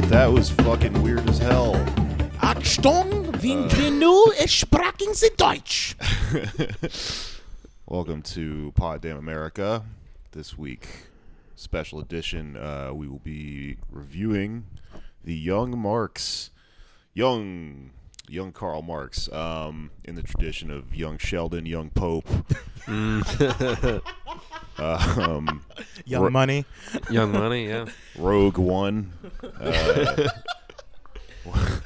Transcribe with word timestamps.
right, 0.00 0.10
that 0.10 0.32
was 0.32 0.50
fucking 0.50 1.02
weird 1.02 1.28
as 1.28 1.38
hell. 1.38 1.74
Achtung, 2.40 3.32
wenn 3.42 3.68
wir 3.70 3.90
nur 3.90 4.32
sprachen 4.46 5.14
Sie 5.14 5.30
Deutsch. 5.36 5.96
Welcome 7.86 8.22
to 8.22 8.72
Pod 8.76 9.00
Damn 9.00 9.16
America. 9.16 9.82
This 10.32 10.56
week, 10.56 10.86
special 11.56 11.98
edition, 11.98 12.56
uh, 12.56 12.92
we 12.92 13.08
will 13.08 13.18
be 13.18 13.78
reviewing 13.90 14.66
the 15.24 15.34
Young 15.34 15.76
Marx, 15.76 16.50
young, 17.12 17.90
young 18.28 18.52
Karl 18.52 18.82
Marx, 18.82 19.28
um, 19.32 19.90
in 20.04 20.14
the 20.14 20.22
tradition 20.22 20.70
of 20.70 20.94
young 20.94 21.18
Sheldon, 21.18 21.66
young 21.66 21.90
Pope. 21.90 22.28
um, 24.78 25.62
Young 26.04 26.22
Ro- 26.24 26.30
Money. 26.30 26.64
Young 27.10 27.32
Money, 27.32 27.68
yeah. 27.68 27.86
Rogue 28.18 28.58
One. 28.58 29.12
Uh, 29.60 30.28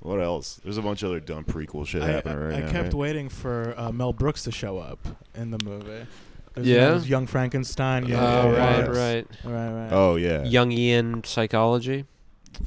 what 0.00 0.20
else? 0.20 0.60
There's 0.64 0.78
a 0.78 0.82
bunch 0.82 1.02
of 1.02 1.10
other 1.10 1.20
dumb 1.20 1.44
prequel 1.44 1.86
shit 1.86 2.02
I, 2.02 2.06
happening 2.08 2.38
I- 2.38 2.42
right 2.46 2.54
I 2.54 2.60
now. 2.60 2.66
I 2.68 2.72
kept 2.72 2.84
right? 2.86 2.94
waiting 2.94 3.28
for 3.28 3.74
uh, 3.76 3.92
Mel 3.92 4.12
Brooks 4.12 4.42
to 4.44 4.52
show 4.52 4.78
up 4.78 5.06
in 5.34 5.50
the 5.50 5.58
movie. 5.64 6.06
There's, 6.54 6.66
Yeah? 6.66 6.90
there's 6.90 7.08
Young 7.08 7.26
Frankenstein. 7.26 8.06
Young 8.06 8.20
Oh, 8.20 8.24
Karl 8.26 8.52
right, 8.52 8.84
Marx. 8.84 8.96
right. 8.98 9.26
Right, 9.44 9.70
right. 9.72 9.92
Oh 9.92 10.16
yeah. 10.16 10.42
Jungian 10.44 11.24
psychology. 11.26 12.04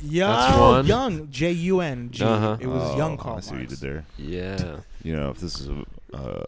Yeah, 0.02 0.28
That's 0.28 0.58
one. 0.60 0.86
Young. 0.86 1.30
J 1.32 1.52
U 1.52 1.80
N 1.80 2.10
G. 2.12 2.22
Uh-huh. 2.24 2.58
It 2.60 2.68
was 2.68 2.84
Oh, 2.84 2.98
Young 2.98 3.16
Karl 3.18 3.38
I 3.38 3.40
see 3.40 3.52
what 3.54 3.62
you 3.62 3.68
did 3.68 3.80
there. 3.80 4.06
Yeah. 4.18 4.78
You 5.04 5.16
know, 5.16 5.30
if 5.30 5.38
this 5.40 5.60
is 5.62 5.70
a, 5.70 5.86
uh, 6.14 6.44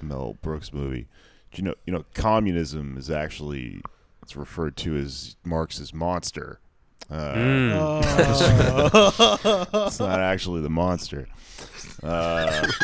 Mel 0.00 0.36
Brooks 0.40 0.72
movie, 0.72 1.02
do 1.02 1.06
you 1.54 1.62
know, 1.64 1.74
you 1.86 1.92
know, 1.92 2.04
communism 2.14 2.96
is 2.96 3.10
actually 3.10 3.80
it's 4.22 4.36
referred 4.36 4.76
to 4.78 4.96
as 4.96 5.36
Marx's 5.44 5.92
monster. 5.94 6.60
Uh, 7.10 7.34
Mm. 7.34 8.02
It's 9.86 9.98
not 10.00 10.20
actually 10.20 10.60
the 10.60 10.68
monster. 10.70 11.26
Uh, 12.02 12.60
does 12.60 12.74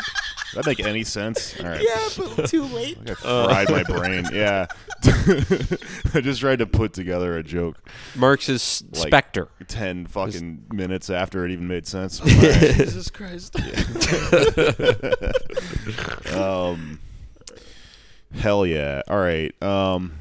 that 0.55 0.65
make 0.65 0.79
any 0.79 1.03
sense? 1.03 1.59
All 1.59 1.65
right. 1.67 1.81
yeah, 1.83 2.09
but 2.17 2.47
too 2.49 2.63
late. 2.63 2.97
I 3.07 3.13
fried 3.13 3.69
my 3.69 3.83
brain. 3.83 4.25
Yeah. 4.33 4.65
I 6.15 6.21
just 6.21 6.39
tried 6.39 6.59
to 6.59 6.65
put 6.65 6.93
together 6.93 7.37
a 7.37 7.43
joke 7.43 7.77
Marx's 8.15 8.83
Like- 8.93 9.07
Spectre. 9.09 9.49
ten 9.67 10.07
fucking 10.07 10.63
minutes 10.73 11.09
after 11.11 11.45
it 11.45 11.51
even 11.51 11.67
made 11.67 11.85
sense. 11.85 12.19
All 12.21 12.25
right. 12.27 12.33
Jesus 12.77 13.11
Christ. 13.11 13.55
um, 16.33 16.99
hell 18.37 18.65
yeah. 18.65 19.01
All 19.07 19.17
right. 19.17 19.51
Um, 19.63 20.13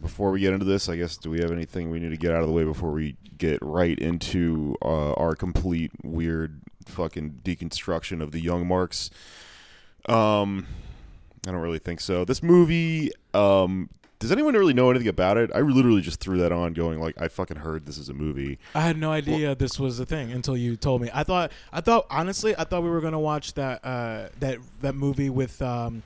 before 0.00 0.30
we 0.30 0.40
get 0.40 0.52
into 0.52 0.66
this, 0.66 0.88
I 0.88 0.96
guess, 0.96 1.16
do 1.16 1.30
we 1.30 1.40
have 1.40 1.50
anything 1.50 1.90
we 1.90 1.98
need 1.98 2.10
to 2.10 2.16
get 2.16 2.32
out 2.32 2.42
of 2.42 2.46
the 2.46 2.52
way 2.52 2.64
before 2.64 2.92
we 2.92 3.16
get 3.38 3.58
right 3.62 3.98
into 3.98 4.76
uh, 4.82 5.12
our 5.14 5.34
complete 5.34 5.92
weird 6.02 6.60
fucking 6.86 7.40
deconstruction 7.42 8.22
of 8.22 8.32
the 8.32 8.40
Young 8.40 8.66
Marx? 8.66 9.10
Um, 10.06 10.66
I 11.46 11.52
don't 11.52 11.60
really 11.60 11.78
think 11.78 12.00
so. 12.00 12.24
This 12.24 12.42
movie, 12.42 13.10
um, 13.32 13.88
does 14.18 14.30
anyone 14.30 14.54
really 14.54 14.74
know 14.74 14.90
anything 14.90 15.08
about 15.08 15.36
it? 15.38 15.50
I 15.54 15.60
literally 15.60 16.02
just 16.02 16.20
threw 16.20 16.38
that 16.38 16.52
on, 16.52 16.72
going 16.72 17.00
like, 17.00 17.20
I 17.20 17.28
fucking 17.28 17.58
heard 17.58 17.86
this 17.86 17.98
is 17.98 18.08
a 18.08 18.14
movie. 18.14 18.58
I 18.74 18.82
had 18.82 18.98
no 18.98 19.10
idea 19.10 19.54
this 19.54 19.78
was 19.78 20.00
a 20.00 20.06
thing 20.06 20.32
until 20.32 20.56
you 20.56 20.76
told 20.76 21.02
me. 21.02 21.10
I 21.12 21.24
thought, 21.24 21.52
I 21.72 21.80
thought, 21.80 22.06
honestly, 22.10 22.54
I 22.56 22.64
thought 22.64 22.82
we 22.82 22.90
were 22.90 23.00
gonna 23.00 23.20
watch 23.20 23.54
that 23.54 23.84
uh, 23.84 24.28
that 24.40 24.58
that 24.80 24.94
movie 24.94 25.30
with 25.30 25.60
um, 25.60 26.02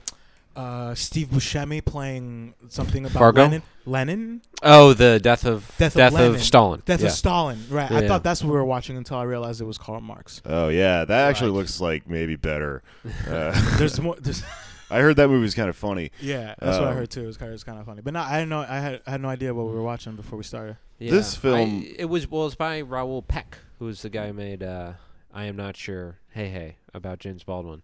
uh, 0.55 0.93
Steve 0.95 1.27
Buscemi 1.27 1.83
playing 1.83 2.53
something 2.69 3.05
about 3.05 3.17
Fargo? 3.19 3.43
Lenin. 3.43 3.61
Lenin, 3.85 4.41
Oh, 4.61 4.93
the 4.93 5.19
death 5.19 5.45
of 5.45 5.65
Death 5.77 5.93
of 5.93 5.97
death 5.97 6.13
Lenin. 6.13 6.35
of 6.35 6.43
Stalin. 6.43 6.83
Death 6.85 7.01
yeah. 7.01 7.07
of 7.07 7.13
Stalin. 7.13 7.63
Right. 7.69 7.89
I 7.91 8.01
Yeah. 8.01 8.07
thought 8.07 8.23
that's 8.23 8.43
what 8.43 8.49
we 8.51 8.55
were 8.57 8.65
watching 8.65 8.97
until 8.97 9.17
I 9.17 9.23
realized 9.23 9.61
it 9.61 9.65
was 9.65 9.77
Karl 9.77 10.01
Marx. 10.01 10.41
Oh 10.45 10.67
yeah, 10.69 11.05
that 11.05 11.29
actually 11.29 11.51
looks 11.51 11.79
like 11.81 12.07
maybe 12.07 12.35
better. 12.35 12.83
Uh, 13.27 13.77
There's 13.77 13.99
more. 13.99 14.15
There's, 14.19 14.43
I 14.91 14.99
heard 15.01 15.15
that 15.17 15.27
movie 15.27 15.41
was 15.43 15.55
kind 15.55 15.69
of 15.69 15.75
funny. 15.75 16.11
yeah, 16.19 16.55
that's 16.59 16.77
what 16.77 16.87
I 16.87 16.91
Um, 16.91 16.97
heard 16.97 17.09
too. 17.09 17.23
It 17.23 17.27
was 17.27 17.37
kind 17.37 17.53
of, 17.53 17.65
kind 17.65 17.79
of 17.79 17.85
funny, 17.85 18.01
but 18.01 18.13
no, 18.13 18.21
I 18.21 18.33
didn't 18.39 18.49
know. 18.49 18.61
I 18.67 18.79
had 18.79 19.01
I 19.07 19.11
had 19.11 19.21
no 19.21 19.29
idea 19.29 19.53
what 19.53 19.67
we 19.67 19.73
were 19.73 19.83
watching 19.83 20.15
before 20.15 20.37
we 20.37 20.43
started. 20.43 20.77
Yeah. 20.97 21.11
This 21.11 21.35
film- 21.35 21.81
I- 21.87 21.95
it 21.99 22.05
was 22.05 22.29
well, 22.29 22.45
it's 22.47 22.55
by 22.55 22.81
Raoul 22.81 23.21
Peck, 23.21 23.57
who's 23.79 24.01
the 24.01 24.09
guy 24.09 24.27
who 24.27 24.33
made 24.33 24.61
uh, 24.63 24.93
I 25.33 25.45
am 25.45 25.55
not 25.55 25.77
sure. 25.77 26.17
Hey 26.31 26.49
hey 26.49 26.77
about 26.93 27.19
James 27.19 27.43
Baldwin. 27.43 27.81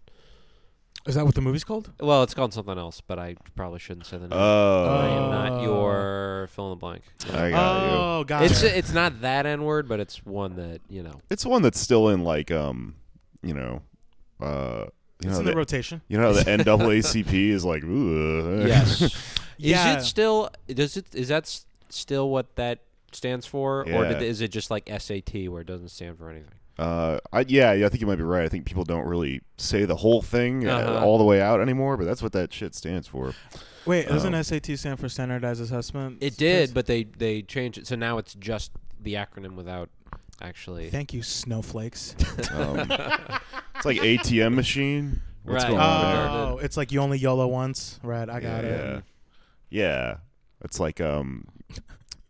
Is 1.08 1.14
that 1.16 1.24
what 1.26 1.36
the 1.36 1.42
movie's 1.42 1.64
called? 1.64 1.92
Well, 2.00 2.24
it's 2.24 2.34
called 2.34 2.52
something 2.54 2.78
else, 2.80 3.00
but 3.00 3.20
I 3.20 3.36
probably 3.56 3.78
shouldn't 3.78 4.08
say 4.08 4.18
the 4.18 4.28
name. 4.28 4.32
Oh. 4.40 4.86
I 4.88 5.08
am 5.10 5.30
not 5.32 5.52
Oh. 5.60 5.64
your 5.64 6.48
fill 6.52 6.66
in 6.66 6.70
the 6.72 6.76
blank. 6.78 7.04
I 7.32 7.52
got 7.52 7.84
you. 7.84 7.98
oh, 7.98 8.24
got 8.26 8.44
It's 8.44 8.64
it's 8.64 8.92
not 8.92 9.22
that 9.22 9.46
N 9.46 9.64
word, 9.64 9.88
but 9.88 10.00
it's 10.00 10.26
one 10.26 10.56
that 10.56 10.82
you 10.90 11.04
know. 11.04 11.22
It's 11.30 11.46
one 11.46 11.62
that's 11.62 11.80
still 11.80 12.10
in 12.10 12.24
like 12.24 12.50
um, 12.50 12.96
you 13.44 13.54
know, 13.54 13.84
uh, 14.42 14.86
you 15.22 15.30
It's 15.30 15.34
know 15.34 15.40
in 15.40 15.46
the 15.46 15.52
the, 15.52 15.58
rotation. 15.58 16.02
you 16.08 16.18
know 16.18 16.34
the 16.34 16.42
NAACP 16.58 17.50
is 17.50 17.64
like 17.64 17.84
ooh. 17.84 18.66
Yes. 18.68 19.02
Yeah. 19.58 19.96
Is 19.98 20.04
it 20.04 20.08
still? 20.08 20.50
Does 20.68 20.98
it? 20.98 21.06
Is 21.14 21.28
that 21.30 21.44
s- 21.44 21.66
still 21.90 22.30
what 22.32 22.56
that 22.56 22.80
stands 23.12 23.46
for, 23.46 23.82
or 23.84 23.86
Yeah. 24.06 24.14
did, 24.14 24.24
is 24.24 24.42
it 24.42 24.50
just 24.50 24.70
like 24.72 24.90
SAT 24.90 25.48
where 25.50 25.62
it 25.62 25.68
doesn't 25.68 25.90
stand 25.90 26.18
for 26.18 26.30
anything? 26.30 26.50
Uh, 26.78 27.20
I, 27.32 27.46
yeah, 27.48 27.72
yeah, 27.74 27.86
I 27.86 27.90
think 27.90 28.02
you 28.02 28.08
might 28.08 28.18
be 28.18 28.24
right. 28.24 28.44
I 28.44 28.50
think 28.50 28.66
people 28.66 28.84
don't 28.84 29.06
really 29.08 29.42
say 29.58 29.86
the 29.86 29.96
whole 29.96 30.22
thing 30.22 30.68
uh, 30.68 30.76
Uh-huh. 30.78 31.06
all 31.06 31.18
the 31.18 31.24
way 31.24 31.40
out 31.42 31.62
anymore, 31.62 31.96
but 31.98 32.06
that's 32.06 32.22
what 32.22 32.34
that 32.34 32.52
shit 32.54 32.76
stands 32.76 33.08
for. 33.08 33.34
Wait, 33.86 34.08
doesn't 34.08 34.34
Um, 34.34 34.44
SAT 34.44 34.78
stand 34.78 35.00
for 35.00 35.08
Standardized 35.08 35.62
Assessment? 35.62 36.18
It 36.22 36.36
did, 36.38 36.74
but 36.74 36.86
they 36.88 37.04
they 37.04 37.42
changed 37.44 37.78
it, 37.78 37.88
so 37.88 37.96
now 37.96 38.18
it's 38.18 38.34
just 38.34 38.72
the 39.02 39.14
acronym 39.14 39.54
without 39.56 39.90
actually. 40.42 40.90
Thank 40.90 41.14
you, 41.14 41.22
snowflakes. 41.24 42.16
Um, 42.52 42.80
it's 43.76 43.86
like 43.86 43.98
ATM 43.98 44.54
machine. 44.56 45.22
What's 45.44 45.64
Right. 45.64 45.70
going 45.70 45.82
on 45.82 46.16
there? 46.16 46.28
oh, 46.30 46.58
it's 46.62 46.76
like 46.78 46.92
you 46.92 47.00
only 47.02 47.18
YOLO 47.20 47.48
once, 47.48 48.00
right? 48.04 48.28
I 48.30 48.40
got 48.40 48.64
yeah, 48.64 48.70
it. 48.98 49.04
yeah. 49.70 50.16
It's 50.64 50.80
like 50.80 51.00
um. 51.00 51.46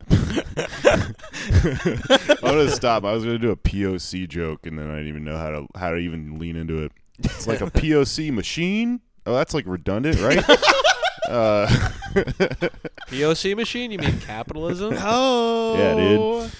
I'm 1.63 2.41
gonna 2.41 2.69
stop. 2.71 3.03
I 3.05 3.13
was 3.13 3.23
gonna 3.23 3.37
do 3.39 3.51
a 3.51 3.55
POC 3.55 4.27
joke, 4.27 4.65
and 4.65 4.77
then 4.77 4.89
I 4.89 4.95
didn't 4.97 5.07
even 5.09 5.23
know 5.23 5.37
how 5.37 5.49
to 5.51 5.67
how 5.75 5.91
to 5.91 5.97
even 5.97 6.39
lean 6.39 6.55
into 6.55 6.83
it. 6.83 6.91
It's 7.19 7.47
like 7.47 7.61
a 7.61 7.65
POC 7.71 8.31
machine. 8.33 9.01
Oh, 9.25 9.33
that's 9.33 9.53
like 9.53 9.65
redundant, 9.67 10.19
right? 10.19 10.37
uh, 11.29 11.67
POC 13.09 13.55
machine? 13.55 13.91
You 13.91 13.97
mean 13.99 14.19
capitalism? 14.19 14.95
Oh, 14.99 15.75
Yeah, 15.77 15.95
dude. 15.95 16.51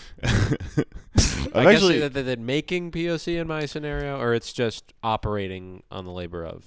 I've 1.53 1.67
I 1.67 1.71
actually, 1.73 1.99
guess 1.99 2.11
that 2.13 2.23
they're 2.23 2.37
making 2.37 2.91
POC 2.91 3.39
in 3.39 3.47
my 3.47 3.65
scenario, 3.67 4.19
or 4.19 4.33
it's 4.33 4.51
just 4.51 4.93
operating 5.03 5.83
on 5.91 6.05
the 6.05 6.11
labor 6.11 6.43
of 6.43 6.65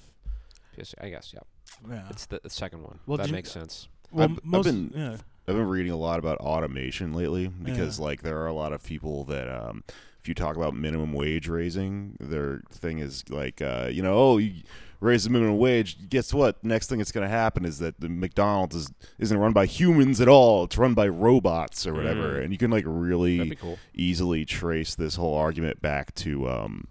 POC. 0.77 0.93
I 1.01 1.09
guess, 1.09 1.33
yeah. 1.33 1.41
Yeah. 1.89 2.03
It's 2.09 2.25
the, 2.27 2.39
the 2.41 2.49
second 2.49 2.83
one. 2.83 2.99
Well, 3.05 3.17
that 3.17 3.25
do 3.25 3.29
you- 3.29 3.35
makes 3.35 3.51
sense. 3.51 3.87
Well, 4.11 4.29
I've- 4.29 4.39
I've 4.57 4.63
been- 4.63 4.91
yeah. 4.95 5.17
I've 5.49 5.55
been 5.55 5.67
reading 5.67 5.91
a 5.91 5.97
lot 5.97 6.19
about 6.19 6.37
automation 6.37 7.13
lately 7.13 7.47
because 7.47 7.99
like 7.99 8.21
there 8.21 8.37
are 8.37 8.47
a 8.47 8.53
lot 8.53 8.71
of 8.71 8.83
people 8.83 9.23
that 9.25 9.47
um, 9.47 9.83
if 10.21 10.27
you 10.27 10.35
talk 10.35 10.55
about 10.55 10.75
minimum 10.75 11.11
wage 11.11 11.47
raising, 11.47 12.17
their 12.19 12.61
thing 12.71 12.99
is 12.99 13.27
like 13.29 13.59
uh, 13.61 13.89
you 13.91 14.03
know 14.03 14.13
oh 14.13 14.37
you 14.37 14.61
raise 15.01 15.23
the 15.23 15.29
minimum 15.29 15.57
wage. 15.57 16.09
Guess 16.09 16.33
what? 16.33 16.63
Next 16.63 16.87
thing 16.87 16.99
that's 16.99 17.11
going 17.11 17.25
to 17.25 17.29
happen 17.35 17.65
is 17.65 17.79
that 17.79 17.99
the 17.99 18.09
McDonald's 18.09 18.75
is, 18.75 18.91
isn't 19.17 19.37
run 19.37 19.53
by 19.53 19.65
humans 19.65 20.21
at 20.21 20.27
all. 20.27 20.65
It's 20.65 20.77
run 20.77 20.93
by 20.93 21.07
robots 21.07 21.87
or 21.87 21.93
whatever. 21.93 22.39
Mm. 22.39 22.43
And 22.43 22.51
you 22.51 22.57
can 22.57 22.69
like 22.69 22.83
really 22.85 23.55
cool. 23.55 23.79
easily 23.93 24.45
trace 24.45 24.95
this 24.95 25.15
whole 25.15 25.35
argument 25.35 25.81
back 25.81 26.13
to 26.15 26.47
um, 26.49 26.87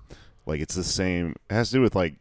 like 0.47 0.61
it's 0.61 0.75
the 0.75 0.85
same. 0.85 1.37
It 1.51 1.55
has 1.55 1.69
to 1.71 1.77
do 1.77 1.83
with 1.83 1.95
like 1.95 2.17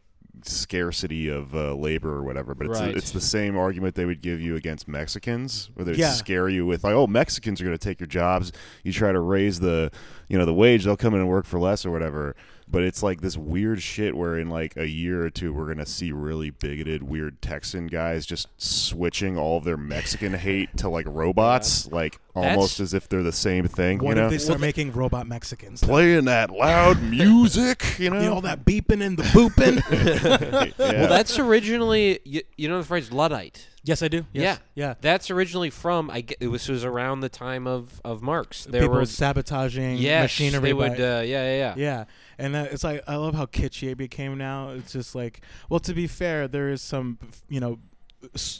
scarcity 0.46 1.28
of 1.28 1.54
uh, 1.54 1.74
labor 1.74 2.10
or 2.14 2.22
whatever, 2.22 2.54
but 2.54 2.66
it's 2.68 2.80
Right. 2.80 2.96
it's 2.96 3.10
the 3.10 3.20
same 3.20 3.56
argument 3.56 3.94
they 3.94 4.04
would 4.04 4.20
give 4.20 4.40
you 4.40 4.56
against 4.56 4.86
Mexicans, 4.88 5.70
where 5.74 5.84
they 5.84 5.94
Yeah. 5.94 6.10
scare 6.12 6.48
you 6.48 6.66
with 6.66 6.84
like, 6.84 6.94
oh, 6.94 7.06
Mexicans 7.06 7.60
are 7.60 7.64
going 7.64 7.76
to 7.76 7.82
take 7.82 8.00
your 8.00 8.06
jobs. 8.06 8.52
You 8.84 8.92
try 8.92 9.12
to 9.12 9.20
raise 9.20 9.60
the 9.60 9.90
you 10.28 10.36
know 10.38 10.44
the 10.44 10.54
wage, 10.54 10.84
they'll 10.84 10.96
come 10.96 11.14
in 11.14 11.20
and 11.20 11.28
work 11.28 11.46
for 11.46 11.58
less 11.58 11.84
or 11.86 11.90
whatever. 11.90 12.36
But 12.70 12.82
it's 12.82 13.02
like 13.02 13.20
this 13.20 13.36
weird 13.36 13.82
shit 13.82 14.16
where 14.16 14.38
in 14.38 14.48
like 14.50 14.76
a 14.76 14.86
year 14.86 15.24
or 15.24 15.30
two 15.30 15.52
we're 15.54 15.66
gonna 15.68 15.86
see 15.86 16.12
really 16.12 16.50
bigoted, 16.50 17.02
weird 17.02 17.40
Texan 17.40 17.86
guys 17.86 18.26
just 18.26 18.48
switching 18.56 19.36
all 19.38 19.58
of 19.58 19.64
their 19.64 19.76
Mexican 19.76 20.34
hate 20.34 20.76
to 20.78 20.88
like 20.88 21.06
robots, 21.08 21.86
like 21.90 22.20
almost 22.34 22.78
That's- 22.78 22.80
as 22.80 22.94
if 22.94 23.08
they're 23.08 23.22
the 23.22 23.32
same 23.32 23.66
thing. 23.68 23.98
What 23.98 24.10
you 24.10 24.14
know, 24.16 24.24
if 24.26 24.30
they 24.30 24.38
start 24.38 24.60
making 24.60 24.92
robot 24.92 25.26
Mexicans? 25.26 25.82
playing 25.82 26.26
that 26.26 26.50
loud 26.50 27.02
music, 27.10 27.98
you 27.98 28.10
know, 28.10 28.16
You 28.20 28.26
know, 28.26 28.34
all 28.34 28.40
that 28.42 28.64
beeping 28.64 29.02
and 29.04 29.16
the 29.16 29.22
booping. 29.24 29.82
Yeah. 30.78 31.00
Well, 31.00 31.08
that's 31.08 31.38
originally 31.38 32.20
you, 32.24 32.42
you 32.56 32.68
know 32.68 32.78
the 32.78 32.84
phrase 32.86 33.12
luddite. 33.12 33.66
Yes, 33.84 34.02
I 34.02 34.08
do. 34.08 34.24
Yes. 34.32 34.60
Yeah. 34.74 34.94
That's 35.00 35.30
originally 35.30 35.70
from 35.70 36.10
I 36.10 36.22
get, 36.22 36.38
it 36.40 36.48
was, 36.48 36.68
was 36.68 36.84
around 36.84 37.20
the 37.20 37.28
time 37.28 37.66
of 37.66 38.00
of 38.04 38.22
Marx. 38.22 38.64
There 38.64 38.82
People 38.82 38.96
were 38.96 39.06
sabotaging 39.06 39.96
yes, 39.98 40.24
machinery. 40.24 40.60
they 40.60 40.72
would 40.72 41.00
uh, 41.00 41.22
yeah 41.24 41.44
yeah 41.44 41.56
yeah. 41.56 41.74
Yeah, 41.76 42.04
and 42.38 42.56
uh, 42.56 42.66
it's 42.70 42.84
like 42.84 43.02
I 43.06 43.16
love 43.16 43.34
how 43.34 43.46
kitschy 43.46 43.90
it 43.92 43.96
became 43.96 44.36
now. 44.38 44.70
It's 44.70 44.92
just 44.92 45.14
like, 45.14 45.40
well, 45.68 45.80
to 45.80 45.94
be 45.94 46.06
fair, 46.06 46.48
there 46.48 46.68
is 46.70 46.82
some, 46.82 47.18
you 47.48 47.60
know, 47.60 47.78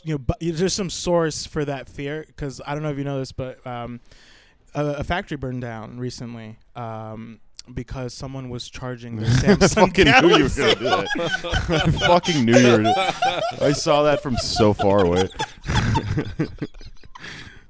you 0.05 0.15
know, 0.15 0.19
bu- 0.19 0.53
there's 0.53 0.73
some 0.75 0.91
source 0.91 1.45
for 1.47 1.65
that 1.65 1.89
fear 1.89 2.25
because 2.27 2.61
I 2.67 2.75
don't 2.75 2.83
know 2.83 2.91
if 2.91 2.99
you 2.99 3.05
know 3.05 3.19
this, 3.19 3.33
but 3.33 3.67
um, 3.67 4.01
a, 4.75 4.85
a 4.87 5.05
factory 5.05 5.37
burned 5.37 5.63
down 5.63 5.99
recently. 5.99 6.59
Um, 6.77 7.41
because 7.75 8.15
someone 8.15 8.49
was 8.51 8.69
charging 8.69 9.17
their 9.17 9.27
I 9.27 9.31
Samsung 9.57 9.75
fucking 9.75 10.05
knew 10.05 10.37
you 10.37 10.45
were 10.45 10.49
Galaxy. 10.51 10.63
gonna 10.63 10.75
do 10.75 10.85
that. 10.85 11.71
I 11.71 11.91
fucking 12.07 12.45
knew 12.45 12.57
you 12.59 12.71
were. 12.73 12.83
Gonna, 12.83 13.43
I 13.61 13.73
saw 13.73 14.03
that 14.05 14.23
from 14.23 14.37
so 14.37 14.73
far 14.73 15.05
away. 15.05 15.29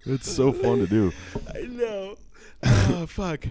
it's 0.07 0.31
so 0.31 0.53
fun 0.53 0.79
to 0.79 0.87
do. 0.87 1.13
I 1.55 1.61
know. 1.63 2.17
Oh 2.63 3.07
fuck. 3.07 3.45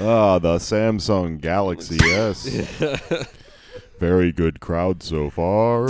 Ah, 0.00 0.38
the 0.38 0.56
Samsung 0.58 1.40
Galaxy 1.40 1.98
S. 2.02 2.46
Yeah. 2.80 3.24
Very 3.98 4.32
good 4.32 4.58
crowd 4.60 5.02
so 5.02 5.28
far. 5.30 5.88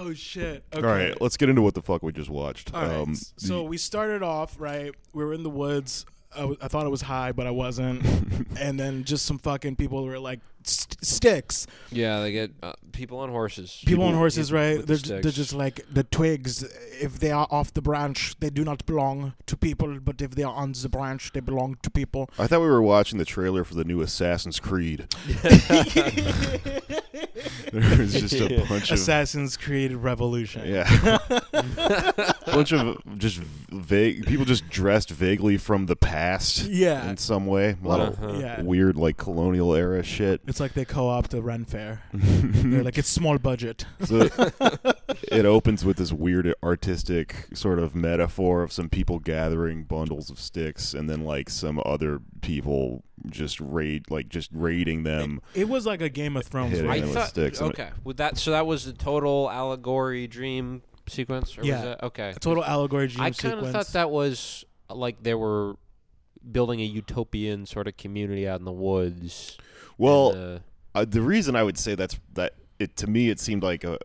All 0.00 0.06
right. 0.06 0.10
Oh 0.10 0.14
shit. 0.14 0.64
All 0.72 0.78
Okay. 0.80 0.88
right, 1.10 1.20
let's 1.20 1.36
get 1.36 1.48
into 1.48 1.62
what 1.62 1.74
the 1.74 1.82
fuck 1.82 2.02
we 2.02 2.12
just 2.12 2.30
watched. 2.30 2.72
All 2.74 2.82
right. 2.82 2.90
Um, 2.96 3.10
s- 3.12 3.32
so 3.36 3.62
we 3.64 3.76
started 3.76 4.22
off 4.22 4.56
right. 4.58 4.94
We 5.12 5.24
were 5.24 5.34
in 5.34 5.42
the 5.42 5.50
woods. 5.50 6.06
I, 6.34 6.40
w- 6.42 6.58
I 6.62 6.68
thought 6.68 6.86
it 6.86 6.90
was 6.90 7.02
high, 7.02 7.32
but 7.32 7.46
I 7.48 7.50
wasn't. 7.50 8.04
and 8.56 8.78
then 8.78 9.02
just 9.04 9.26
some 9.26 9.38
fucking 9.38 9.74
people 9.74 10.04
were 10.04 10.18
like 10.20 10.38
st- 10.62 11.04
sticks. 11.04 11.66
Yeah, 11.90 12.20
they 12.20 12.30
get 12.30 12.52
uh, 12.62 12.74
people 12.92 13.18
on 13.18 13.30
horses. 13.30 13.82
People, 13.84 14.04
on 14.04 14.14
horses, 14.14 14.52
right? 14.52 14.76
They're, 14.76 14.96
the 14.96 15.02
ju- 15.02 15.20
they're 15.22 15.32
just 15.32 15.52
like 15.52 15.84
the 15.92 16.04
twigs. 16.04 16.62
If 17.00 17.18
they 17.18 17.32
are 17.32 17.48
off 17.50 17.72
the 17.74 17.82
branch, 17.82 18.36
they 18.38 18.48
do 18.48 18.62
not 18.64 18.86
belong 18.86 19.32
to 19.46 19.56
people. 19.56 19.98
But 19.98 20.22
if 20.22 20.30
they 20.36 20.44
are 20.44 20.54
on 20.54 20.70
the 20.80 20.88
branch, 20.88 21.32
they 21.32 21.40
belong 21.40 21.78
to 21.82 21.90
people. 21.90 22.30
I 22.38 22.46
thought 22.46 22.60
we 22.60 22.68
were 22.68 22.80
watching 22.82 23.18
the 23.18 23.24
trailer 23.24 23.64
for 23.64 23.74
the 23.74 23.84
new 23.84 24.00
Assassin's 24.00 24.60
Creed. 24.60 25.08
There's 27.72 28.12
just 28.20 28.34
a 28.34 28.64
bunch 28.68 28.90
of 28.90 28.94
Assassin's 28.98 29.56
Creed 29.56 29.92
Revolution. 29.92 30.66
Yeah. 30.66 31.18
a 31.52 32.34
bunch 32.46 32.72
of 32.72 33.00
just 33.18 33.38
vague 33.38 34.26
people 34.26 34.44
just 34.44 34.68
dressed 34.68 35.10
vaguely 35.10 35.56
from 35.56 35.86
the 35.86 35.96
past 35.96 36.64
Yeah. 36.66 37.08
in 37.08 37.16
some 37.16 37.46
way. 37.46 37.76
A 37.82 37.88
lot 37.88 38.00
Uh-huh. 38.00 38.26
of 38.26 38.40
Yeah. 38.40 38.60
weird 38.62 38.96
like 38.96 39.16
colonial 39.16 39.74
era 39.74 40.02
shit. 40.02 40.40
It's 40.46 40.60
like 40.60 40.74
they 40.74 40.84
co-opt 40.84 41.34
a 41.34 41.40
Ren 41.42 41.64
Fair. 41.64 42.02
They're 42.12 42.82
like 42.84 42.98
it's 42.98 43.08
small 43.08 43.38
budget. 43.38 43.86
So 44.04 44.28
it 45.30 45.44
opens 45.44 45.84
with 45.84 45.96
this 45.98 46.12
weird 46.12 46.52
artistic 46.62 47.46
sort 47.54 47.78
of 47.78 47.94
metaphor 47.94 48.62
of 48.62 48.72
some 48.72 48.88
people 48.88 49.18
gathering 49.18 49.84
bundles 49.84 50.30
of 50.30 50.38
sticks 50.40 50.94
and 50.94 51.08
then 51.08 51.24
like 51.24 51.50
some 51.50 51.80
other 51.84 52.20
people 52.40 53.04
just 53.28 53.60
raid 53.60 54.10
like 54.10 54.28
just 54.28 54.50
raiding 54.52 55.02
them. 55.02 55.40
It 55.54 55.68
was 55.68 55.86
like 55.86 56.00
a 56.00 56.08
Game 56.08 56.36
of 56.36 56.44
Thrones. 56.46 56.78
Hit 56.78 56.86
I 56.86 56.96
and 56.96 57.04
it 57.04 57.06
was 57.08 57.14
thought 57.16 57.28
sticks 57.28 57.60
and 57.60 57.70
it- 57.70 57.78
okay. 57.80 57.90
With 58.04 58.16
that, 58.18 58.38
so 58.38 58.50
that 58.52 58.66
was 58.66 58.84
the 58.86 58.92
total 58.92 59.50
allegory 59.50 60.26
dream 60.26 60.82
sequence, 61.08 61.56
or 61.58 61.64
Yeah. 61.64 61.74
was 61.74 61.82
that 61.84 62.02
okay? 62.04 62.30
A 62.30 62.38
total 62.38 62.64
allegory 62.64 63.08
dream 63.08 63.20
I 63.22 63.30
kind 63.30 63.54
of 63.54 63.66
sequence. 63.66 63.72
thought 63.72 63.86
that 63.94 64.10
was 64.10 64.64
uh, 64.88 64.94
like 64.94 65.22
they 65.22 65.34
were 65.34 65.74
building 66.50 66.80
a 66.80 66.84
utopian 66.84 67.66
sort 67.66 67.86
of 67.86 67.96
community 67.96 68.48
out 68.48 68.58
in 68.60 68.64
the 68.64 68.72
woods. 68.72 69.58
Well, 69.98 70.30
and, 70.32 70.56
uh, 70.94 70.98
uh, 71.00 71.04
the 71.04 71.20
reason 71.22 71.54
I 71.56 71.62
would 71.62 71.76
say 71.78 71.94
that's 71.94 72.18
that 72.34 72.54
it 72.78 72.96
to 72.96 73.06
me 73.06 73.28
it 73.28 73.38
seemed 73.38 73.62
like 73.62 73.84
a 73.84 73.98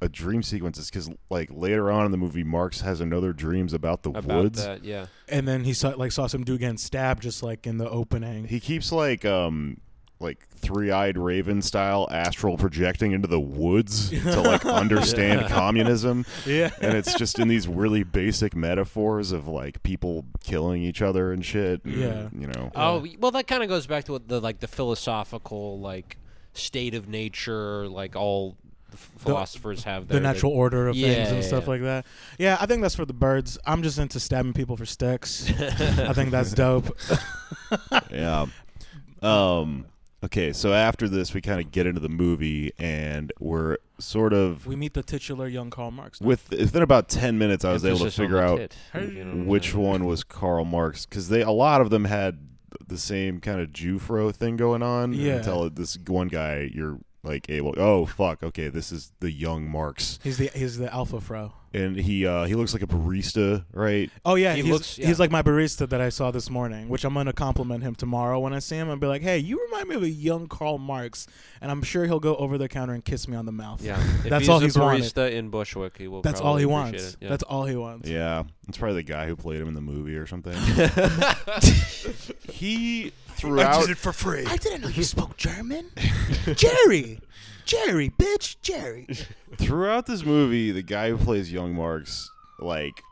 a 0.00 0.08
dream 0.08 0.42
sequence 0.42 0.78
is 0.78 0.90
because 0.90 1.10
like 1.30 1.50
later 1.52 1.90
on 1.90 2.04
in 2.04 2.10
the 2.10 2.18
movie, 2.18 2.44
Marx 2.44 2.82
has 2.82 3.00
another 3.00 3.32
dreams 3.32 3.72
about 3.72 4.02
the 4.02 4.10
about 4.10 4.42
woods. 4.42 4.64
that, 4.64 4.84
yeah. 4.84 5.06
and 5.28 5.48
then 5.48 5.64
he 5.64 5.72
saw 5.72 5.90
like 5.90 6.12
saw 6.12 6.26
some 6.26 6.44
dude 6.44 6.60
getting 6.60 6.76
stabbed 6.76 7.22
just 7.22 7.42
like 7.42 7.66
in 7.66 7.78
the 7.78 7.88
opening. 7.88 8.46
He 8.46 8.60
keeps 8.60 8.92
like 8.92 9.24
um 9.24 9.78
like 10.18 10.46
three 10.48 10.90
eyed 10.90 11.18
raven 11.18 11.60
style 11.60 12.08
astral 12.10 12.56
projecting 12.56 13.12
into 13.12 13.28
the 13.28 13.40
woods 13.40 14.10
to 14.22 14.40
like 14.40 14.64
understand 14.64 15.46
communism. 15.48 16.24
yeah. 16.46 16.70
And 16.80 16.96
it's 16.96 17.14
just 17.14 17.38
in 17.38 17.48
these 17.48 17.68
really 17.68 18.02
basic 18.02 18.56
metaphors 18.56 19.32
of 19.32 19.46
like 19.46 19.82
people 19.82 20.24
killing 20.42 20.82
each 20.82 21.02
other 21.02 21.32
and 21.32 21.44
shit. 21.44 21.84
and, 21.84 21.94
Yeah. 21.94 22.28
You 22.32 22.46
know. 22.48 22.70
Oh 22.74 23.06
well, 23.18 23.30
that 23.32 23.46
kind 23.46 23.62
of 23.62 23.68
goes 23.68 23.86
back 23.86 24.04
to 24.04 24.12
what 24.12 24.28
the 24.28 24.40
like 24.40 24.60
the 24.60 24.68
philosophical 24.68 25.80
like 25.80 26.16
state 26.54 26.94
of 26.94 27.08
nature, 27.08 27.86
like 27.88 28.16
all 28.16 28.56
the 28.96 29.02
f- 29.02 29.22
philosophers 29.22 29.84
have 29.84 30.08
the 30.08 30.14
their 30.14 30.22
natural 30.22 30.52
order 30.52 30.88
of 30.88 30.96
things 30.96 31.28
and 31.28 31.36
yeah, 31.36 31.42
stuff 31.42 31.64
yeah. 31.64 31.70
like 31.70 31.82
that. 31.82 32.06
Yeah, 32.38 32.56
I 32.60 32.66
think 32.66 32.82
that's 32.82 32.96
for 32.96 33.04
the 33.04 33.12
birds. 33.12 33.58
I'm 33.66 33.82
just 33.82 33.98
into 33.98 34.18
stabbing 34.20 34.52
people 34.52 34.76
for 34.76 34.86
sticks. 34.86 35.50
I 35.50 36.12
think 36.12 36.30
that's 36.30 36.52
dope. 36.52 36.96
yeah. 38.10 38.46
Um 39.22 39.86
okay, 40.24 40.52
so 40.52 40.72
after 40.72 41.08
this 41.08 41.34
we 41.34 41.40
kind 41.40 41.60
of 41.60 41.70
get 41.70 41.86
into 41.86 42.00
the 42.00 42.08
movie 42.08 42.72
and 42.78 43.32
we're 43.38 43.78
sort 43.98 44.32
of 44.32 44.66
We 44.66 44.76
meet 44.76 44.94
the 44.94 45.02
titular 45.02 45.48
young 45.48 45.70
Karl 45.70 45.90
Marx. 45.90 46.20
with 46.20 46.50
within 46.50 46.82
about 46.82 47.08
10 47.08 47.38
minutes 47.38 47.64
I 47.64 47.72
was 47.72 47.84
able 47.84 47.98
to 48.00 48.10
figure 48.10 48.38
out 48.38 48.58
tit, 48.58 48.76
if 48.94 49.12
you 49.12 49.24
know 49.24 49.30
what 49.30 49.40
I'm 49.40 49.46
which 49.46 49.74
one 49.74 50.04
was 50.04 50.24
Karl 50.24 50.64
Marx 50.64 51.06
because 51.06 51.28
they 51.28 51.42
a 51.42 51.50
lot 51.50 51.80
of 51.80 51.90
them 51.90 52.04
had 52.04 52.38
the 52.86 52.98
same 52.98 53.40
kind 53.40 53.60
of 53.60 53.70
Jufro 53.70 54.34
thing 54.34 54.56
going 54.56 54.82
on. 54.82 55.12
Yeah. 55.12 55.36
Until 55.36 55.68
this 55.70 55.98
one 56.06 56.28
guy, 56.28 56.70
you're 56.72 56.98
like 57.26 57.50
able. 57.50 57.74
Oh 57.76 58.06
fuck! 58.06 58.42
Okay, 58.42 58.68
this 58.68 58.92
is 58.92 59.12
the 59.20 59.30
young 59.30 59.68
Marx, 59.68 60.18
He's 60.22 60.38
the 60.38 60.50
he's 60.54 60.78
the 60.78 60.92
alpha 60.94 61.20
fro. 61.20 61.52
and 61.74 61.96
he 61.96 62.26
uh 62.26 62.44
he 62.44 62.54
looks 62.54 62.72
like 62.72 62.82
a 62.82 62.86
barista, 62.86 63.64
right? 63.72 64.10
Oh 64.24 64.36
yeah, 64.36 64.54
He 64.54 64.62
he's, 64.62 64.70
looks- 64.72 64.98
yeah. 64.98 65.08
he's 65.08 65.18
like 65.20 65.30
my 65.30 65.42
barista 65.42 65.88
that 65.88 66.00
I 66.00 66.08
saw 66.08 66.30
this 66.30 66.48
morning, 66.48 66.88
which 66.88 67.04
I'm 67.04 67.12
gonna 67.14 67.32
compliment 67.32 67.82
him 67.82 67.94
tomorrow 67.94 68.38
when 68.40 68.52
I 68.54 68.60
see 68.60 68.76
him 68.76 68.88
and 68.88 69.00
be 69.00 69.06
like, 69.06 69.22
"Hey, 69.22 69.38
you 69.38 69.60
remind 69.66 69.88
me 69.88 69.96
of 69.96 70.02
a 70.02 70.08
young 70.08 70.46
Karl 70.46 70.78
Marx," 70.78 71.26
and 71.60 71.70
I'm 71.70 71.82
sure 71.82 72.06
he'll 72.06 72.20
go 72.20 72.36
over 72.36 72.56
the 72.58 72.68
counter 72.68 72.94
and 72.94 73.04
kiss 73.04 73.26
me 73.28 73.36
on 73.36 73.44
the 73.46 73.52
mouth. 73.52 73.82
Yeah, 73.82 73.98
if 74.24 74.30
That's 74.30 74.40
he's 74.42 74.48
all 74.48 74.58
a 74.58 74.62
he's 74.62 74.78
wanted. 74.78 75.02
barista 75.02 75.32
in 75.32 75.50
Bushwick, 75.50 75.98
he 75.98 76.08
will. 76.08 76.22
That's 76.22 76.40
all 76.40 76.56
he 76.56 76.66
wants. 76.66 77.16
Yeah. 77.20 77.28
That's 77.30 77.42
all 77.42 77.64
he 77.64 77.74
wants. 77.76 78.08
Yeah, 78.08 78.44
it's 78.68 78.78
probably 78.78 78.96
the 78.96 79.02
guy 79.02 79.26
who 79.26 79.36
played 79.36 79.60
him 79.60 79.68
in 79.68 79.74
the 79.74 79.80
movie 79.80 80.14
or 80.16 80.26
something. 80.26 80.54
he 82.50 83.12
throughout 83.36 83.74
I 83.74 83.80
did 83.80 83.90
it 83.90 83.98
for 83.98 84.12
free. 84.12 84.44
I 84.46 84.56
didn't 84.56 84.82
know 84.82 84.88
you 84.88 85.02
spoke 85.14 85.36
German, 85.36 85.90
Jerry. 86.54 87.20
Jerry, 87.64 88.10
bitch, 88.10 88.56
Jerry. 88.62 89.08
throughout 89.56 90.06
this 90.06 90.24
movie, 90.24 90.70
the 90.70 90.82
guy 90.82 91.10
who 91.10 91.16
plays 91.16 91.52
young 91.52 91.74
Marx, 91.74 92.30
like, 92.60 93.02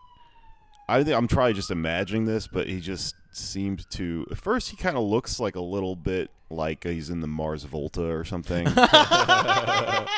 I 0.89 1.03
think 1.03 1.17
I'm 1.17 1.27
probably 1.27 1.55
just 1.55 1.73
imagining 1.73 2.25
this, 2.25 2.47
but 2.47 2.69
he 2.69 2.81
just 2.81 3.17
seemed 3.33 3.89
to. 3.91 4.27
At 4.31 4.39
first, 4.39 4.71
he 4.71 4.77
kind 4.77 4.97
of 4.97 5.03
looks 5.03 5.41
like 5.41 5.57
a 5.57 5.61
little 5.61 5.97
bit 5.97 6.31
like 6.51 6.85
he's 6.85 7.11
in 7.11 7.21
the 7.21 7.27
Mars 7.27 7.65
Volta 7.65 8.05
or 8.05 8.25
something. 8.25 8.65
but 8.75 10.09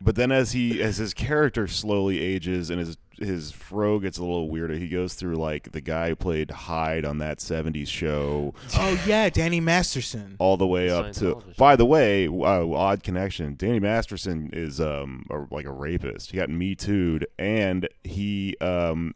then, 0.00 0.32
as 0.32 0.52
he 0.52 0.82
as 0.82 0.96
his 0.96 1.14
character 1.14 1.68
slowly 1.68 2.20
ages 2.20 2.70
and 2.70 2.80
his 2.80 2.96
his 3.18 3.50
fro 3.52 3.98
gets 3.98 4.18
a 4.18 4.22
little 4.22 4.48
weirder, 4.48 4.74
he 4.74 4.88
goes 4.88 5.14
through 5.14 5.36
like 5.36 5.72
the 5.72 5.80
guy 5.80 6.10
who 6.10 6.16
played 6.16 6.50
Hyde 6.50 7.04
on 7.04 7.18
that 7.18 7.38
'70s 7.38 7.88
show, 7.88 8.54
Oh 8.76 9.02
yeah, 9.06 9.28
Danny 9.30 9.60
Masterson. 9.60 10.36
all 10.38 10.56
the 10.56 10.66
way 10.66 10.90
up 10.90 11.12
to. 11.14 11.42
By 11.56 11.76
the 11.76 11.86
way, 11.86 12.26
uh, 12.28 12.66
odd 12.70 13.02
connection. 13.02 13.54
Danny 13.56 13.80
Masterson 13.80 14.50
is 14.52 14.80
um 14.80 15.24
a, 15.30 15.46
like 15.54 15.66
a 15.66 15.72
rapist. 15.72 16.30
He 16.30 16.36
got 16.36 16.50
me 16.50 16.74
too'd, 16.74 17.26
and 17.38 17.88
he 18.04 18.56
um 18.60 19.14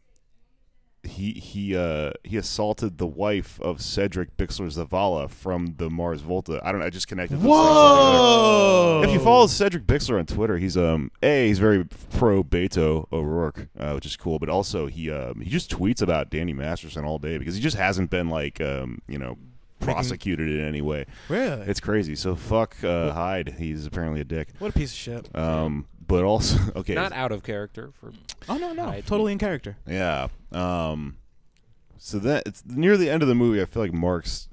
he 1.03 1.31
he 1.33 1.75
uh 1.75 2.11
he 2.23 2.37
assaulted 2.37 2.97
the 2.97 3.07
wife 3.07 3.59
of 3.61 3.81
Cedric 3.81 4.37
Bixler 4.37 4.67
Zavala 4.71 5.29
from 5.29 5.75
the 5.77 5.89
Mars 5.89 6.21
Volta. 6.21 6.61
I 6.63 6.71
don't 6.71 6.81
know. 6.81 6.85
I 6.87 6.89
just 6.89 7.07
connected. 7.07 7.37
those 7.37 7.43
things 7.43 7.51
together. 7.55 8.17
Whoa! 8.19 9.01
If 9.05 9.11
you 9.11 9.19
follow 9.19 9.47
Cedric 9.47 9.85
Bixler 9.85 10.19
on 10.19 10.25
Twitter, 10.25 10.57
he's 10.57 10.77
um 10.77 11.11
a 11.23 11.47
he's 11.47 11.59
very 11.59 11.85
pro 12.11 12.43
Beto 12.43 13.07
O'Rourke, 13.11 13.67
uh, 13.79 13.93
which 13.93 14.05
is 14.05 14.15
cool. 14.15 14.39
But 14.39 14.49
also 14.49 14.87
he 14.87 15.09
um 15.11 15.41
he 15.41 15.49
just 15.49 15.71
tweets 15.71 16.01
about 16.01 16.29
Danny 16.29 16.53
Masterson 16.53 17.03
all 17.05 17.17
day 17.17 17.37
because 17.37 17.55
he 17.55 17.61
just 17.61 17.77
hasn't 17.77 18.09
been 18.09 18.29
like 18.29 18.61
um 18.61 19.01
you 19.07 19.17
know 19.17 19.37
prosecuted 19.79 20.47
in 20.49 20.63
any 20.63 20.81
way. 20.81 21.05
really, 21.27 21.63
It's 21.67 21.79
crazy. 21.79 22.15
So 22.15 22.35
fuck 22.35 22.75
uh, 22.83 23.11
Hyde. 23.13 23.55
He's 23.57 23.85
apparently 23.87 24.21
a 24.21 24.23
dick. 24.25 24.49
what 24.59 24.69
a 24.69 24.73
piece 24.73 24.91
of 24.91 24.97
shit. 24.97 25.35
Um, 25.35 25.87
but 26.11 26.23
also 26.23 26.57
okay, 26.75 26.93
Not 26.93 27.13
out 27.13 27.31
of 27.31 27.41
character 27.43 27.91
for 27.99 28.11
Oh 28.49 28.57
no, 28.57 28.73
no, 28.73 28.85
Right. 28.85 29.05
totally 29.05 29.31
in 29.31 29.37
character. 29.37 29.77
Yeah. 29.87 30.27
Um. 30.51 31.17
So 31.97 32.19
that 32.19 32.43
it's 32.45 32.63
near 32.65 32.97
the 32.97 33.09
end 33.09 33.21
of 33.23 33.29
the 33.29 33.35
movie. 33.35 33.61
I 33.61 33.65
feel 33.65 33.81
like 33.83 33.93
Marx 33.93 34.49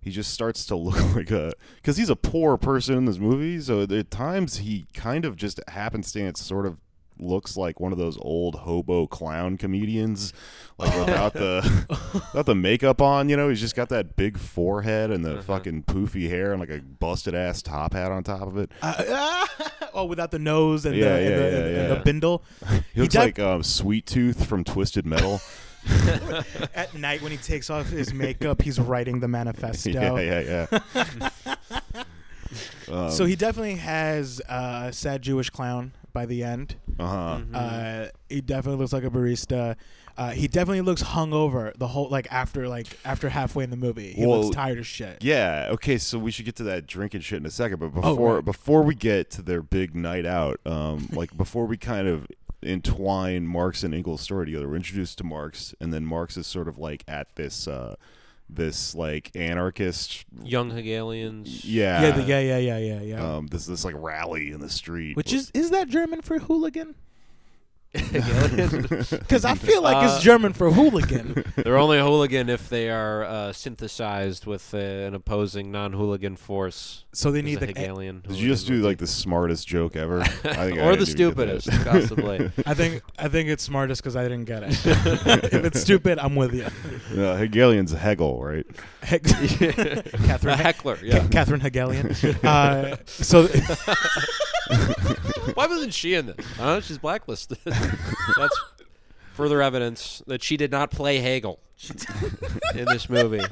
he 0.00 0.10
just 0.10 0.32
starts 0.34 0.66
to 0.66 0.76
look 0.86 1.14
like 1.14 1.30
a 1.30 1.52
because 1.76 1.96
he's 1.96 2.10
a 2.10 2.16
poor 2.16 2.56
person 2.56 2.96
in 2.96 3.04
this 3.04 3.18
movie. 3.18 3.60
So 3.60 3.82
at 3.82 4.10
times 4.10 4.58
he 4.58 4.86
kind 4.94 5.24
of 5.24 5.36
just 5.36 5.60
happenstance 5.68 6.40
sort 6.40 6.66
of 6.66 6.78
looks 7.18 7.56
like 7.56 7.78
one 7.78 7.92
of 7.92 7.98
those 7.98 8.18
old 8.20 8.56
hobo 8.56 9.06
clown 9.06 9.56
comedians, 9.56 10.32
like 10.78 10.92
without 10.98 11.34
the 11.34 11.62
without 12.14 12.46
the 12.46 12.54
makeup 12.54 13.00
on. 13.00 13.28
You 13.28 13.36
know, 13.36 13.48
he's 13.48 13.60
just 13.60 13.76
got 13.76 13.88
that 13.90 14.16
big 14.16 14.38
forehead 14.38 15.10
and 15.10 15.24
the 15.24 15.42
fucking 15.42 15.84
poofy 15.84 16.28
hair 16.28 16.52
and 16.52 16.60
like 16.60 16.70
a 16.70 16.80
busted 16.80 17.34
ass 17.34 17.62
top 17.62 17.92
hat 17.92 18.10
on 18.10 18.24
top 18.24 18.42
of 18.42 18.56
it. 18.56 18.72
Uh, 18.80 19.46
oh, 19.94 20.04
without 20.04 20.30
the 20.30 20.38
nose 20.38 20.84
and, 20.84 20.96
Yeah, 20.96 21.16
the, 21.16 21.22
yeah, 21.22 21.28
the, 21.28 21.36
yeah, 21.36 21.80
and 21.82 21.92
the 21.92 22.00
bindle. 22.04 22.42
He 22.94 23.00
looks 23.00 23.14
def- 23.14 23.22
like 23.22 23.38
um, 23.38 23.62
Sweet 23.62 24.06
Tooth 24.06 24.46
from 24.46 24.64
Twisted 24.64 25.06
Metal. 25.06 25.40
At 26.74 26.94
night 26.94 27.22
when 27.22 27.32
he 27.32 27.38
takes 27.38 27.68
off 27.68 27.88
his 27.88 28.14
makeup, 28.14 28.62
he's 28.62 28.78
writing 28.78 29.20
the 29.20 29.26
manifesto. 29.28 29.90
yeah, 30.16 30.40
yeah, 30.40 30.80
yeah. 30.94 31.94
um, 32.88 33.10
So 33.10 33.24
he 33.24 33.34
definitely 33.36 33.76
has 33.76 34.40
uh, 34.48 34.84
a 34.88 34.92
sad 34.92 35.22
Jewish 35.22 35.50
clown 35.50 35.92
by 36.12 36.26
the 36.26 36.44
end. 36.44 36.76
uh 36.98 37.06
huh. 37.06 37.56
Uh, 37.58 38.08
he 38.28 38.40
definitely 38.40 38.78
looks 38.78 38.92
like 38.92 39.04
a 39.04 39.10
barista. 39.10 39.76
Uh, 40.16 40.30
he 40.30 40.46
definitely 40.48 40.80
looks 40.82 41.02
hungover 41.02 41.72
the 41.78 41.88
whole 41.88 42.08
like 42.08 42.26
after 42.30 42.68
like 42.68 42.86
after 43.04 43.28
halfway 43.28 43.64
in 43.64 43.70
the 43.70 43.76
movie. 43.76 44.12
He 44.12 44.26
Well, 44.26 44.42
looks 44.42 44.54
tired 44.56 44.78
as 44.78 44.86
shit. 44.86 45.22
Yeah. 45.24 45.68
Okay. 45.72 45.98
So 45.98 46.18
we 46.18 46.30
should 46.30 46.44
get 46.44 46.56
to 46.56 46.64
that 46.64 46.86
drinking 46.86 47.22
shit 47.22 47.38
in 47.38 47.46
a 47.46 47.50
second, 47.50 47.78
but 47.80 47.86
Oh, 47.86 48.12
before 48.14 48.34
right. 48.36 48.44
before 48.44 48.82
we 48.82 48.94
get 48.94 49.30
to 49.32 49.42
their 49.42 49.62
big 49.62 49.94
night 49.94 50.26
out, 50.26 50.60
um, 50.66 51.08
like 51.12 51.36
before 51.36 51.66
we 51.66 51.76
kind 51.76 52.08
of 52.08 52.26
entwine 52.62 53.46
Marx 53.46 53.82
and 53.82 53.94
Engels' 53.94 54.20
story 54.20 54.46
together, 54.46 54.68
we're 54.68 54.76
introduced 54.76 55.18
to 55.18 55.24
Marx, 55.24 55.74
and 55.80 55.92
then 55.92 56.04
Marx 56.04 56.36
is 56.36 56.46
sort 56.46 56.68
of 56.68 56.78
like 56.78 57.04
at 57.08 57.34
this 57.36 57.66
uh, 57.66 57.96
this 58.48 58.94
like 58.94 59.30
anarchist, 59.34 60.24
young 60.42 60.70
Hegelians. 60.70 61.64
yeah, 61.64 62.02
Yeah, 62.02 62.10
the, 62.12 62.22
yeah, 62.22 62.40
yeah, 62.40 62.58
yeah, 62.58 62.78
yeah, 62.78 63.00
yeah. 63.00 63.36
um, 63.36 63.46
this 63.48 63.66
this 63.66 63.84
like 63.84 63.94
rally 63.96 64.52
in 64.52 64.60
the 64.60 64.68
street, 64.68 65.16
Which 65.16 65.32
is 65.32 65.50
is 65.54 65.70
that 65.70 65.88
German 65.88 66.20
for 66.22 66.38
hooligan? 66.38 66.94
Hegelians. 68.12 69.10
Because 69.10 69.44
I 69.52 69.54
feel 69.54 69.82
like 69.82 69.96
Uh, 69.96 70.06
it's 70.14 70.22
German 70.24 70.52
for 70.54 70.70
hooligan. 70.70 71.44
They're 71.56 71.76
only 71.76 71.98
a 71.98 72.04
hooligan 72.04 72.48
if 72.48 72.68
they 72.70 72.88
are 72.88 73.24
uh, 73.24 73.52
synthesized 73.52 74.46
with 74.46 74.72
uh, 74.72 74.78
an 74.78 75.14
opposing 75.14 75.70
non-hooligan 75.70 76.36
force. 76.36 77.04
So 77.12 77.30
they 77.30 77.42
need 77.42 77.60
the 77.60 77.66
Hegelian. 77.66 78.22
Did 78.26 78.36
you 78.36 78.48
just 78.48 78.66
do 78.66 78.74
hooligan 78.74 78.88
like 78.88 78.96
the 78.98 79.06
smartest 79.06 79.68
joke 79.68 79.96
ever? 79.96 80.22
I 80.22 80.26
think 80.26 80.78
I 80.78 80.86
or 80.86 80.96
the 80.96 81.04
didn't 81.04 81.20
even 81.20 81.46
get 81.46 81.60
stupidest, 81.62 81.66
that. 81.66 81.86
possibly. 81.86 82.50
I 82.64 82.72
think 82.74 83.02
I 83.18 83.28
think 83.28 83.50
it's 83.50 83.62
smartest 83.62 84.00
because 84.02 84.16
I 84.16 84.22
didn't 84.22 84.46
get 84.46 84.62
it. 84.62 84.70
if 85.52 85.64
it's 85.66 85.80
stupid, 85.80 86.18
I'm 86.18 86.34
with 86.34 86.54
you. 86.54 86.66
Yeah, 87.14 87.36
Hegelian's 87.36 87.92
Hegel, 87.92 88.42
right? 88.42 88.64
Catherine, 89.02 90.54
a 90.54 90.56
heckler, 90.56 90.98
yeah. 91.02 91.26
Catherine 91.28 91.60
Hegelian. 91.60 92.12
Uh, 92.42 92.96
so 93.04 93.46
Why 95.54 95.66
wasn't 95.66 95.94
she 95.94 96.14
in 96.14 96.26
this? 96.26 96.46
Huh? 96.56 96.80
She's 96.80 96.98
blacklisted. 96.98 97.58
That's 97.64 98.60
further 99.32 99.62
evidence 99.62 100.22
that 100.26 100.42
she 100.42 100.56
did 100.56 100.70
not 100.70 100.90
play 100.90 101.18
Hegel 101.18 101.60
in 102.74 102.84
this 102.86 103.08
movie. 103.08 103.44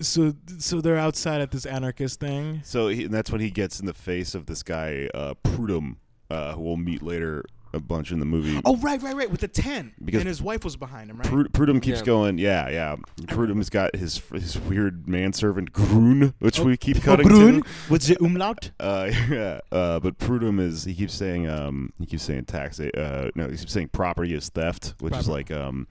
so 0.00 0.34
so 0.58 0.80
they're 0.80 0.98
outside 0.98 1.40
at 1.40 1.50
this 1.50 1.66
anarchist 1.66 2.20
thing. 2.20 2.60
So 2.64 2.88
he, 2.88 3.04
and 3.04 3.14
that's 3.14 3.30
when 3.30 3.40
he 3.40 3.50
gets 3.50 3.80
in 3.80 3.86
the 3.86 3.94
face 3.94 4.34
of 4.34 4.46
this 4.46 4.62
guy 4.62 5.08
uh, 5.14 5.34
Proudhon, 5.42 5.96
uh, 6.30 6.52
who 6.52 6.60
we'll 6.62 6.76
meet 6.76 7.02
later 7.02 7.44
a 7.72 7.80
bunch 7.80 8.10
in 8.12 8.18
the 8.18 8.24
movie. 8.24 8.60
Oh 8.64 8.76
right, 8.78 9.00
right, 9.02 9.14
right, 9.14 9.30
with 9.30 9.40
the 9.42 9.48
tent. 9.48 9.92
Because- 10.04 10.20
and 10.22 10.28
his 10.28 10.40
wife 10.42 10.64
was 10.64 10.76
behind 10.76 11.10
him, 11.10 11.18
right? 11.18 11.26
Prud- 11.28 11.48
Proudhon 11.52 11.80
keeps 11.82 11.98
Yeah. 12.00 12.04
going, 12.06 12.38
yeah, 12.38 12.68
yeah. 12.70 12.96
Proudhon's 13.22 13.70
got 13.70 13.94
his 13.96 14.18
his 14.32 14.58
weird 14.58 15.08
manservant 15.08 15.72
Grun, 15.72 16.34
which 16.38 16.58
we 16.58 16.76
keep 16.76 16.96
Oh, 16.98 17.00
cutting 17.00 17.28
Brun 17.28 17.62
to. 17.62 17.68
with 17.90 18.02
the 18.06 18.16
umlaut. 18.24 18.70
Uh, 18.80 19.10
yeah, 19.30 19.60
uh, 19.70 20.00
but 20.00 20.18
Proudhon 20.18 20.60
is 20.60 20.84
he 20.84 20.94
keeps 20.94 21.14
saying 21.14 21.48
um 21.48 21.92
he 21.98 22.06
keeps 22.06 22.22
saying 22.22 22.44
tax 22.46 22.80
uh 22.80 23.30
no 23.34 23.48
he 23.48 23.56
keeps 23.56 23.72
saying 23.72 23.88
property 23.88 24.34
is 24.34 24.48
theft, 24.48 24.94
which 25.00 25.14
is 25.16 25.28
like 25.28 25.50
um 25.50 25.86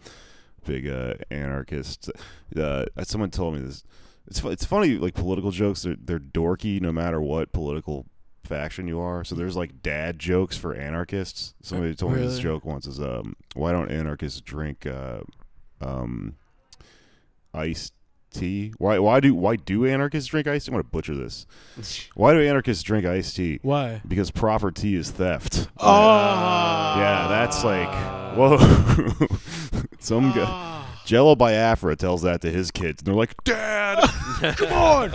big 0.65 0.87
uh 0.87 1.13
anarchist. 1.31 2.09
Uh, 2.55 2.85
someone 3.03 3.29
told 3.31 3.53
me 3.55 3.61
this. 3.61 3.83
It's 4.27 4.43
it's 4.43 4.65
funny 4.65 4.95
like 4.97 5.13
political 5.13 5.51
jokes 5.51 5.83
they're 5.83 5.95
they're 6.03 6.19
dorky 6.19 6.81
no 6.81 6.91
matter 6.91 7.21
what 7.21 7.53
political 7.53 8.05
faction 8.47 8.87
you 8.87 8.99
are. 8.99 9.23
So 9.23 9.35
there's 9.35 9.55
like 9.55 9.81
dad 9.83 10.17
jokes 10.19 10.57
for 10.57 10.73
anarchists. 10.73 11.53
Somebody 11.61 11.93
told 11.95 12.13
me 12.13 12.19
this 12.19 12.39
joke 12.39 12.65
once 12.65 12.87
is 12.87 12.99
um 12.99 13.35
why 13.53 13.71
don't 13.71 13.91
anarchists 13.91 14.41
drink 14.41 14.85
uh 14.87 15.19
um 15.81 16.35
iced 17.53 17.93
tea? 18.31 18.73
Why 18.77 18.99
why 18.99 19.19
do 19.19 19.33
why 19.35 19.55
do 19.55 19.85
anarchists 19.85 20.29
drink 20.29 20.47
iced 20.47 20.65
tea? 20.65 20.71
I'm 20.71 20.73
gonna 20.75 20.83
butcher 20.83 21.15
this. 21.15 21.45
Why 22.15 22.33
do 22.33 22.41
anarchists 22.41 22.83
drink 22.83 23.05
iced 23.05 23.35
tea? 23.35 23.59
Why? 23.61 24.01
Because 24.07 24.31
proper 24.31 24.71
tea 24.71 24.95
is 24.95 25.11
theft. 25.11 25.67
Oh, 25.77 26.95
Yeah, 26.97 27.27
that's 27.29 27.63
like 27.63 27.89
whoa. 28.37 28.57
Some 29.99 30.31
guy 30.31 30.45
Ah. 30.47 30.76
Jello 31.07 31.37
Biafra 31.37 31.95
tells 31.95 32.23
that 32.23 32.41
to 32.41 32.51
his 32.51 32.69
kids, 32.69 33.01
and 33.01 33.07
they're 33.07 33.15
like, 33.15 33.41
"Dad." 33.45 33.99
Come 34.57 34.73
on, 34.73 35.13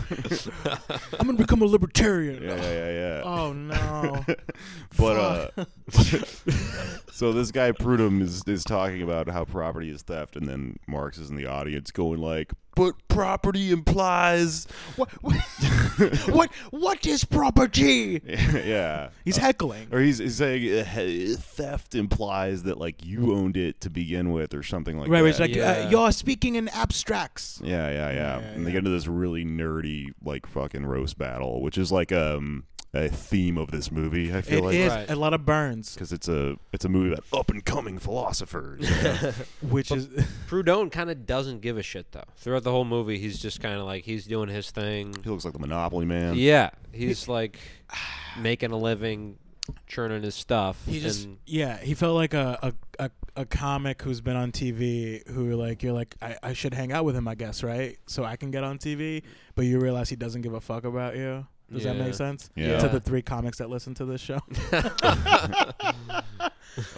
I'm 1.21 1.27
gonna 1.27 1.35
become 1.35 1.61
a 1.61 1.67
libertarian. 1.67 2.43
yeah, 2.43 2.57
yeah, 2.57 2.73
yeah, 2.73 2.93
yeah. 2.93 3.23
Oh 3.23 3.53
no. 3.53 4.25
but 4.97 5.53
uh, 5.59 5.65
so 7.13 7.35
this 7.35 7.51
guy 7.51 7.73
Proudhon 7.73 8.23
is 8.23 8.43
is 8.47 8.65
talking 8.65 9.03
about 9.03 9.29
how 9.29 9.45
property 9.45 9.91
is 9.91 10.01
theft, 10.01 10.35
and 10.35 10.49
then 10.49 10.79
Marx 10.89 11.19
is 11.19 11.29
in 11.29 11.37
the 11.37 11.45
audience 11.45 11.91
going 11.91 12.21
like, 12.21 12.53
"But 12.75 12.95
property 13.09 13.71
implies." 13.71 14.67
what, 14.97 15.09
what, 15.23 15.37
what? 16.31 16.51
What 16.71 17.07
is 17.07 17.25
property? 17.25 18.21
yeah. 18.27 19.11
He's 19.25 19.37
heckling. 19.37 19.89
Or 19.93 20.01
he's, 20.01 20.19
he's 20.19 20.37
saying 20.37 20.79
uh, 20.81 21.37
theft 21.41 21.95
implies 21.95 22.63
that 22.65 22.79
like 22.79 23.05
you 23.05 23.35
owned 23.35 23.57
it 23.57 23.81
to 23.83 23.91
begin 23.91 24.33
with, 24.33 24.55
or 24.55 24.63
something 24.63 24.99
like 24.99 25.09
Right, 25.09 25.19
that. 25.19 25.23
right. 25.25 25.31
It's 25.31 25.41
like 25.41 25.55
Yeah. 25.55 25.87
uh, 25.87 25.91
you're 25.91 26.13
speaking 26.13 26.55
in 26.57 26.69
abstracts. 26.69 27.61
Yeah, 27.65 27.89
yeah, 27.91 28.11
yeah. 28.11 28.13
Yeah, 28.13 28.39
and 28.49 28.67
they 28.67 28.73
get 28.73 28.79
into 28.79 28.91
this 28.91 29.07
really 29.07 29.45
nerdy, 29.45 30.09
like 30.25 30.47
fucking 30.47 30.87
roast 30.87 31.19
battle, 31.19 31.61
which 31.63 31.79
is 31.79 31.93
like 31.93 32.13
um 32.13 32.65
a 32.95 33.09
theme 33.09 33.57
of 33.57 33.71
this 33.71 33.91
movie. 33.91 34.35
I 34.35 34.43
feel 34.43 34.59
It 34.59 34.65
like 34.65 34.75
is 34.77 34.93
Right. 34.93 35.09
a 35.11 35.17
lot 35.17 35.33
of 35.33 35.47
burns, 35.47 35.95
because 35.95 36.13
it's 36.13 36.29
a 36.29 36.57
it's 36.75 36.85
a 36.85 36.91
movie 36.91 37.13
about 37.15 37.25
up 37.33 37.51
and 37.51 37.65
coming 37.65 37.99
philosophers. 37.99 38.83
you 38.89 39.03
know? 39.03 39.33
which 39.63 39.91
is 39.91 40.09
Proudhon 40.47 40.91
kind 40.93 41.11
of 41.11 41.25
doesn't 41.27 41.61
give 41.63 41.79
a 41.79 41.83
shit 41.83 42.13
though. 42.13 42.25
Throughout 42.37 42.62
the 42.63 42.71
whole 42.71 42.85
movie, 42.85 43.19
he's 43.19 43.39
just 43.41 43.61
kind 43.61 43.79
of 43.79 43.85
like 43.87 44.05
he's 44.05 44.25
doing 44.27 44.49
his 44.49 44.71
thing. 44.71 45.15
he 45.23 45.31
looks 45.31 45.45
like 45.45 45.53
the 45.55 45.59
Monopoly 45.61 46.07
man. 46.07 46.35
Yeah, 46.37 46.71
he's 46.93 47.29
like 47.29 47.59
making 48.39 48.71
a 48.73 48.77
living, 48.79 49.39
churning 49.87 50.23
his 50.23 50.35
stuff. 50.35 50.81
he 50.87 51.01
just 51.01 51.25
and 51.25 51.39
yeah 51.47 51.77
he 51.79 51.95
felt 51.95 52.15
like 52.17 52.35
a, 52.35 52.59
a, 52.99 53.05
a, 53.05 53.11
a 53.37 53.45
comic 53.47 54.03
who's 54.03 54.21
been 54.21 54.37
on 54.37 54.51
TV 54.53 55.27
who 55.29 55.55
like 55.55 55.83
you're 55.83 55.93
like 55.93 56.17
I, 56.21 56.37
I 56.43 56.53
should 56.53 56.75
hang 56.75 56.93
out 56.93 57.05
with 57.05 57.15
him 57.17 57.29
I 57.29 57.35
guess 57.35 57.63
right 57.63 57.97
so 58.07 58.25
I 58.25 58.37
can 58.37 58.51
get 58.51 58.65
on 58.65 58.79
TV 58.79 59.23
but 59.55 59.65
you 59.65 59.79
realize 59.79 60.09
he 60.09 60.17
doesn't 60.17 60.43
give 60.43 60.55
a 60.55 60.61
fuck 60.61 60.85
about 60.85 61.17
you. 61.17 61.47
Does 61.73 61.85
that 61.85 61.97
make 61.97 62.13
sense? 62.13 62.51
Yeah. 62.55 62.79
To 62.81 62.89
the 62.89 63.01
three 63.01 63.23
comics 63.23 63.57
that 63.59 63.71
listen 63.71 63.95
to 63.95 64.05
this 64.05 64.21
show. 64.21 64.41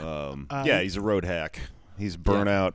Um, 0.01 0.47
Uh, 0.51 0.63
yeah, 0.67 0.81
he's 0.81 0.97
a 0.97 1.01
road 1.01 1.25
hack. 1.25 1.59
He's 1.99 2.17
burnout. 2.17 2.75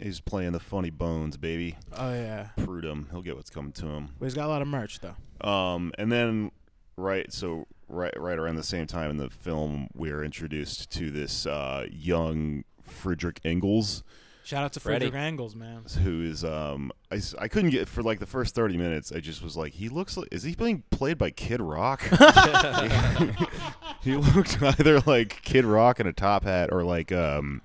He's 0.00 0.20
playing 0.20 0.52
the 0.52 0.60
funny 0.60 0.90
bones, 0.90 1.36
baby. 1.36 1.76
oh 1.96 2.12
yeah, 2.12 2.48
Proudhon. 2.58 3.10
He'll 3.10 3.22
get 3.22 3.36
what's 3.36 3.50
coming 3.50 3.72
to 3.72 3.86
him. 3.86 4.10
but 4.18 4.26
he's 4.26 4.34
got 4.34 4.46
a 4.46 4.48
lot 4.48 4.62
of 4.62 4.68
merch 4.68 5.00
though. 5.00 5.48
Um, 5.48 5.92
and 5.98 6.10
then 6.12 6.50
right, 6.96 7.32
so 7.32 7.66
right, 7.88 8.12
right 8.18 8.38
around 8.38 8.56
the 8.56 8.62
same 8.62 8.86
time 8.86 9.10
in 9.10 9.16
the 9.16 9.30
film, 9.30 9.88
we're 9.94 10.22
introduced 10.24 10.90
to 10.92 11.10
this 11.10 11.46
uh, 11.46 11.86
young 11.90 12.64
Friedrich 12.82 13.40
Engels, 13.44 14.02
Shout 14.44 14.62
out 14.62 14.72
to 14.74 14.80
Freddie. 14.80 15.06
Frederick 15.06 15.20
Angles, 15.20 15.56
man. 15.56 15.82
who 16.04 16.22
is 16.22 16.44
um, 16.44 16.92
I, 17.10 17.16
s- 17.16 17.34
I 17.36 17.48
couldn't 17.48 17.70
get 17.70 17.88
for 17.88 18.02
like 18.02 18.20
the 18.20 18.26
first 18.26 18.54
thirty 18.54 18.76
minutes. 18.76 19.10
I 19.10 19.18
just 19.18 19.42
was 19.42 19.56
like, 19.56 19.72
he 19.72 19.88
looks 19.88 20.16
like 20.16 20.28
is 20.30 20.44
he 20.44 20.54
being 20.54 20.84
played 20.90 21.18
by 21.18 21.30
Kid 21.30 21.60
Rock? 21.60 22.02
he 24.02 24.14
looked 24.14 24.62
either 24.62 25.00
like 25.00 25.42
Kid 25.42 25.64
Rock 25.64 26.00
in 26.00 26.06
a 26.06 26.12
top 26.12 26.44
hat 26.44 26.68
or 26.72 26.84
like 26.84 27.10
um. 27.12 27.62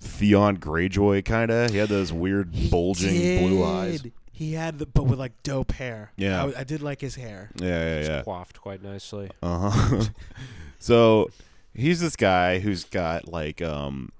Theon 0.00 0.56
Greyjoy, 0.56 1.24
kind 1.24 1.50
of. 1.50 1.70
He 1.70 1.76
had 1.76 1.88
those 1.88 2.12
weird 2.12 2.70
bulging 2.70 3.38
blue 3.38 3.64
eyes. 3.64 4.02
He 4.32 4.54
had 4.54 4.78
the 4.78 4.86
but 4.86 5.04
with 5.04 5.18
like 5.18 5.42
dope 5.42 5.72
hair. 5.72 6.12
Yeah. 6.16 6.44
I, 6.44 6.60
I 6.60 6.64
did 6.64 6.82
like 6.82 7.00
his 7.02 7.14
hair. 7.14 7.50
Yeah, 7.56 7.66
yeah, 7.66 7.96
it's 7.96 8.08
yeah. 8.08 8.22
coiffed 8.22 8.60
quite 8.60 8.82
nicely. 8.82 9.30
Uh 9.42 9.70
huh. 9.70 10.04
so 10.78 11.30
he's 11.74 12.00
this 12.00 12.16
guy 12.16 12.58
who's 12.60 12.84
got 12.84 13.28
like 13.28 13.60
um, 13.60 14.10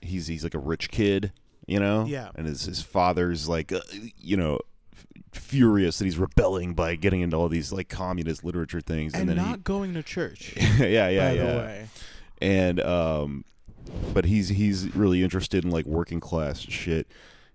he's 0.00 0.26
he's 0.26 0.42
like 0.42 0.54
a 0.54 0.58
rich 0.58 0.90
kid, 0.90 1.32
you 1.66 1.78
know. 1.78 2.04
Yeah. 2.06 2.30
And 2.34 2.48
his 2.48 2.64
his 2.64 2.82
father's 2.82 3.48
like, 3.48 3.70
uh, 3.70 3.80
you 4.18 4.36
know, 4.36 4.58
furious 5.32 5.98
that 5.98 6.06
he's 6.06 6.18
rebelling 6.18 6.74
by 6.74 6.96
getting 6.96 7.20
into 7.20 7.36
all 7.36 7.48
these 7.48 7.72
like 7.72 7.88
communist 7.88 8.42
literature 8.42 8.80
things, 8.80 9.14
and, 9.14 9.22
and, 9.22 9.30
then 9.30 9.36
not 9.36 9.62
going 9.62 9.94
to 9.94 10.02
church. 10.02 10.54
he, 10.56 10.60
yeah, 10.92 11.08
yeah, 11.08 11.28
by 11.28 11.32
yeah, 11.32 11.32
the 11.32 11.58
way. 11.58 11.88
and 12.42 12.80
um, 12.80 13.44
but 14.14 14.24
he's 14.24 14.48
he's 14.48 14.94
really 14.94 15.22
interested 15.22 15.64
in 15.64 15.70
like 15.70 15.86
working 15.86 16.20
class 16.20 16.60
shit, 16.60 17.06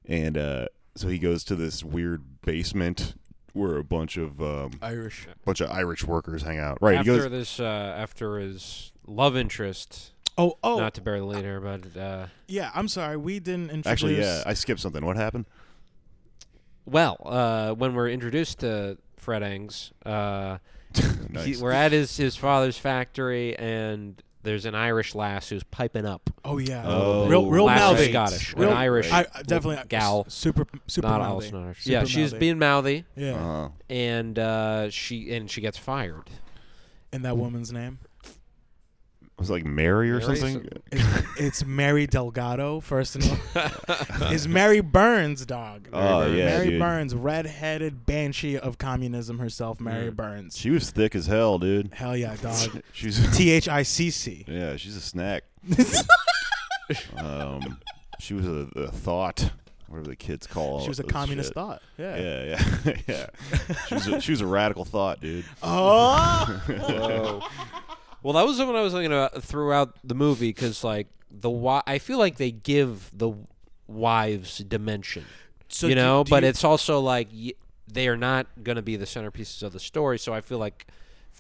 and 0.06 0.38
uh, 0.38 0.68
so 0.96 1.08
he 1.08 1.18
goes 1.20 1.44
to 1.46 1.56
this 1.56 1.84
weird 1.84 2.42
basement 2.42 3.16
where 3.54 3.78
a 3.78 3.84
bunch 3.84 4.18
of 4.18 4.42
um, 4.42 4.72
Irish. 4.82 5.28
bunch 5.46 5.62
of 5.62 5.70
Irish 5.70 6.04
workers 6.04 6.42
hang 6.42 6.58
out. 6.60 6.80
Right, 6.82 6.94
he 6.94 7.00
after 7.00 7.30
goes. 7.30 7.32
this, 7.32 7.60
uh, 7.60 7.63
after 7.98 8.38
his 8.40 8.92
love 9.06 9.38
interest, 9.38 10.12
Oh, 10.38 10.58
oh, 10.63 10.80
not 10.80 10.96
to 10.96 11.02
bury 11.02 11.20
the 11.20 11.25
lead 11.25 11.44
here, 11.44 11.60
but 11.62 11.96
uh, 11.96 12.25
yeah. 12.48 12.72
I'm 12.74 12.88
sorry, 12.88 13.18
we 13.18 13.40
didn't 13.40 13.70
introduce. 13.70 13.86
Actually, 13.88 14.20
yeah, 14.20 14.42
I 14.46 14.56
skipped 14.56 14.80
something. 14.80 15.06
What 15.06 15.16
happened? 15.18 15.46
well, 16.86 17.18
uh, 17.24 17.74
when 17.74 17.94
we're 17.94 18.10
introduced 18.10 18.60
to 18.60 18.98
Fred 19.18 19.44
Engs, 19.44 19.92
uh, 20.06 20.58
Nice. 21.30 21.46
he, 21.46 21.58
we're 21.58 21.72
at 21.72 21.92
his 21.92 22.18
his 22.18 22.36
father's 22.36 22.78
factory, 22.78 23.56
and 23.58 24.22
there's 24.44 24.66
an 24.66 24.76
Irish 24.76 25.16
lass 25.16 25.50
who's 25.50 25.64
piping 25.64 26.06
up. 26.06 26.30
oh 26.46 26.58
yeah, 26.58 26.84
Oh, 26.86 27.28
real, 27.28 27.50
real 27.50 27.66
lass 27.66 27.80
mouthy. 27.80 28.12
Scottish, 28.12 28.56
Real, 28.56 28.70
an 28.72 28.78
Irish 28.78 29.12
I, 29.12 29.26
I 29.34 29.42
definitely 29.44 29.84
gal. 29.90 30.26
super, 30.30 30.66
super 30.88 31.08
not 31.08 31.22
mouthy. 31.22 31.48
also 31.48 31.64
Irish. 31.64 31.84
Super 31.84 31.92
Yeah, 31.94 32.04
she's 32.06 32.32
mouthy. 32.34 32.40
being 32.40 32.60
mouthy, 32.60 33.06
Yeah, 33.16 33.34
Uh, 33.36 33.70
and 33.90 34.38
uh, 34.38 34.90
she 34.90 35.34
and 35.34 35.50
she 35.50 35.62
gets 35.62 35.78
fired. 35.78 36.30
and 37.12 37.24
that 37.26 37.38
woman's 37.38 37.72
name. 37.72 38.00
It 39.36 39.40
was 39.40 39.50
like 39.50 39.66
Mary 39.66 40.12
or 40.12 40.20
Mary 40.20 40.36
something. 40.38 40.70
It's, 40.92 41.04
it's 41.40 41.66
Mary 41.66 42.06
Delgado. 42.08 42.80
First 42.80 43.16
and 43.16 43.40
all, 43.56 44.32
is 44.32 44.48
Mary 44.48 44.80
Burns, 44.80 45.46
dog. 45.46 45.90
Oh, 45.92 46.25
yeah, 46.28 46.46
Mary 46.46 46.70
dude. 46.72 46.80
Burns, 46.80 47.16
red-headed 47.16 48.06
banshee 48.06 48.58
of 48.58 48.78
communism 48.78 49.40
herself. 49.40 49.80
Mary 49.82 50.12
Mm. 50.12 50.16
Burns. 50.16 50.58
She 50.58 50.70
was 50.70 50.92
thick 50.92 51.16
as 51.16 51.25
hell, 51.28 51.58
dude. 51.60 51.94
Hell 51.94 52.16
yeah, 52.16 52.36
dog. 52.36 52.82
She's 52.94 53.20
T 53.38 53.50
H 53.52 53.68
I 53.68 53.84
C 53.84 54.10
C. 54.12 54.46
yeah, 54.48 54.75
she's 54.78 54.96
a 54.96 55.02
snack. 55.02 55.44
um, 57.18 57.80
she 58.20 58.34
was 58.34 58.46
a, 58.48 58.68
a 58.75 58.88
thought, 58.92 59.52
whatever 59.88 60.10
the 60.10 60.16
kids 60.16 60.46
call. 60.48 60.78
Her. 60.80 60.84
She 60.84 60.90
was 60.90 61.00
a 61.00 61.04
those 61.04 61.12
communist 61.12 61.50
shit. 61.50 61.56
thought. 61.56 61.82
Yeah. 61.98 62.18
Yeah, 62.18 62.63
yeah, 62.86 62.96
yeah. 63.08 63.25
She 63.88 63.94
was 63.96 64.08
a, 64.08 64.22
she 64.22 64.32
was 64.32 64.42
a 64.42 64.48
radical 64.48 64.86
thought, 64.86 65.20
dude. 65.22 65.46
Oh. 65.63 67.50
Well, 68.24 68.34
that 68.34 68.46
was 68.46 68.58
something 68.58 68.75
I 68.75 68.82
was 68.82 68.94
thinking 68.94 69.12
about 69.12 69.44
throughout 69.44 69.96
the 70.03 70.15
movie 70.15 70.50
because, 70.50 70.84
like, 70.84 71.08
the 71.30 71.50
wi- 71.50 71.84
I 71.86 72.00
feel 72.00 72.18
like 72.18 72.38
they 72.38 72.51
give 72.51 73.12
the 73.13 73.34
wives 73.88 74.60
dimension, 74.60 75.25
So 75.68 75.88
you 75.88 75.96
do- 75.96 76.01
know, 76.01 76.24
do 76.24 76.30
but 76.30 76.44
you- 76.44 76.50
it's 76.50 76.63
also 76.63 77.00
like 77.00 77.27
y- 77.34 77.53
they 77.92 78.08
are 78.08 78.18
not 78.18 78.48
going 78.63 78.75
to 78.77 78.82
be 78.82 78.96
the 78.96 79.06
centerpieces 79.06 79.62
of 79.63 79.74
the 79.74 79.80
story. 79.80 80.18
So 80.20 80.34
I 80.34 80.42
feel 80.42 80.58
like 80.58 80.88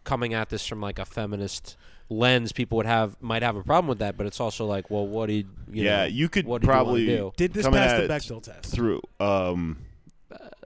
coming 0.03 0.33
at 0.33 0.49
this 0.49 0.65
from 0.67 0.81
like 0.81 0.99
a 0.99 1.05
feminist 1.05 1.77
lens, 2.09 2.51
people 2.51 2.75
would 2.77 2.85
have 2.85 3.15
might 3.21 3.41
have 3.43 3.55
a 3.55 3.63
problem 3.63 3.87
with 3.87 3.99
that. 3.99 4.17
But 4.17 4.27
it's 4.27 4.39
also 4.41 4.65
like, 4.65 4.89
well, 4.91 5.07
what 5.07 5.27
do 5.27 5.33
you, 5.33 5.45
you 5.71 5.83
yeah, 5.85 5.99
know, 6.01 6.05
you 6.05 6.27
could 6.29 6.45
what 6.45 6.61
did 6.61 6.67
you 6.67 6.71
wanna 6.73 6.83
probably 6.83 7.05
do? 7.05 7.31
Did 7.37 7.53
this 7.53 7.65
coming 7.65 7.79
pass 7.79 7.91
at 7.91 7.97
the 8.07 8.13
it 8.13 8.17
Bechdel 8.17 8.43
test? 8.43 8.65
through. 8.73 9.01
Um, 9.19 9.77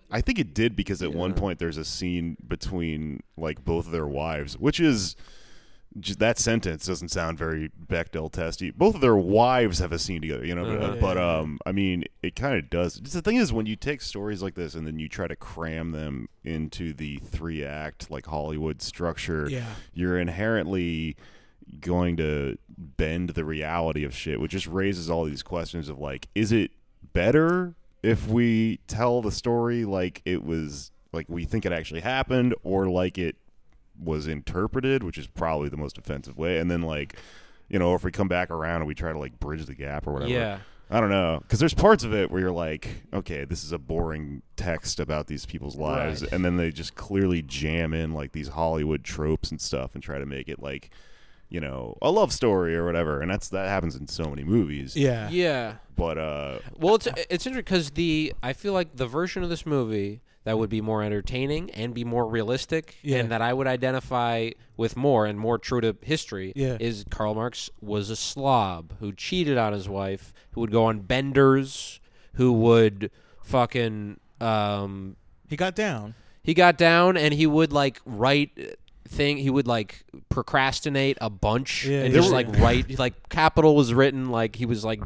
I 0.09 0.21
think 0.21 0.39
it 0.39 0.53
did 0.53 0.75
because 0.75 1.01
at 1.03 1.13
one 1.13 1.33
point 1.33 1.59
there's 1.59 1.77
a 1.77 1.85
scene 1.85 2.37
between 2.47 3.21
like 3.37 3.63
both 3.63 3.85
of 3.85 3.91
their 3.91 4.07
wives, 4.07 4.57
which 4.57 4.79
is 4.79 5.13
j- 5.15 5.21
that 6.19 6.37
sentence 6.37 6.85
doesn't 6.85 7.09
sound 7.09 7.37
very 7.37 7.69
Bechdel 7.87 8.31
testy. 8.31 8.71
Both 8.71 8.95
of 8.95 9.01
their 9.01 9.15
wives 9.15 9.79
have 9.79 9.91
a 9.91 9.99
scene 9.99 10.21
together, 10.21 10.45
you 10.45 10.53
know. 10.55 10.63
but- 10.65 10.81
Uh-huh. 10.81 10.97
but 11.01 11.17
yeah. 11.17 11.37
um, 11.39 11.59
I 11.65 11.71
mean, 11.71 12.03
it 12.21 12.35
kind 12.35 12.55
of 12.57 12.69
does. 12.69 12.99
Just 12.99 13.13
the 13.13 13.21
thing 13.21 13.37
is, 13.37 13.51
when 13.51 13.65
you 13.65 13.75
take 13.75 14.01
stories 14.01 14.41
like 14.43 14.55
this 14.55 14.75
and 14.75 14.85
then 14.85 14.99
you 14.99 15.09
try 15.09 15.27
to 15.27 15.35
cram 15.35 15.91
them 15.91 16.29
into 16.43 16.93
the 16.93 17.17
three 17.17 17.63
act 17.65 18.09
like 18.11 18.25
Hollywood 18.27 18.81
structure, 18.81 19.47
Yeah. 19.49 19.65
you're 19.93 20.19
inherently 20.19 21.15
going 21.81 22.15
to 22.17 22.57
bend 22.77 23.29
the 23.31 23.43
reality 23.43 24.03
of 24.03 24.15
shit, 24.15 24.39
which 24.39 24.51
just 24.51 24.67
raises 24.67 25.09
all 25.09 25.25
these 25.25 25.43
questions 25.43 25.89
of 25.89 25.99
like, 25.99 26.27
is 26.35 26.51
it 26.51 26.71
better 27.13 27.75
if 28.03 28.27
we 28.27 28.79
tell 28.87 29.21
the 29.21 29.31
story 29.31 29.83
like 29.83 30.21
it 30.23 30.43
was 30.43 30.91
like 31.11 31.25
we 31.27 31.45
think 31.45 31.65
it 31.65 31.71
actually 31.71 32.01
happened 32.01 32.53
or 32.63 32.87
like 32.87 33.17
it 33.17 33.35
was 34.01 34.27
interpreted, 34.27 35.03
which 35.03 35.17
is 35.17 35.27
probably 35.27 35.69
the 35.69 35.77
most 35.77 35.97
offensive 35.97 36.37
way, 36.37 36.57
and 36.59 36.69
then 36.69 36.81
like, 36.81 37.15
you 37.69 37.79
know, 37.79 37.93
if 37.95 38.03
we 38.03 38.11
come 38.11 38.27
back 38.27 38.49
around 38.49 38.77
and 38.77 38.87
we 38.87 38.95
try 38.95 39.11
to 39.11 39.19
like 39.19 39.39
bridge 39.39 39.65
the 39.65 39.75
gap 39.75 40.07
or 40.07 40.13
whatever. 40.13 40.31
Yeah. 40.31 40.59
I 40.89 41.01
don't 41.01 41.09
know, 41.09 41.39
because 41.41 41.59
there's 41.59 41.73
parts 41.73 42.05
of 42.05 42.13
it 42.13 42.31
where 42.31 42.39
you're 42.39 42.49
like, 42.51 43.03
okay, 43.13 43.43
this 43.43 43.65
is 43.65 43.73
a 43.73 43.77
boring 43.77 44.41
text 44.55 45.01
about 45.01 45.27
these 45.27 45.45
people's 45.45 45.75
lives, 45.75 46.21
Right. 46.21 46.31
and 46.31 46.45
then 46.45 46.55
they 46.55 46.71
just 46.71 46.95
clearly 46.95 47.41
jam 47.41 47.93
in 47.93 48.13
like 48.13 48.31
these 48.31 48.47
Hollywood 48.47 49.03
tropes 49.03 49.51
and 49.51 49.59
stuff 49.59 49.95
and 49.95 50.01
try 50.01 50.17
to 50.17 50.25
make 50.25 50.47
it 50.47 50.61
like, 50.61 50.89
you 51.49 51.59
know, 51.59 51.97
a 52.01 52.11
love 52.11 52.31
story 52.33 52.75
or 52.75 52.85
whatever, 52.85 53.21
and 53.21 53.29
that's 53.31 53.49
that 53.49 53.67
happens 53.69 53.95
in 53.95 54.07
so 54.07 54.25
many 54.25 54.43
movies. 54.43 54.95
Yeah. 54.95 55.29
Yeah. 55.29 55.75
But 55.95 56.17
uh, 56.17 56.59
Well, 56.77 56.95
it's 56.95 57.07
it's 57.07 57.45
interesting 57.47 57.53
because 57.63 57.91
the 57.91 58.33
I 58.43 58.53
feel 58.53 58.73
like 58.73 58.95
the 58.95 59.07
version 59.07 59.43
of 59.43 59.49
this 59.49 59.65
movie 59.65 60.21
that 60.43 60.57
would 60.57 60.69
be 60.69 60.79
more 60.79 61.03
entertaining 61.03 61.69
and 61.71 61.93
be 61.93 62.05
more 62.05 62.25
realistic, 62.25 62.95
Yeah. 63.01 63.17
and 63.17 63.31
that 63.31 63.41
I 63.41 63.51
would 63.53 63.67
identify 63.67 64.51
with 64.77 64.95
more 64.95 65.25
and 65.25 65.37
more 65.37 65.57
true 65.57 65.81
to 65.81 65.97
history, 66.01 66.53
Yeah. 66.55 66.77
is 66.79 67.03
Karl 67.09 67.35
Marx 67.35 67.69
was 67.81 68.09
a 68.09 68.15
slob 68.15 68.93
who 69.01 69.11
cheated 69.11 69.57
on 69.57 69.73
his 69.73 69.89
wife, 69.89 70.33
who 70.51 70.61
would 70.61 70.71
go 70.71 70.85
on 70.85 70.99
benders, 70.99 71.99
who 72.35 72.53
would 72.53 73.11
fucking 73.43 74.19
um, 74.39 75.15
He 75.49 75.55
got 75.57 75.75
down. 75.75 76.13
he 76.43 76.53
got 76.53 76.77
down 76.77 77.17
and 77.17 77.33
he 77.33 77.47
would 77.47 77.73
like 77.73 77.99
write 78.05 78.77
thing 79.07 79.37
he 79.37 79.49
would 79.49 79.67
like 79.67 80.03
procrastinate 80.29 81.17
a 81.21 81.29
bunch 81.29 81.85
Yeah, 81.85 82.03
and 82.03 82.13
just 82.13 82.29
yeah. 82.29 82.35
like 82.35 82.47
write 82.59 82.97
like 82.99 83.29
capital 83.29 83.75
was 83.75 83.93
written 83.93 84.29
like 84.29 84.55
he 84.55 84.65
was 84.65 84.83
like 84.85 85.01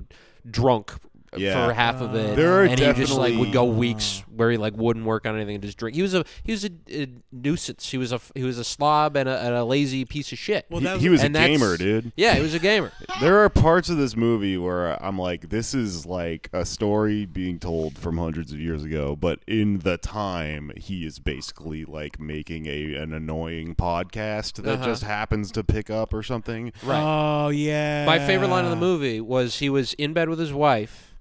drunk 0.49 0.93
Yeah. 1.37 1.67
for 1.67 1.73
half 1.73 2.01
of 2.01 2.13
it 2.15 2.35
There 2.35 2.59
are 2.59 2.63
and 2.63 2.79
he 2.79 2.93
just 2.93 3.15
like 3.17 3.35
would 3.37 3.51
go 3.51 3.63
weeks 3.65 4.23
where 4.35 4.49
he 4.51 4.57
like 4.57 4.75
wouldn't 4.75 5.05
work 5.05 5.25
on 5.25 5.35
anything 5.35 5.55
and 5.55 5.63
just 5.63 5.77
drink 5.77 5.95
he 5.95 6.01
was 6.01 6.13
a 6.13 6.23
he 6.43 6.51
was 6.51 6.63
a, 6.65 6.69
a 6.89 7.07
nuisance 7.31 7.89
he 7.91 7.97
was 7.97 8.11
a 8.11 8.19
he 8.35 8.43
was 8.43 8.57
a 8.57 8.63
slob 8.63 9.15
and 9.17 9.27
a, 9.27 9.37
and 9.39 9.53
a 9.55 9.63
lazy 9.63 10.05
piece 10.05 10.31
of 10.31 10.37
shit 10.37 10.65
Well, 10.69 10.79
he, 10.79 10.85
that 10.85 10.93
was- 10.93 11.01
he 11.03 11.09
was 11.09 11.21
a 11.21 11.25
and 11.25 11.35
that's- 11.35 11.57
gamer, 11.59 11.77
dude. 11.77 12.11
yeah 12.15 12.35
he 12.35 12.41
was 12.41 12.53
a 12.53 12.59
gamer 12.59 12.91
There 13.19 13.37
are 13.43 13.49
parts 13.49 13.89
of 13.89 13.97
this 13.97 14.15
movie 14.15 14.57
where 14.57 15.01
I'm 15.03 15.19
like, 15.19 15.49
this 15.49 15.75
is 15.75 16.05
like 16.07 16.49
a 16.53 16.65
story 16.65 17.25
being 17.27 17.59
told 17.59 17.99
from 17.99 18.17
hundreds 18.17 18.51
of 18.51 18.59
years 18.59 18.83
ago, 18.83 19.15
but 19.15 19.39
in 19.45 19.79
the 19.79 19.97
time, 19.97 20.71
he 20.75 21.05
is 21.05 21.19
basically 21.19 21.85
like 21.85 22.19
making 22.19 22.65
a 22.65 22.95
an 22.95 23.13
annoying 23.13 23.75
podcast 23.75 24.63
that 24.63 24.75
Uh-huh. 24.75 24.85
just 24.85 25.03
happens 25.03 25.51
to 25.51 25.63
pick 25.63 25.91
up 25.91 26.13
or 26.15 26.23
something. 26.23 26.71
Right. 26.83 26.99
Oh 27.45 27.49
yeah. 27.49 28.05
My 28.05 28.17
favorite 28.17 28.47
line 28.47 28.63
of 28.63 28.71
the 28.71 28.75
movie 28.77 29.21
was 29.21 29.59
he 29.59 29.69
was 29.69 29.93
in 29.93 30.13
bed 30.13 30.29
with 30.29 30.39
his 30.39 30.53
wife, 30.53 31.13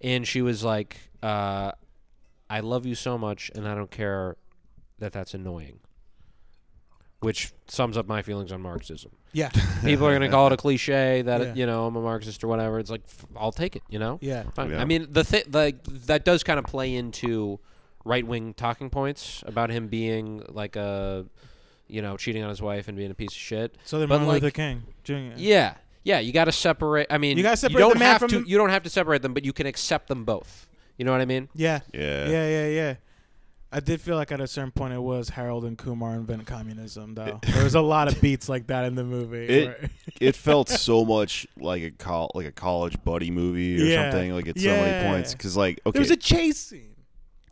and 0.00 0.26
she 0.26 0.42
was 0.42 0.64
like, 0.64 0.96
uh, 1.22 1.70
"I 2.50 2.60
love 2.60 2.86
you 2.86 2.94
so 2.94 3.16
much, 3.18 3.50
and 3.54 3.66
I 3.68 3.74
don't 3.74 3.90
care 3.90 4.36
that 4.98 5.12
that's 5.12 5.34
annoying." 5.34 5.80
Which 7.20 7.52
sums 7.68 7.96
up 7.96 8.06
my 8.06 8.20
feelings 8.20 8.52
on 8.52 8.60
Marxism. 8.60 9.10
Yeah. 9.32 9.48
People 9.82 10.06
are 10.06 10.12
gonna 10.12 10.28
call 10.28 10.48
it 10.48 10.52
a 10.52 10.58
cliche 10.58 11.22
that 11.22 11.40
Yeah. 11.40 11.54
you 11.54 11.64
know 11.64 11.86
I'm 11.86 11.96
a 11.96 12.00
Marxist 12.02 12.44
or 12.44 12.48
whatever. 12.48 12.78
It's 12.78 12.90
like 12.90 13.00
f- 13.08 13.24
I'll 13.34 13.50
take 13.52 13.76
it. 13.76 13.82
You 13.88 13.98
know. 13.98 14.18
Yeah. 14.20 14.44
Yeah. 14.58 14.78
I 14.78 14.84
mean, 14.84 15.06
the 15.10 15.24
thi- 15.24 15.44
like 15.50 15.82
that 16.06 16.26
does 16.26 16.42
kind 16.42 16.58
of 16.58 16.66
play 16.66 16.94
into 16.94 17.60
right 18.04 18.26
wing 18.26 18.52
talking 18.52 18.90
points 18.90 19.42
about 19.46 19.70
him 19.70 19.88
being 19.88 20.44
like 20.50 20.76
a, 20.76 21.24
you 21.88 22.02
know, 22.02 22.18
cheating 22.18 22.42
on 22.42 22.50
his 22.50 22.60
wife 22.60 22.88
and 22.88 22.96
being 22.98 23.10
a 23.10 23.14
piece 23.14 23.30
of 23.30 23.38
shit. 23.38 23.78
So 23.86 23.98
then 23.98 24.08
But, 24.08 24.16
Martin 24.16 24.28
like- 24.28 24.42
Luther 24.42 24.52
King 24.52 24.82
Jr. 25.04 25.14
Yeah, 25.36 25.76
yeah. 26.02 26.18
You 26.18 26.30
got 26.34 26.44
to 26.44 26.52
separate. 26.52 27.06
I 27.08 27.16
mean, 27.16 27.38
You 27.38 27.42
gotta 27.42 27.56
separate 27.56 27.80
don't 27.80 27.94
the 27.94 28.00
man 28.00 28.12
have 28.12 28.20
from 28.20 28.28
to. 28.30 28.40
the- 28.40 28.48
You 28.50 28.58
don't 28.58 28.68
have 28.68 28.82
to 28.82 28.90
separate 28.90 29.22
them, 29.22 29.32
but 29.32 29.46
you 29.46 29.54
can 29.54 29.66
accept 29.66 30.08
them 30.08 30.26
both. 30.26 30.68
You 30.96 31.04
know 31.04 31.12
what 31.12 31.20
I 31.20 31.24
mean? 31.24 31.48
Yeah. 31.54 31.80
Yeah. 31.92 32.28
Yeah, 32.28 32.48
yeah, 32.48 32.66
yeah. 32.68 32.94
I 33.72 33.80
did 33.80 34.00
feel 34.00 34.14
like 34.14 34.30
at 34.30 34.40
a 34.40 34.46
certain 34.46 34.70
point 34.70 34.94
it 34.94 35.00
was 35.02 35.30
Harold 35.30 35.64
and 35.64 35.76
Kumar 35.76 36.14
invent 36.14 36.46
communism, 36.46 37.14
though. 37.16 37.40
there 37.42 37.64
was 37.64 37.74
a 37.74 37.80
lot 37.80 38.06
of 38.06 38.20
beats 38.22 38.48
like 38.48 38.68
that 38.68 38.84
in 38.84 38.94
the 38.94 39.02
movie. 39.02 39.46
It- 39.46 39.66
where- 39.80 39.90
It 40.20 40.36
felt 40.36 40.68
so 40.68 41.04
much 41.04 41.46
like 41.58 41.82
a 41.82 41.90
col- 41.90 42.30
like 42.36 42.46
a 42.46 42.52
college 42.52 43.02
buddy 43.02 43.32
movie 43.32 43.82
or 43.82 43.86
Yeah. 43.86 44.10
something. 44.12 44.32
Like 44.32 44.46
at 44.46 44.58
so 44.60 44.68
many 44.68 45.08
points, 45.08 45.32
because 45.32 45.56
like 45.56 45.80
okay, 45.84 45.92
There 45.98 46.02
was 46.02 46.12
a 46.12 46.16
chase 46.16 46.58
scene. 46.58 46.94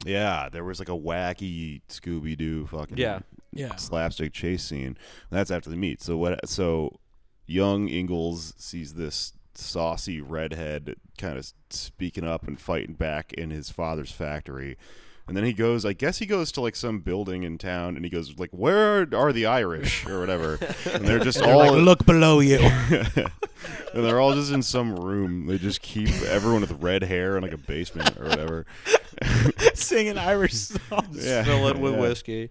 yeah, 0.06 0.48
there 0.48 0.62
was 0.62 0.78
like 0.78 0.88
a 0.88 0.92
wacky 0.92 1.80
Scooby 1.88 2.36
Doo 2.38 2.66
fucking 2.68 2.98
Yeah. 2.98 3.18
Yeah. 3.52 3.74
slapstick 3.74 4.32
chase 4.32 4.62
scene. 4.62 4.96
That's 5.30 5.50
after 5.50 5.70
the 5.70 5.76
meet. 5.76 6.00
So 6.02 6.16
what? 6.16 6.48
So 6.48 7.00
young 7.46 7.88
Engels 7.88 8.54
sees 8.56 8.94
this 8.94 9.32
saucy 9.54 10.20
redhead 10.20 10.96
kind 11.18 11.38
of 11.38 11.52
speaking 11.70 12.24
up 12.24 12.46
and 12.46 12.58
fighting 12.60 12.94
back 12.94 13.32
in 13.32 13.50
his 13.50 13.70
father's 13.70 14.10
factory, 14.12 14.76
And 15.28 15.36
then 15.36 15.44
he 15.44 15.52
goes, 15.52 15.84
I 15.84 15.92
guess 15.92 16.18
he 16.18 16.26
goes 16.26 16.50
to 16.52 16.60
like 16.60 16.74
some 16.76 16.98
building 17.00 17.44
in 17.44 17.56
town, 17.56 17.94
and 17.96 18.04
he 18.04 18.10
goes 18.10 18.36
like, 18.38 18.50
"Where 18.50 19.06
are 19.14 19.32
the 19.32 19.46
Irish 19.46 20.04
or 20.06 20.18
whatever?" 20.18 20.58
And 20.92 21.06
they're 21.06 21.20
just 21.20 21.38
They're 21.42 21.48
all 21.54 21.58
like, 21.74 21.84
look 21.84 22.04
below 22.04 22.40
you. 22.40 22.58
and 23.94 24.04
they're 24.04 24.20
all 24.20 24.34
just 24.34 24.52
in 24.52 24.62
some 24.62 24.96
room. 24.96 25.46
They 25.46 25.58
just 25.58 25.80
keep 25.80 26.08
everyone 26.22 26.62
with 26.62 26.72
red 26.82 27.04
hair 27.04 27.36
in 27.36 27.42
like 27.44 27.52
a 27.52 27.56
basement 27.58 28.18
or 28.18 28.24
whatever. 28.28 28.66
singing 29.74 30.18
Irish 30.18 30.54
songs. 30.54 31.24
Yeah. 31.24 31.44
Fill 31.44 31.68
it 31.68 31.78
with 31.78 31.92
Yeah. 31.94 32.00
whiskey. 32.00 32.50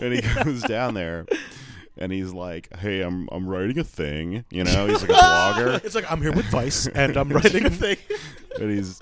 and 0.00 0.12
he 0.14 0.20
goes 0.22 0.62
down 0.62 0.94
there 0.94 1.26
and 1.98 2.12
he's 2.12 2.32
like 2.32 2.74
hey 2.78 3.00
i'm 3.02 3.28
i'm 3.32 3.46
writing 3.48 3.78
a 3.78 3.84
thing 3.84 4.44
you 4.50 4.64
know 4.64 4.86
he's 4.86 5.02
like 5.02 5.10
a 5.10 5.12
blogger 5.22 5.84
It's 5.84 5.94
like 5.94 6.10
I'm 6.10 6.20
here 6.22 6.32
with 6.32 6.46
Vice 6.46 6.86
and 6.94 7.16
I'm 7.16 7.28
writing 7.30 7.66
a 7.66 7.70
thing. 7.84 7.96
and 8.60 8.70
he's 8.70 9.00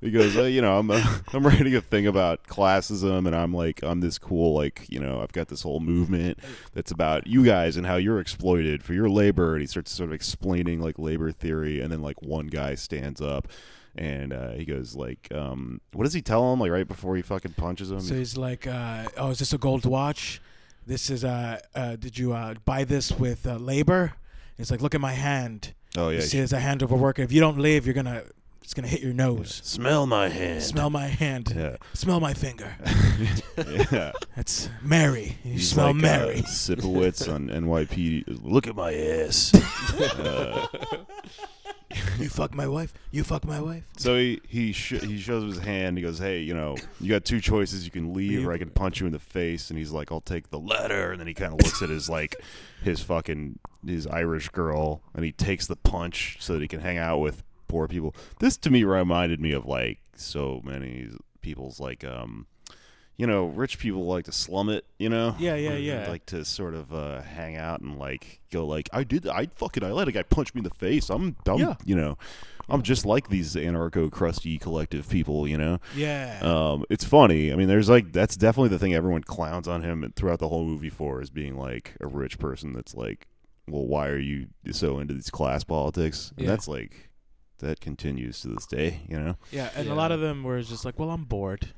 he 0.00 0.10
goes 0.10 0.36
uh, 0.36 0.42
you 0.44 0.60
know 0.60 0.78
i'm 0.78 0.90
uh, 0.90 1.02
i'm 1.32 1.44
writing 1.46 1.74
a 1.74 1.80
thing 1.80 2.06
about 2.06 2.44
classism 2.46 3.26
and 3.26 3.34
i'm 3.34 3.52
like 3.52 3.82
i'm 3.82 4.00
this 4.00 4.18
cool 4.18 4.54
like 4.54 4.84
you 4.88 5.00
know 5.00 5.20
i've 5.20 5.32
got 5.32 5.48
this 5.48 5.62
whole 5.62 5.80
movement 5.80 6.38
that's 6.74 6.90
about 6.90 7.26
you 7.26 7.44
guys 7.44 7.76
and 7.76 7.86
how 7.86 7.96
you're 7.96 8.20
exploited 8.20 8.82
for 8.82 8.92
your 8.94 9.08
labor 9.08 9.52
and 9.54 9.60
he 9.62 9.66
starts 9.66 9.90
sort 9.92 10.10
of 10.10 10.14
explaining 10.14 10.80
like 10.80 10.98
labor 10.98 11.32
theory 11.32 11.80
and 11.80 11.90
then 11.90 12.02
like 12.02 12.20
one 12.22 12.46
guy 12.46 12.74
stands 12.74 13.20
up 13.20 13.48
and 13.98 14.32
uh, 14.34 14.50
he 14.50 14.66
goes 14.66 14.94
like 14.94 15.26
um, 15.32 15.80
what 15.94 16.04
does 16.04 16.12
he 16.12 16.20
tell 16.20 16.52
him 16.52 16.60
like 16.60 16.70
right 16.70 16.86
before 16.86 17.16
he 17.16 17.22
fucking 17.22 17.54
punches 17.54 17.90
him 17.90 18.00
So 18.00 18.14
he's 18.14 18.36
like, 18.36 18.66
uh, 18.66 19.06
"Oh, 19.16 19.30
is 19.30 19.38
this 19.38 19.54
a 19.54 19.58
gold 19.58 19.86
watch? 19.86 20.38
This 20.86 21.10
is 21.10 21.24
uh, 21.24 21.60
uh 21.74 21.96
did 21.96 22.16
you 22.18 22.32
uh, 22.32 22.54
buy 22.64 22.84
this 22.84 23.10
with 23.12 23.46
uh, 23.46 23.56
labor?" 23.56 24.12
It's 24.58 24.70
like, 24.70 24.80
"Look 24.80 24.94
at 24.94 25.00
my 25.00 25.12
hand. 25.12 25.74
oh 25.96 26.08
yeah 26.10 26.16
You 26.16 26.22
see, 26.22 26.38
it's 26.38 26.52
a 26.52 26.60
hand 26.60 26.82
of 26.82 26.90
a 26.92 26.96
worker. 26.96 27.22
If 27.22 27.32
you 27.32 27.40
don't 27.40 27.58
leave, 27.58 27.86
you're 27.86 27.94
gonna 27.94 28.22
it's 28.62 28.74
gonna 28.74 28.88
hit 28.88 29.00
your 29.00 29.12
nose. 29.14 29.60
smell 29.64 30.06
my 30.06 30.28
hand 30.28 30.60
Smell 30.62 30.90
my 30.90 31.06
hand. 31.06 31.52
yeah 31.54 31.76
Smell 31.94 32.18
my 32.20 32.34
finger. 32.34 32.74
yeah 33.92 34.10
It's 34.36 34.68
Mary. 34.82 35.38
You 35.44 35.52
He's 35.52 35.70
smell 35.70 35.86
like, 35.92 35.96
Mary. 35.96 36.38
Uh, 36.40 36.42
Sipowicz 36.42 37.32
on 37.32 37.48
NYP. 37.48 38.40
Look 38.42 38.66
at 38.66 38.74
my 38.74 38.92
ass. 38.92 39.54
uh, 40.18 40.66
you 42.18 42.28
fuck 42.28 42.54
my 42.54 42.66
wife. 42.66 42.92
You 43.10 43.24
fuck 43.24 43.44
my 43.44 43.60
wife. 43.60 43.84
so 43.96 44.16
he 44.16 44.40
he 44.48 44.72
sh- 44.72 45.02
he 45.02 45.18
shows 45.18 45.54
his 45.54 45.62
hand. 45.64 45.96
He 45.98 46.02
goes, 46.02 46.18
"Hey, 46.18 46.40
you 46.40 46.54
know, 46.54 46.76
you 47.00 47.08
got 47.10 47.24
two 47.24 47.40
choices. 47.40 47.84
You 47.84 47.90
can 47.90 48.12
leave, 48.12 48.46
or 48.46 48.52
I 48.52 48.58
can 48.58 48.70
punch 48.70 49.00
you 49.00 49.06
in 49.06 49.12
the 49.12 49.18
face." 49.18 49.70
And 49.70 49.78
he's 49.78 49.92
like, 49.92 50.10
"I'll 50.12 50.20
take 50.20 50.50
the 50.50 50.58
letter." 50.58 51.12
And 51.12 51.20
then 51.20 51.26
he 51.26 51.34
kind 51.34 51.52
of 51.52 51.60
looks 51.64 51.82
at 51.82 51.88
his 51.90 52.08
like 52.08 52.36
his 52.82 53.00
fucking 53.00 53.58
his 53.86 54.06
Irish 54.06 54.48
girl, 54.50 55.02
and 55.14 55.24
he 55.24 55.32
takes 55.32 55.66
the 55.66 55.76
punch 55.76 56.36
so 56.40 56.52
that 56.54 56.62
he 56.62 56.68
can 56.68 56.80
hang 56.80 56.98
out 56.98 57.18
with 57.20 57.42
poor 57.68 57.88
people. 57.88 58.14
This 58.40 58.56
to 58.58 58.70
me 58.70 58.84
reminded 58.84 59.40
me 59.40 59.52
of 59.52 59.66
like 59.66 60.00
so 60.14 60.60
many 60.64 61.08
people's 61.40 61.80
like 61.80 62.04
um. 62.04 62.46
You 63.18 63.26
know, 63.26 63.46
rich 63.46 63.78
people 63.78 64.04
like 64.04 64.26
to 64.26 64.32
slum 64.32 64.68
it. 64.68 64.84
You 64.98 65.08
know, 65.08 65.34
Yeah, 65.38 65.54
yeah, 65.54 65.76
yeah. 65.76 66.08
like 66.08 66.26
to 66.26 66.44
sort 66.44 66.74
of 66.74 66.92
uh, 66.92 67.22
hang 67.22 67.56
out 67.56 67.80
and 67.80 67.98
like 67.98 68.40
go 68.50 68.66
like 68.66 68.88
I 68.92 69.04
did 69.04 69.26
I 69.26 69.46
fucking 69.56 69.82
I 69.82 69.92
let 69.92 70.06
a 70.08 70.12
guy 70.12 70.22
punch 70.22 70.54
me 70.54 70.58
in 70.60 70.64
the 70.64 70.70
face. 70.74 71.08
I'm 71.10 71.36
dumb. 71.44 71.58
Yeah. 71.60 71.74
You 71.86 71.96
know, 71.96 72.18
I'm 72.68 72.82
just 72.82 73.06
like 73.06 73.28
these 73.30 73.54
anarcho 73.54 74.10
crusty 74.12 74.58
collective 74.58 75.08
people. 75.08 75.48
You 75.48 75.56
know, 75.56 75.78
Yeah. 75.94 76.40
um, 76.42 76.84
it's 76.90 77.04
funny. 77.04 77.52
I 77.52 77.56
mean, 77.56 77.68
there's 77.68 77.88
like 77.88 78.12
that's 78.12 78.36
definitely 78.36 78.68
the 78.70 78.78
thing 78.78 78.92
everyone 78.92 79.22
clowns 79.22 79.66
on 79.66 79.82
him 79.82 80.12
throughout 80.14 80.38
the 80.40 80.48
whole 80.48 80.64
movie 80.66 80.90
for 80.90 81.22
is 81.22 81.30
being 81.30 81.56
like 81.56 81.94
a 82.02 82.06
rich 82.06 82.38
person 82.38 82.74
that's 82.74 82.94
like, 82.94 83.28
well, 83.66 83.86
why 83.86 84.08
are 84.08 84.18
you 84.18 84.48
so 84.72 84.98
into 84.98 85.14
these 85.14 85.30
class 85.30 85.64
politics? 85.64 86.32
And 86.36 86.44
Yeah. 86.44 86.50
that's 86.52 86.68
like 86.68 87.08
that 87.60 87.80
continues 87.80 88.40
to 88.42 88.48
this 88.48 88.66
day. 88.66 89.00
You 89.08 89.18
know, 89.18 89.36
yeah, 89.50 89.70
and 89.74 89.86
Yeah. 89.86 89.94
a 89.94 89.96
lot 89.96 90.12
of 90.12 90.20
them 90.20 90.44
were 90.44 90.60
just 90.60 90.84
like, 90.84 90.98
"Well, 90.98 91.10
I'm 91.10 91.24
bored." 91.24 91.68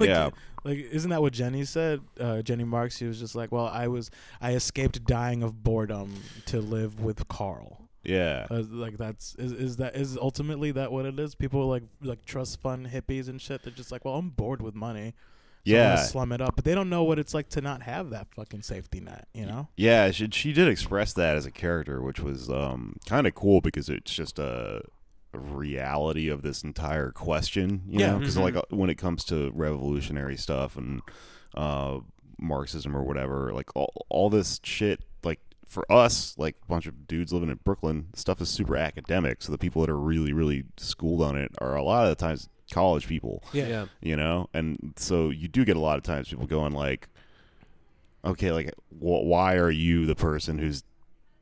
Like, 0.00 0.08
yeah, 0.08 0.30
Like, 0.64 0.78
isn't 0.78 1.10
that 1.10 1.22
what 1.22 1.32
Jenny 1.32 1.64
said? 1.64 2.00
Uh, 2.18 2.42
Jenny 2.42 2.64
Marx. 2.64 2.96
She 2.96 3.06
was 3.06 3.18
just 3.18 3.34
like, 3.34 3.52
"Well, 3.52 3.66
I 3.66 3.88
was, 3.88 4.10
I 4.40 4.54
escaped 4.54 5.04
dying 5.04 5.42
of 5.42 5.62
boredom 5.62 6.14
to 6.46 6.60
live 6.60 7.00
with 7.00 7.28
Karl." 7.28 7.80
yeah. 8.02 8.46
Uh, 8.50 8.62
like 8.68 8.96
that's 8.96 9.34
is, 9.36 9.52
is 9.52 9.76
that 9.76 9.94
is 9.96 10.16
ultimately 10.16 10.72
that 10.72 10.90
what 10.90 11.06
it 11.06 11.18
is? 11.18 11.34
People 11.34 11.66
like 11.68 11.82
like 12.02 12.24
trust 12.24 12.60
fund 12.60 12.86
hippies 12.88 13.28
and 13.28 13.40
shit. 13.40 13.62
They're 13.62 13.72
just 13.72 13.92
like, 13.92 14.04
well, 14.04 14.14
I'm 14.14 14.30
bored 14.30 14.62
with 14.62 14.74
money. 14.74 15.14
So 15.66 15.72
Yeah, 15.72 15.96
slum 15.96 16.32
it 16.32 16.40
up, 16.40 16.56
but 16.56 16.64
they 16.64 16.74
don't 16.74 16.88
know 16.88 17.04
what 17.04 17.18
it's 17.18 17.34
like 17.34 17.50
to 17.50 17.60
not 17.60 17.82
have 17.82 18.08
that 18.10 18.28
fucking 18.34 18.62
safety 18.62 19.00
net. 19.00 19.28
You 19.34 19.44
know? 19.44 19.68
Yeah, 19.76 20.10
she, 20.10 20.28
she 20.30 20.54
did 20.54 20.68
express 20.68 21.12
that 21.12 21.36
as 21.36 21.44
a 21.44 21.50
character, 21.50 22.00
which 22.00 22.20
was 22.20 22.48
um, 22.48 22.96
kind 23.06 23.26
of 23.26 23.34
cool 23.34 23.60
because 23.60 23.90
it's 23.90 24.10
just 24.10 24.38
a 24.38 24.80
reality 25.32 26.28
of 26.28 26.42
this 26.42 26.62
entire 26.62 27.10
question. 27.12 27.82
You 27.88 28.00
Yeah. 28.00 28.12
know, 28.12 28.18
because 28.18 28.36
Mhm. 28.36 28.42
like 28.42 28.56
uh, 28.56 28.62
when 28.70 28.90
it 28.90 28.96
comes 28.96 29.24
to 29.24 29.50
revolutionary 29.54 30.36
stuff 30.36 30.76
and 30.76 31.00
uh, 31.54 32.00
Marxism 32.38 32.96
or 32.96 33.02
whatever, 33.02 33.52
like 33.52 33.74
all 33.76 34.06
all 34.08 34.30
this 34.30 34.60
shit, 34.62 35.00
like 35.24 35.40
for 35.66 35.90
us, 35.92 36.34
like 36.38 36.56
a 36.62 36.66
bunch 36.66 36.86
of 36.86 37.06
dudes 37.06 37.32
living 37.32 37.48
in 37.50 37.58
Brooklyn, 37.64 38.06
stuff 38.14 38.40
is 38.40 38.48
super 38.48 38.76
academic. 38.76 39.42
So 39.42 39.52
the 39.52 39.58
people 39.58 39.80
that 39.82 39.90
are 39.90 39.98
really 39.98 40.32
really 40.32 40.64
schooled 40.76 41.22
on 41.22 41.36
it 41.36 41.52
are 41.58 41.76
a 41.76 41.82
lot 41.82 42.04
of 42.04 42.10
the 42.10 42.14
times 42.16 42.48
college 42.72 43.08
people 43.08 43.42
Yeah. 43.52 43.86
you 44.00 44.14
know 44.14 44.48
and 44.54 44.92
so 44.94 45.30
you 45.30 45.48
do 45.48 45.64
get 45.64 45.76
a 45.76 45.80
lot 45.80 45.96
of 45.96 46.04
times 46.04 46.28
people 46.28 46.46
going 46.46 46.72
like 46.72 47.08
okay 48.24 48.52
like 48.52 48.72
wh- 48.90 49.24
why 49.26 49.56
are 49.56 49.72
you 49.72 50.06
the 50.06 50.14
person 50.14 50.58
who's 50.58 50.84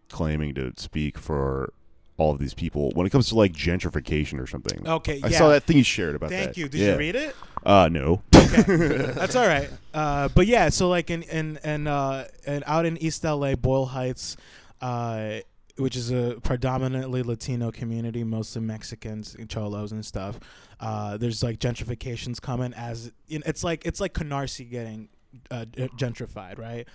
claiming 0.08 0.54
to 0.54 0.72
speak 0.78 1.18
for 1.18 1.74
all 2.18 2.32
of 2.32 2.38
these 2.38 2.52
people 2.52 2.90
when 2.94 3.06
it 3.06 3.10
comes 3.10 3.28
to 3.28 3.34
like 3.36 3.52
gentrification 3.52 4.38
or 4.40 4.46
something 4.46 4.86
Okay. 4.86 5.20
i 5.24 5.28
yeah. 5.28 5.38
saw 5.38 5.48
that 5.48 5.62
thing 5.64 5.76
you 5.78 5.82
shared 5.84 6.14
about 6.16 6.30
that. 6.30 6.36
Thank 6.36 6.48
that 6.54 6.60
you. 6.60 6.68
Did 6.68 6.80
Yeah. 6.80 6.92
you 6.92 6.98
read 6.98 7.14
it? 7.16 7.34
uh 7.64 7.88
no 7.90 8.22
That's 8.30 9.34
all 9.36 9.46
right. 9.46 9.68
Uh, 9.92 10.28
but 10.34 10.46
yeah, 10.46 10.68
so 10.68 10.88
like 10.88 11.10
in 11.10 11.22
in 11.24 11.58
and 11.64 11.86
uh, 11.88 12.24
and 12.46 12.62
out 12.66 12.86
in 12.86 12.96
East 12.98 13.24
LA, 13.24 13.54
Boyle 13.56 13.84
Heights, 13.86 14.36
uh, 14.80 15.38
which 15.76 15.96
is 15.96 16.10
a 16.10 16.38
predominantly 16.42 17.22
Latino 17.22 17.70
community, 17.70 18.24
mostly 18.24 18.62
Mexicans, 18.62 19.34
and 19.34 19.48
cholos 19.50 19.92
and 19.92 20.04
stuff. 20.06 20.38
Uh, 20.80 21.16
there's 21.18 21.42
like 21.42 21.58
gentrifications 21.58 22.40
coming 22.40 22.72
as 22.74 23.10
you 23.26 23.38
know, 23.40 23.44
it's 23.46 23.62
like 23.64 23.84
it's 23.84 24.00
like 24.00 24.14
Canarsie 24.14 24.70
getting 24.70 25.08
uh, 25.50 25.64
gentrified, 25.98 26.58
right? 26.58 26.86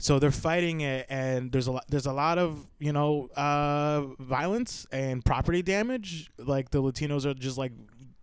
So 0.00 0.18
they're 0.18 0.30
fighting 0.30 0.80
it, 0.80 1.06
and 1.10 1.52
there's 1.52 1.66
a 1.66 1.72
lot. 1.72 1.84
There's 1.88 2.06
a 2.06 2.12
lot 2.12 2.38
of 2.38 2.70
you 2.78 2.92
know 2.92 3.28
uh, 3.36 4.06
violence 4.18 4.86
and 4.90 5.24
property 5.24 5.62
damage. 5.62 6.30
Like 6.38 6.70
the 6.70 6.82
Latinos 6.82 7.26
are 7.26 7.34
just 7.34 7.58
like 7.58 7.72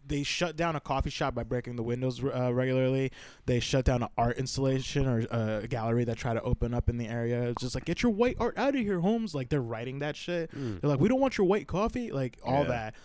they 0.05 0.23
shut 0.23 0.55
down 0.55 0.75
a 0.75 0.79
coffee 0.79 1.09
shop 1.09 1.35
by 1.35 1.43
breaking 1.43 1.75
the 1.75 1.83
windows 1.83 2.23
uh, 2.23 2.51
regularly. 2.53 3.11
They 3.45 3.59
shut 3.59 3.85
down 3.85 4.01
an 4.03 4.09
art 4.17 4.37
installation 4.37 5.05
or 5.05 5.27
uh, 5.29 5.59
a 5.63 5.67
gallery 5.67 6.03
that 6.05 6.17
try 6.17 6.33
to 6.33 6.41
open 6.41 6.73
up 6.73 6.89
in 6.89 6.97
the 6.97 7.07
area. 7.07 7.43
It's 7.49 7.61
just 7.61 7.75
like 7.75 7.85
get 7.85 8.01
your 8.01 8.11
white 8.11 8.37
art 8.39 8.57
out 8.57 8.73
of 8.75 8.81
here, 8.81 8.99
Holmes. 9.01 9.35
Like 9.35 9.49
they're 9.49 9.61
writing 9.61 9.99
that 9.99 10.15
shit. 10.15 10.49
Mm. 10.51 10.81
They're 10.81 10.89
like, 10.89 10.99
we 10.99 11.09
don't 11.09 11.19
want 11.19 11.37
your 11.37 11.45
white 11.45 11.67
coffee, 11.67 12.11
like 12.11 12.37
all 12.43 12.63
Yeah. 12.63 12.69
that. 12.69 12.95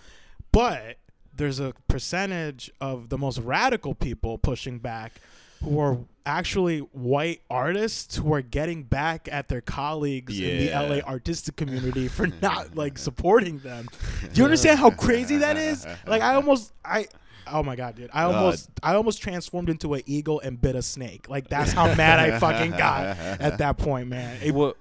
But 0.52 0.96
there's 1.34 1.60
a 1.60 1.72
percentage 1.88 2.70
of 2.80 3.08
the 3.08 3.18
most 3.18 3.38
radical 3.38 3.94
people 3.94 4.38
pushing 4.38 4.78
back 4.78 5.14
who 5.62 5.78
are 5.78 5.98
actually 6.24 6.78
white 6.78 7.40
artists 7.50 8.16
who 8.16 8.32
are 8.32 8.42
getting 8.42 8.84
back 8.84 9.28
at 9.30 9.48
their 9.48 9.60
colleagues 9.60 10.38
in 10.38 10.66
the 10.66 10.70
LA 10.72 11.00
artistic 11.08 11.56
community 11.56 12.06
for 12.08 12.26
not 12.42 12.76
like 12.76 12.96
supporting 12.98 13.58
them. 13.58 13.88
Do 14.32 14.38
you 14.40 14.44
understand 14.44 14.78
how 14.78 14.90
crazy 14.90 15.38
that 15.38 15.56
is? 15.56 15.86
Like 16.06 16.22
I 16.22 16.34
almost 16.34 16.72
I 16.84 17.08
Oh 17.44 17.62
my 17.64 17.74
god, 17.74 17.96
dude! 17.96 18.08
I 18.14 18.22
God. 18.22 18.34
almost, 18.36 18.70
I 18.84 18.94
almost 18.94 19.20
transformed 19.20 19.68
into 19.68 19.94
an 19.94 20.02
eagle 20.06 20.38
and 20.40 20.60
bit 20.60 20.76
a 20.76 20.80
snake. 20.80 21.28
Like 21.28 21.48
that's 21.48 21.72
how 21.72 21.92
mad 21.96 22.20
I 22.20 22.38
fucking 22.38 22.70
got 22.70 23.18
at 23.18 23.58
that 23.58 23.78
point, 23.78 24.06
man. 24.08 24.38
It- 24.42 24.54
Wha- 24.54 24.74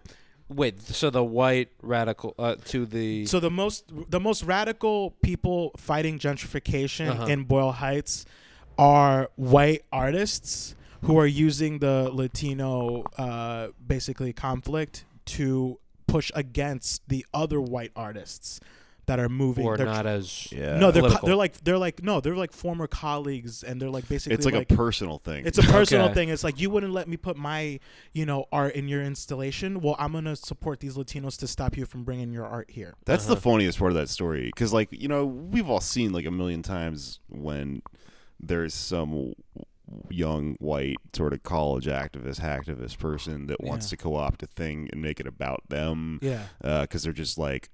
wait, 0.47 0.79
so 0.79 1.09
the 1.09 1.23
white 1.23 1.69
radical 1.81 2.35
uh, 2.37 2.55
to 2.65 2.85
the 2.85 3.25
so 3.25 3.39
the 3.39 3.49
most, 3.49 3.85
the 4.11 4.19
most 4.19 4.43
radical 4.43 5.11
people 5.23 5.71
fighting 5.75 6.19
gentrification 6.19 7.09
Uh-huh. 7.09 7.25
in 7.25 7.45
Boyle 7.45 7.71
Heights 7.71 8.25
are 8.77 9.29
white 9.35 9.83
artists 9.91 10.75
who 11.03 11.17
are 11.17 11.25
using 11.27 11.79
the 11.79 12.09
Latino, 12.13 13.03
uh, 13.17 13.69
basically 13.85 14.33
conflict 14.33 15.05
to 15.25 15.79
push 16.07 16.31
against 16.35 17.07
the 17.07 17.25
other 17.33 17.59
white 17.59 17.91
artists 17.95 18.59
that 19.07 19.19
are 19.19 19.27
moving. 19.29 19.65
or 19.65 19.77
They're 19.77 19.87
not 19.87 20.05
as 20.05 20.51
yeah 20.51 20.77
no, 20.77 20.91
they're 20.91 21.01
co- 21.01 21.25
they're 21.25 21.35
like 21.35 21.57
they're 21.63 21.77
like 21.77 22.03
no, 22.03 22.21
they're 22.21 22.35
like 22.35 22.53
former 22.53 22.85
colleagues, 22.85 23.63
and 23.63 23.81
they're 23.81 23.89
like 23.89 24.07
basically 24.07 24.35
it's 24.35 24.45
like, 24.45 24.53
a 24.71 24.75
personal 24.75 25.17
thing 25.17 25.45
It's 25.45 25.57
a 25.57 25.63
personal 25.63 26.05
Okay. 26.05 26.13
thing. 26.13 26.29
It's 26.29 26.43
like 26.43 26.59
you 26.61 26.69
wouldn't 26.69 26.93
let 26.93 27.07
me 27.07 27.17
put 27.17 27.35
my, 27.35 27.79
you 28.13 28.25
know, 28.27 28.45
art 28.51 28.75
in 28.75 28.87
your 28.87 29.01
installation. 29.01 29.79
Well, 29.81 29.95
I'm 29.97 30.13
gonna 30.13 30.35
support 30.35 30.79
these 30.81 30.95
Latinos 30.95 31.37
to 31.39 31.47
stop 31.47 31.75
you 31.77 31.85
from 31.85 32.03
bringing 32.03 32.31
your 32.31 32.45
art 32.45 32.69
here. 32.69 32.93
That's 33.05 33.25
Uh-huh. 33.25 33.35
the 33.35 33.41
funniest 33.41 33.79
part 33.79 33.91
of 33.91 33.97
that 33.97 34.07
story 34.09 34.45
because, 34.45 34.71
like, 34.71 34.89
you 34.91 35.07
know, 35.07 35.25
we've 35.25 35.69
all 35.69 35.81
seen 35.81 36.13
like 36.13 36.25
a 36.27 36.31
million 36.31 36.61
times 36.61 37.19
when 37.27 37.81
there's 38.41 38.73
some 38.73 39.33
young 40.09 40.55
white 40.59 40.97
sort 41.13 41.33
of 41.33 41.43
college 41.43 41.85
activist, 41.85 42.39
hacktivist 42.41 42.97
person 42.97 43.47
that 43.47 43.61
wants 43.61 43.87
Yeah. 43.87 43.89
to 43.91 43.97
co-opt 43.97 44.43
a 44.43 44.47
thing 44.47 44.89
and 44.91 45.01
make 45.01 45.19
it 45.19 45.27
about 45.27 45.63
them 45.69 46.19
Yeah, 46.21 46.43
uh, 46.63 46.81
because 46.81 47.03
they're 47.03 47.13
just 47.13 47.37
like, 47.37 47.69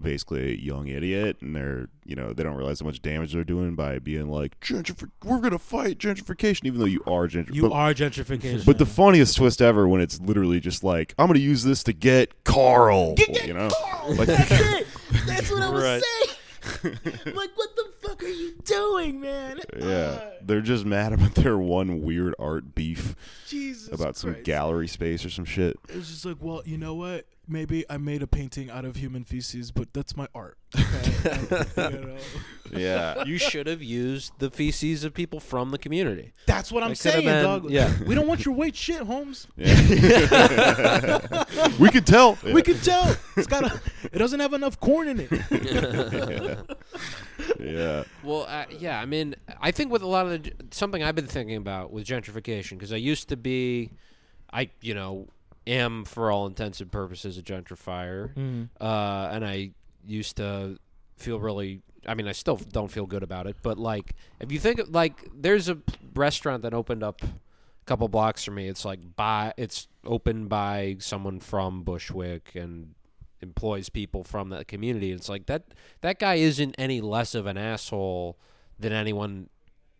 basically 0.00 0.52
a 0.52 0.54
young 0.54 0.88
idiot, 0.88 1.38
and 1.40 1.56
they're 1.56 1.88
you 2.04 2.14
know 2.14 2.32
they 2.34 2.42
don't 2.42 2.54
realize 2.56 2.80
how 2.80 2.86
much 2.86 3.00
damage 3.00 3.32
they're 3.32 3.42
doing 3.44 3.74
by 3.74 3.98
being 3.98 4.28
like 4.28 4.60
gentrific. 4.60 5.10
We're 5.24 5.40
gonna 5.40 5.58
fight 5.58 5.98
gentrification, 5.98 6.66
even 6.66 6.78
though 6.80 6.84
you 6.86 7.02
are 7.06 7.26
gentrification. 7.26 7.54
You 7.54 7.72
are 7.72 7.94
gentrification. 7.94 8.66
But 8.66 8.76
the 8.78 8.84
funniest 8.86 9.36
twist 9.38 9.62
ever 9.62 9.88
when 9.88 10.02
it's 10.02 10.20
literally 10.20 10.60
just 10.60 10.84
like 10.84 11.14
I'm 11.18 11.26
gonna 11.28 11.38
use 11.38 11.64
this 11.64 11.82
to 11.84 11.92
get 11.94 12.44
Carl. 12.44 13.14
you 13.44 13.54
know, 13.54 13.70
like 14.10 14.28
it. 14.30 14.86
That's 15.26 15.50
what 15.50 15.62
I 15.62 15.70
was 15.70 15.82
Right. 15.82 16.02
saying. 16.02 16.98
like, 17.34 17.50
what 17.54 17.70
the 17.76 17.92
fuck 18.18 18.22
are 18.22 18.32
you 18.32 18.54
doing, 18.64 19.20
man? 19.20 19.60
yeah, 19.78 19.86
Uh, 19.86 20.30
they're 20.42 20.60
just 20.60 20.84
mad 20.84 21.12
about 21.12 21.34
their 21.34 21.58
one 21.58 22.02
weird 22.02 22.34
art 22.38 22.74
beef 22.74 23.14
Jesus. 23.46 23.92
about 23.92 24.16
some 24.16 24.36
gallery 24.42 24.88
space 24.88 25.24
or 25.24 25.30
some 25.30 25.44
shit. 25.44 25.76
It's 25.88 26.08
just 26.08 26.24
like, 26.24 26.36
well, 26.40 26.62
you 26.64 26.78
know 26.78 26.94
what? 26.94 27.26
Maybe 27.48 27.84
I 27.88 27.96
made 27.96 28.22
a 28.22 28.26
painting 28.26 28.70
out 28.72 28.84
of 28.84 28.96
human 28.96 29.22
feces, 29.22 29.70
but 29.70 29.92
that's 29.92 30.16
my 30.16 30.26
art. 30.34 30.58
Okay? 30.76 31.92
You 31.94 32.00
know? 32.00 32.16
Yeah. 32.72 33.24
you 33.24 33.38
should 33.38 33.66
have 33.66 33.82
used 33.82 34.32
the 34.38 34.50
feces 34.50 35.04
of 35.04 35.14
people 35.14 35.38
from 35.40 35.70
the 35.70 35.78
community. 35.78 36.32
That's 36.46 36.72
what 36.72 36.82
I'm 36.82 36.92
It 36.92 36.98
saying, 36.98 37.24
been- 37.24 37.44
dog. 37.44 37.70
yeah. 37.70 37.92
We 38.06 38.14
don't 38.14 38.26
want 38.26 38.44
your 38.44 38.54
white 38.54 38.74
shit, 38.74 39.00
Holmes. 39.02 39.46
Yeah. 39.56 39.74
we 41.78 41.90
could 41.90 42.06
tell. 42.06 42.36
We 42.44 42.62
can 42.62 42.78
tell. 42.78 43.16
It's 43.36 43.46
got 43.46 43.64
a. 43.64 43.80
It 44.12 44.18
doesn't 44.18 44.40
have 44.40 44.52
enough 44.54 44.80
corn 44.80 45.08
in 45.08 45.20
it. 45.20 45.30
yeah. 45.50 46.62
Well, 48.22 48.46
uh, 48.48 48.64
yeah, 48.78 49.00
I 49.00 49.06
mean, 49.06 49.34
I 49.60 49.70
think 49.70 49.90
with 49.92 50.02
a 50.02 50.06
lot 50.06 50.26
of 50.26 50.42
the 50.42 50.52
something 50.70 51.02
I've 51.02 51.14
been 51.14 51.26
thinking 51.26 51.56
about 51.56 51.92
with 51.92 52.06
gentrification 52.06 52.70
because 52.70 52.92
I 52.92 52.96
used 52.96 53.28
to 53.30 53.36
be, 53.36 53.90
I 54.52 54.70
you 54.80 54.94
know 54.94 55.28
am 55.66 56.04
for 56.04 56.30
all 56.30 56.46
intents 56.46 56.80
and 56.80 56.90
purposes 56.90 57.38
a 57.38 57.42
gentrifier, 57.42 58.36
uh, 58.80 59.28
and 59.32 59.44
I 59.44 59.72
used 60.06 60.36
to 60.36 60.78
feel 61.16 61.40
really. 61.40 61.82
I 62.08 62.14
mean, 62.14 62.28
I 62.28 62.32
still 62.32 62.56
don't 62.56 62.90
feel 62.90 63.06
good 63.06 63.24
about 63.24 63.48
it, 63.48 63.56
but 63.62 63.78
like, 63.78 64.14
if 64.38 64.52
you 64.52 64.60
think 64.60 64.78
of, 64.78 64.90
like, 64.90 65.28
there's 65.34 65.68
a 65.68 65.78
restaurant 66.14 66.62
that 66.62 66.72
opened 66.72 67.02
up 67.02 67.20
a 67.22 67.28
couple 67.84 68.06
blocks 68.08 68.44
from 68.44 68.54
me. 68.54 68.68
It's 68.68 68.84
like 68.84 69.16
by 69.16 69.52
it's 69.56 69.88
opened 70.04 70.48
by 70.48 70.96
someone 71.00 71.40
from 71.40 71.82
Bushwick 71.82 72.52
and 72.54 72.94
employs 73.42 73.88
people 73.88 74.24
from 74.24 74.48
that 74.50 74.68
community. 74.68 75.12
It's 75.12 75.28
like 75.28 75.46
that 75.46 75.64
that 76.00 76.18
guy 76.18 76.34
isn't 76.34 76.74
any 76.78 77.00
less 77.00 77.34
of 77.34 77.46
an 77.46 77.56
asshole 77.58 78.38
than 78.78 78.92
anyone 78.92 79.48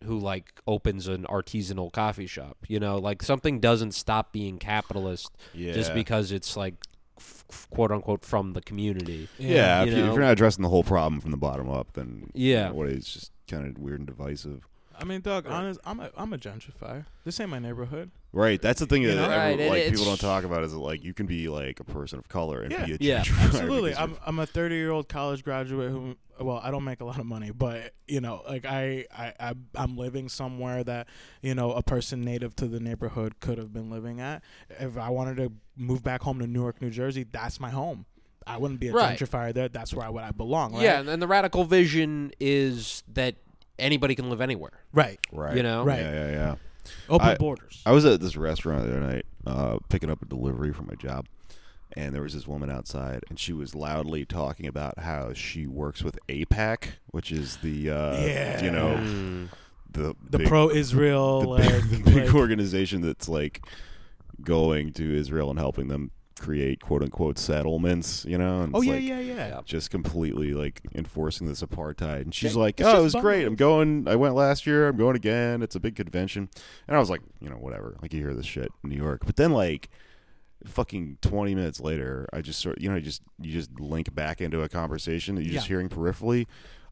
who 0.04 0.18
like 0.18 0.60
opens 0.66 1.08
an 1.08 1.24
artisanal 1.28 1.90
coffee 1.92 2.26
shop. 2.26 2.58
You 2.68 2.78
know, 2.80 2.98
like 2.98 3.22
something 3.22 3.60
doesn't 3.60 3.92
stop 3.92 4.32
being 4.32 4.58
capitalist 4.58 5.30
just 5.54 5.94
because 5.94 6.32
it's 6.32 6.56
like 6.56 6.74
f- 7.18 7.44
f- 7.50 7.66
quote 7.70 7.90
unquote 7.90 8.24
from 8.24 8.52
the 8.52 8.60
community. 8.60 9.28
Yeah, 9.38 9.82
You 9.84 9.92
if, 9.92 9.98
you, 9.98 10.04
if 10.04 10.12
you're 10.12 10.20
not 10.22 10.32
addressing 10.32 10.62
the 10.62 10.68
whole 10.68 10.84
problem 10.84 11.20
from 11.20 11.30
the 11.30 11.36
bottom 11.38 11.70
up, 11.70 11.92
then 11.94 12.30
you 12.34 12.52
Yeah. 12.52 12.68
know, 12.68 12.74
what 12.74 12.88
is 12.88 13.06
just 13.06 13.32
kind 13.48 13.66
of 13.66 13.78
weird 13.82 14.00
and 14.00 14.06
divisive. 14.06 14.66
I 14.98 15.04
mean, 15.04 15.20
dog. 15.20 15.46
Honest, 15.46 15.78
I'm 15.84 16.00
a 16.00 16.10
I'm 16.16 16.32
a 16.32 16.38
gentrifier. 16.38 17.04
This 17.24 17.38
ain't 17.40 17.50
my 17.50 17.58
neighborhood. 17.58 18.10
Right, 18.36 18.60
that's 18.60 18.80
the 18.80 18.86
thing 18.86 19.02
that 19.04 19.14
know? 19.14 19.22
everyone- 19.24 19.38
Right, 19.38 19.60
and 19.60 19.68
like 19.70 19.78
it's- 19.78 19.90
people 19.92 20.04
don't 20.04 20.20
talk 20.20 20.44
about 20.44 20.62
is 20.62 20.72
that 20.72 20.78
like 20.78 21.02
you 21.02 21.14
can 21.14 21.24
be 21.26 21.48
like 21.48 21.80
a 21.80 21.84
person 21.84 22.18
of 22.18 22.28
color 22.28 22.60
and 22.60 22.70
Yeah. 22.70 22.84
be 22.84 22.92
a 22.92 22.96
Yeah, 23.00 23.22
gentrifier 23.22 23.44
Absolutely. 23.46 23.94
I'm 23.96 24.16
I'm 24.26 24.38
a 24.38 24.46
30 24.46 24.74
year 24.74 24.90
old 24.90 25.08
college 25.08 25.42
graduate 25.42 25.90
who. 25.90 26.16
Well, 26.38 26.60
I 26.62 26.70
don't 26.70 26.84
make 26.84 27.00
a 27.00 27.04
lot 27.06 27.18
of 27.18 27.24
money, 27.24 27.50
but 27.50 27.94
you 28.06 28.20
know, 28.20 28.42
like 28.46 28.66
I, 28.66 29.06
I, 29.16 29.32
I 29.40 29.54
I'm 29.74 29.96
living 29.96 30.28
somewhere 30.28 30.84
that 30.84 31.06
you 31.40 31.54
know 31.54 31.72
a 31.72 31.82
person 31.82 32.20
native 32.20 32.54
to 32.56 32.66
the 32.68 32.78
neighborhood 32.78 33.40
could 33.40 33.56
have 33.56 33.72
been 33.72 33.88
living 33.88 34.20
at. 34.20 34.44
If 34.78 34.98
I 34.98 35.08
wanted 35.08 35.38
to 35.38 35.50
move 35.78 36.02
back 36.02 36.20
home 36.20 36.38
to 36.40 36.46
Newark, 36.46 36.82
New 36.82 36.90
Jersey, 36.90 37.24
that's 37.32 37.58
my 37.58 37.70
home. 37.70 38.04
I 38.46 38.58
wouldn't 38.58 38.80
be 38.80 38.88
a 38.88 38.92
Right. 38.92 39.18
gentrifier 39.18 39.54
there. 39.54 39.70
That's 39.70 39.94
where 39.94 40.04
I 40.04 40.10
would 40.10 40.22
I 40.24 40.30
belong. 40.32 40.74
Right? 40.74 40.82
Yeah, 40.82 41.00
and, 41.00 41.08
and 41.08 41.22
the 41.22 41.26
radical 41.26 41.64
vision 41.64 42.32
is 42.38 43.02
that 43.14 43.36
anybody 43.78 44.14
can 44.14 44.28
live 44.28 44.42
anywhere. 44.42 44.82
Right. 44.92 45.18
right, 45.32 45.56
You 45.56 45.62
know? 45.62 45.84
Right. 45.84 46.00
Yeah, 46.00 46.12
yeah, 46.12 46.30
yeah. 46.32 46.54
Open 47.08 47.28
I- 47.28 47.36
borders. 47.36 47.82
I 47.86 47.92
was 47.92 48.04
at 48.04 48.20
this 48.20 48.36
restaurant 48.36 48.84
the 48.84 48.90
other 48.90 49.00
night, 49.00 49.26
uh, 49.46 49.78
picking 49.88 50.10
up 50.10 50.22
a 50.22 50.26
delivery 50.26 50.72
for 50.72 50.82
my 50.82 50.94
job, 50.94 51.26
and 51.96 52.14
there 52.14 52.22
was 52.22 52.34
this 52.34 52.46
woman 52.46 52.70
outside, 52.70 53.24
and 53.28 53.38
she 53.38 53.52
was 53.52 53.74
loudly 53.74 54.24
talking 54.24 54.66
about 54.66 54.98
how 55.00 55.32
she 55.32 55.66
works 55.66 56.02
with 56.02 56.18
AIPAC, 56.28 56.88
which 57.12 57.30
is 57.32 57.58
the 57.58 57.90
uh, 57.90 58.20
Yeah. 58.20 58.64
you 58.64 58.70
know 58.70 58.96
Mm. 58.96 59.48
the 59.90 60.14
the 60.30 60.38
big, 60.38 60.48
pro 60.48 60.70
Israel, 60.70 61.40
the 61.42 61.48
like, 61.48 61.68
big, 61.68 62.04
the 62.04 62.10
big 62.10 62.24
like- 62.26 62.34
organization 62.34 63.00
that's 63.02 63.28
like 63.28 63.64
going 64.42 64.92
to 64.92 65.14
Israel 65.16 65.48
and 65.50 65.58
helping 65.58 65.88
them 65.88 66.10
create 66.38 66.80
quote 66.80 67.02
unquote 67.02 67.38
settlements, 67.38 68.24
you 68.26 68.36
know. 68.38 68.62
And 68.62 68.74
oh 68.74 68.80
yeah, 68.82 68.92
like, 68.92 69.02
yeah, 69.02 69.18
yeah, 69.20 69.48
Yeah. 69.48 69.60
just 69.64 69.90
completely 69.90 70.52
like 70.52 70.80
enforcing 70.94 71.46
this 71.46 71.62
apartheid. 71.62 72.22
And 72.22 72.34
she's 72.34 72.54
Yeah, 72.54 72.60
like, 72.62 72.80
"Oh, 72.80 73.00
it 73.00 73.02
was 73.02 73.14
great. 73.14 73.46
I'm 73.46 73.56
going. 73.56 74.06
I 74.08 74.16
went 74.16 74.34
last 74.34 74.66
year. 74.66 74.88
I'm 74.88 74.96
going 74.96 75.16
again. 75.16 75.62
It's 75.62 75.74
a 75.76 75.80
big 75.80 75.96
convention." 75.96 76.48
And 76.86 76.96
I 76.96 77.00
was 77.00 77.10
like, 77.10 77.22
you 77.40 77.48
know, 77.48 77.56
whatever. 77.56 77.96
Like 78.02 78.12
you 78.12 78.20
hear 78.20 78.34
this 78.34 78.46
shit 78.46 78.70
in 78.84 78.90
New 78.90 78.96
York, 78.96 79.22
but 79.26 79.36
then 79.36 79.52
like. 79.52 79.88
Fucking 80.64 81.18
twenty 81.20 81.54
minutes 81.54 81.80
later, 81.80 82.26
I 82.32 82.40
just 82.40 82.58
sort 82.60 82.80
you 82.80 82.88
know, 82.88 82.96
you 82.96 83.02
just 83.02 83.20
you 83.40 83.52
just 83.52 83.78
link 83.78 84.12
back 84.14 84.40
into 84.40 84.62
a 84.62 84.68
conversation 84.70 85.34
that 85.36 85.44
you're 85.44 85.52
just 85.52 85.68
hearing 85.68 85.88
peripherally. 85.88 86.46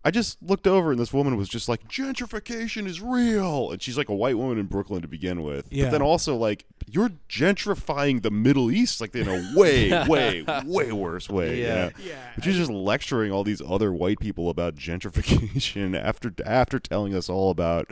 I 0.07 0.11
just 0.11 0.43
looked 0.43 0.67
over 0.67 0.91
and 0.91 1.01
this 1.01 1.15
woman 1.15 1.37
was 1.37 1.49
just 1.49 1.69
like, 1.69 1.89
"Gentrification 1.89 2.87
is 2.87 3.01
real," 3.01 3.71
and 3.71 3.81
she's 3.81 3.97
like 3.97 4.11
a 4.11 4.15
white 4.15 4.37
woman 4.37 4.59
in 4.59 4.67
Brooklyn 4.67 5.01
to 5.01 5.09
begin 5.09 5.43
with. 5.43 5.73
Yeah. 5.73 5.85
But 5.85 5.93
then 5.93 6.03
also 6.03 6.37
like, 6.37 6.67
you're 6.87 7.13
gentrifying 7.29 8.23
the 8.23 8.31
Middle 8.31 8.71
East 8.71 9.01
like 9.01 9.15
in 9.15 9.29
a 9.29 9.59
way, 9.59 9.91
way, 10.09 10.45
way 10.67 10.93
worse 10.93 11.31
way. 11.31 11.59
you 11.59 11.65
Yeah. 11.65 11.91
yeah. 11.99 12.33
But 12.35 12.45
she's 12.45 12.57
just 12.57 12.71
lecturing 12.71 13.33
all 13.33 13.45
these 13.45 13.63
other 13.63 13.93
white 13.93 14.19
people 14.19 14.51
about 14.51 14.75
gentrification 14.75 15.99
after 16.03 16.33
after 16.45 16.79
telling 16.79 17.15
us 17.15 17.31
all 17.31 17.51
about 17.51 17.91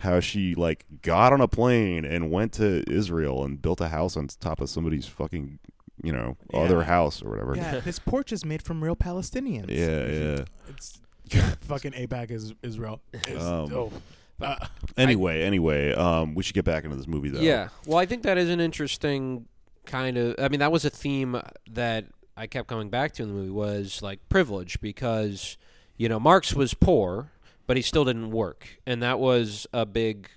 how 0.00 0.20
she 0.20 0.54
like 0.54 0.84
got 1.00 1.32
on 1.32 1.40
a 1.40 1.48
plane 1.48 2.04
and 2.04 2.30
went 2.30 2.52
to 2.52 2.84
Israel 2.86 3.42
and 3.44 3.62
built 3.62 3.80
a 3.80 3.88
house 3.88 4.14
on 4.14 4.26
top 4.26 4.60
of 4.60 4.68
somebody's 4.68 5.06
fucking 5.06 5.58
you 6.02 6.12
know 6.12 6.36
other 6.52 6.82
house 6.82 7.22
or 7.22 7.30
whatever. 7.30 7.56
Yeah, 7.56 7.80
this 7.80 7.98
porch 7.98 8.30
is 8.30 8.44
made 8.44 8.62
from 8.62 8.84
real 8.84 8.96
Palestinians. 8.96 9.70
yeah. 9.70 9.86
yeah. 9.86 10.44
It's 10.68 10.98
yeah, 10.98 11.05
fucking 11.62 11.92
AIPAC 11.92 12.30
is 12.30 12.54
Israel. 12.62 13.00
Is, 13.28 13.42
Um, 13.42 13.72
oh. 13.72 13.92
Uh, 14.40 14.56
Anyway, 14.96 15.42
anyway, 15.42 15.92
um, 15.94 16.34
we 16.34 16.42
should 16.42 16.54
get 16.54 16.64
back 16.64 16.84
into 16.84 16.96
this 16.96 17.06
movie 17.06 17.30
though. 17.30 17.40
Yeah. 17.40 17.68
Well, 17.86 17.98
I 17.98 18.06
think 18.06 18.22
that 18.22 18.38
is 18.38 18.50
an 18.50 18.60
interesting 18.60 19.46
kind 19.86 20.16
of. 20.18 20.34
I 20.38 20.48
mean, 20.48 20.60
that 20.60 20.72
was 20.72 20.84
a 20.84 20.90
theme 20.90 21.40
that 21.70 22.04
I 22.36 22.46
kept 22.46 22.68
coming 22.68 22.90
back 22.90 23.12
to 23.14 23.22
in 23.22 23.28
the 23.28 23.34
movie 23.34 23.50
was 23.50 24.02
like 24.02 24.26
privilege 24.28 24.80
because 24.80 25.56
you 25.96 26.08
know 26.08 26.20
Marx 26.20 26.54
was 26.54 26.74
poor, 26.74 27.30
but 27.66 27.76
he 27.76 27.82
still 27.82 28.04
didn't 28.04 28.30
work, 28.30 28.78
and 28.86 29.02
that 29.02 29.18
was 29.18 29.66
a 29.72 29.86
big. 29.86 30.28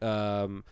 Um, 0.00 0.64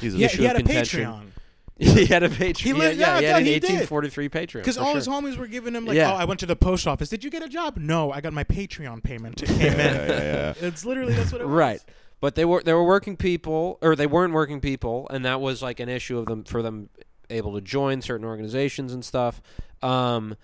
He's 0.00 0.14
a 0.14 0.18
yeah, 0.18 0.26
issue 0.26 0.38
he 0.38 0.44
had 0.44 0.56
of 0.56 0.60
a 0.60 0.64
contention. 0.64 1.04
Patreon 1.04 1.26
he 1.78 2.06
had 2.06 2.22
a 2.22 2.28
Patreon. 2.28 2.56
He 2.58 2.68
yeah, 2.70 2.74
lived- 2.76 2.98
yeah, 3.00 3.06
yeah, 3.06 3.18
he 3.18 3.22
yeah, 3.24 3.32
had 3.32 3.38
an 3.40 3.46
he 3.46 3.52
did. 3.54 3.62
1843 3.64 4.28
Patreon. 4.28 4.52
because 4.54 4.78
all 4.78 4.86
sure. 4.86 4.94
his 4.94 5.08
homies 5.08 5.36
were 5.36 5.48
giving 5.48 5.74
him 5.74 5.84
like, 5.84 5.96
Yeah. 5.96 6.12
"Oh, 6.12 6.16
I 6.16 6.24
went 6.24 6.38
to 6.40 6.46
the 6.46 6.54
post 6.54 6.86
office. 6.86 7.08
Did 7.08 7.24
you 7.24 7.30
get 7.30 7.42
a 7.42 7.48
job? 7.48 7.76
No, 7.76 8.12
I 8.12 8.20
got 8.20 8.32
my 8.32 8.44
Patreon 8.44 9.02
payment. 9.02 9.42
It 9.42 9.48
came 9.48 9.60
yeah, 9.60 9.68
in. 9.70 9.78
yeah, 9.78 10.22
yeah. 10.22 10.54
It's 10.68 10.84
literally 10.84 11.14
that's 11.14 11.32
what 11.32 11.40
it 11.40 11.46
was. 11.48 11.52
Right. 11.52 11.84
But 12.20 12.36
they 12.36 12.44
were 12.44 12.62
they 12.62 12.72
were 12.72 12.84
working 12.84 13.16
people 13.16 13.78
or 13.82 13.96
they 13.96 14.06
weren't 14.06 14.32
working 14.32 14.60
people 14.60 15.06
and 15.10 15.24
that 15.24 15.40
was 15.40 15.62
like 15.62 15.80
an 15.80 15.88
issue 15.88 16.16
of 16.18 16.26
them 16.26 16.44
for 16.44 16.62
them 16.62 16.88
able 17.28 17.54
to 17.54 17.60
join 17.60 18.00
certain 18.02 18.24
organizations 18.26 18.94
and 18.94 19.04
stuff. 19.04 19.42
Um 19.82 20.36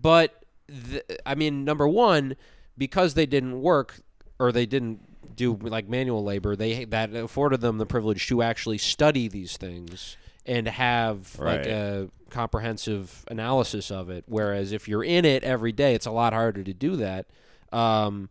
but 0.00 0.42
th- 0.90 1.02
I 1.26 1.34
mean 1.34 1.64
number 1.64 1.86
1 1.88 2.36
because 2.78 3.14
they 3.14 3.26
didn't 3.26 3.60
work 3.60 4.00
or 4.38 4.52
they 4.52 4.64
didn't 4.64 5.00
do 5.36 5.54
like 5.60 5.88
manual 5.88 6.22
labor, 6.24 6.56
they 6.56 6.84
that 6.86 7.14
afforded 7.14 7.60
them 7.60 7.78
the 7.78 7.86
privilege 7.86 8.26
to 8.28 8.40
actually 8.42 8.78
study 8.78 9.28
these 9.28 9.56
things 9.56 10.16
and 10.48 10.66
have 10.66 11.38
like 11.38 11.66
a 11.66 12.08
comprehensive 12.30 13.24
analysis 13.28 13.90
of 13.90 14.10
it 14.10 14.24
whereas 14.26 14.72
if 14.72 14.86
you're 14.88 15.04
in 15.04 15.24
it 15.24 15.42
every 15.44 15.72
day 15.72 15.94
it's 15.94 16.06
a 16.06 16.10
lot 16.10 16.32
harder 16.32 16.64
to 16.64 16.74
do 16.74 16.96
that. 16.96 17.26
Um 17.72 18.28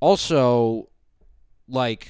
also 0.00 0.88
like 1.68 2.08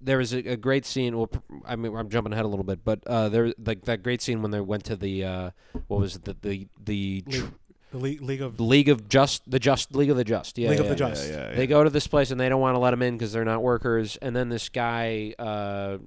there 0.00 0.18
was 0.18 0.32
a, 0.32 0.38
a 0.38 0.56
great 0.56 0.86
scene. 0.86 1.16
Well, 1.16 1.30
I 1.64 1.76
mean, 1.76 1.94
I'm 1.94 2.08
jumping 2.08 2.32
ahead 2.32 2.44
a 2.44 2.48
little 2.48 2.64
bit, 2.64 2.84
but 2.84 3.00
uh, 3.06 3.28
there 3.28 3.52
like 3.64 3.84
that 3.84 4.02
great 4.02 4.22
scene 4.22 4.40
when 4.42 4.50
they 4.50 4.60
went 4.60 4.84
to 4.84 4.96
the 4.96 5.24
uh, 5.24 5.50
what 5.88 6.00
was 6.00 6.16
it, 6.16 6.24
the 6.24 6.36
the 6.40 6.68
the 6.82 7.20
tr- 7.22 7.36
League, 7.36 7.50
the 7.90 7.98
League, 7.98 8.22
League 8.22 8.40
of 8.42 8.60
League 8.60 8.88
of 8.88 9.08
Just 9.08 9.50
the 9.50 9.58
Just 9.58 9.94
League 9.94 10.10
of 10.10 10.16
the 10.16 10.24
Just. 10.24 10.56
Yeah, 10.56 10.70
League 10.70 10.78
yeah, 10.78 10.84
of 10.84 10.96
the 10.98 11.04
yeah. 11.04 11.10
Just. 11.10 11.30
Yeah, 11.30 11.36
yeah, 11.50 11.54
They 11.54 11.62
yeah. 11.62 11.66
go 11.66 11.84
to 11.84 11.90
this 11.90 12.06
place 12.06 12.30
and 12.30 12.40
they 12.40 12.48
don't 12.48 12.60
want 12.60 12.76
to 12.76 12.78
let 12.78 12.92
them 12.92 13.02
in 13.02 13.16
because 13.16 13.32
they're 13.32 13.44
not 13.44 13.62
workers. 13.62 14.16
And 14.22 14.34
then 14.34 14.48
this 14.48 14.68
guy, 14.70 15.34
uh, 15.38 15.98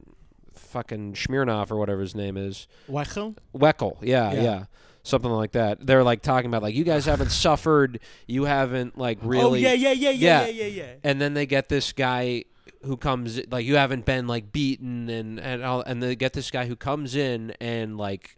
fucking 0.53 1.13
Smirnoff 1.13 1.71
or 1.71 1.77
whatever 1.77 2.01
his 2.01 2.15
name 2.15 2.37
is, 2.37 2.67
Weichel. 2.89 3.35
Weckel, 3.55 3.97
yeah, 4.01 4.31
Yeah. 4.33 4.41
yeah, 4.43 4.65
something 5.03 5.31
like 5.31 5.51
that. 5.53 5.85
They're 5.85 6.03
like 6.03 6.21
talking 6.21 6.49
about 6.49 6.61
like 6.63 6.75
you 6.75 6.83
guys 6.83 7.05
haven't 7.05 7.31
suffered, 7.45 7.99
you 8.27 8.45
haven't 8.45 8.97
like 8.97 9.19
oh, 9.23 9.27
really. 9.27 9.65
Oh 9.65 9.69
yeah, 9.69 9.73
yeah, 9.73 9.91
yeah, 9.91 10.09
yeah, 10.09 10.09
Yeah. 10.11 10.45
yeah, 10.47 10.65
yeah, 10.65 10.83
yeah. 10.83 10.93
and 11.03 11.21
then 11.21 11.33
they 11.33 11.45
get 11.45 11.69
this 11.69 11.91
guy 11.93 12.45
who 12.83 12.97
comes 12.97 13.39
like 13.49 13.65
you 13.65 13.77
haven't 13.77 14.05
been 14.05 14.27
like 14.27 14.51
beaten 14.51 15.09
and 15.09 15.39
and 15.39 15.63
all, 15.63 15.81
and 15.81 16.03
they 16.03 16.15
get 16.15 16.33
this 16.33 16.51
guy 16.51 16.65
who 16.65 16.75
comes 16.75 17.15
in 17.15 17.51
and 17.61 17.97
like 17.97 18.37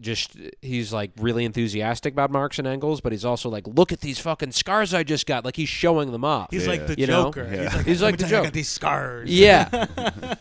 just 0.00 0.36
he's 0.62 0.92
like 0.92 1.10
really 1.18 1.44
enthusiastic 1.44 2.12
about 2.12 2.30
Marx 2.30 2.58
and 2.58 2.66
Engels, 2.66 3.00
but 3.00 3.12
he's 3.12 3.24
also 3.24 3.48
like, 3.50 3.66
look 3.66 3.92
at 3.92 4.00
these 4.00 4.18
fucking 4.18 4.52
scars 4.52 4.94
I 4.94 5.02
just 5.02 5.26
got. 5.26 5.44
Like 5.44 5.56
he's 5.56 5.68
showing 5.68 6.10
them 6.10 6.24
off. 6.24 6.48
He's 6.50 6.64
Yeah. 6.64 6.70
like 6.70 6.86
the 6.86 6.98
You 6.98 7.06
know? 7.06 7.24
Joker. 7.24 7.48
Yeah. 7.52 7.62
He's 7.62 7.74
like, 7.76 7.86
He's 7.86 8.02
like 8.02 8.16
the 8.18 8.22
tell 8.24 8.30
you, 8.30 8.36
I 8.36 8.38
Joker." 8.38 8.46
got 8.46 8.52
these 8.54 8.68
scars. 8.68 9.30
Yeah, 9.30 9.86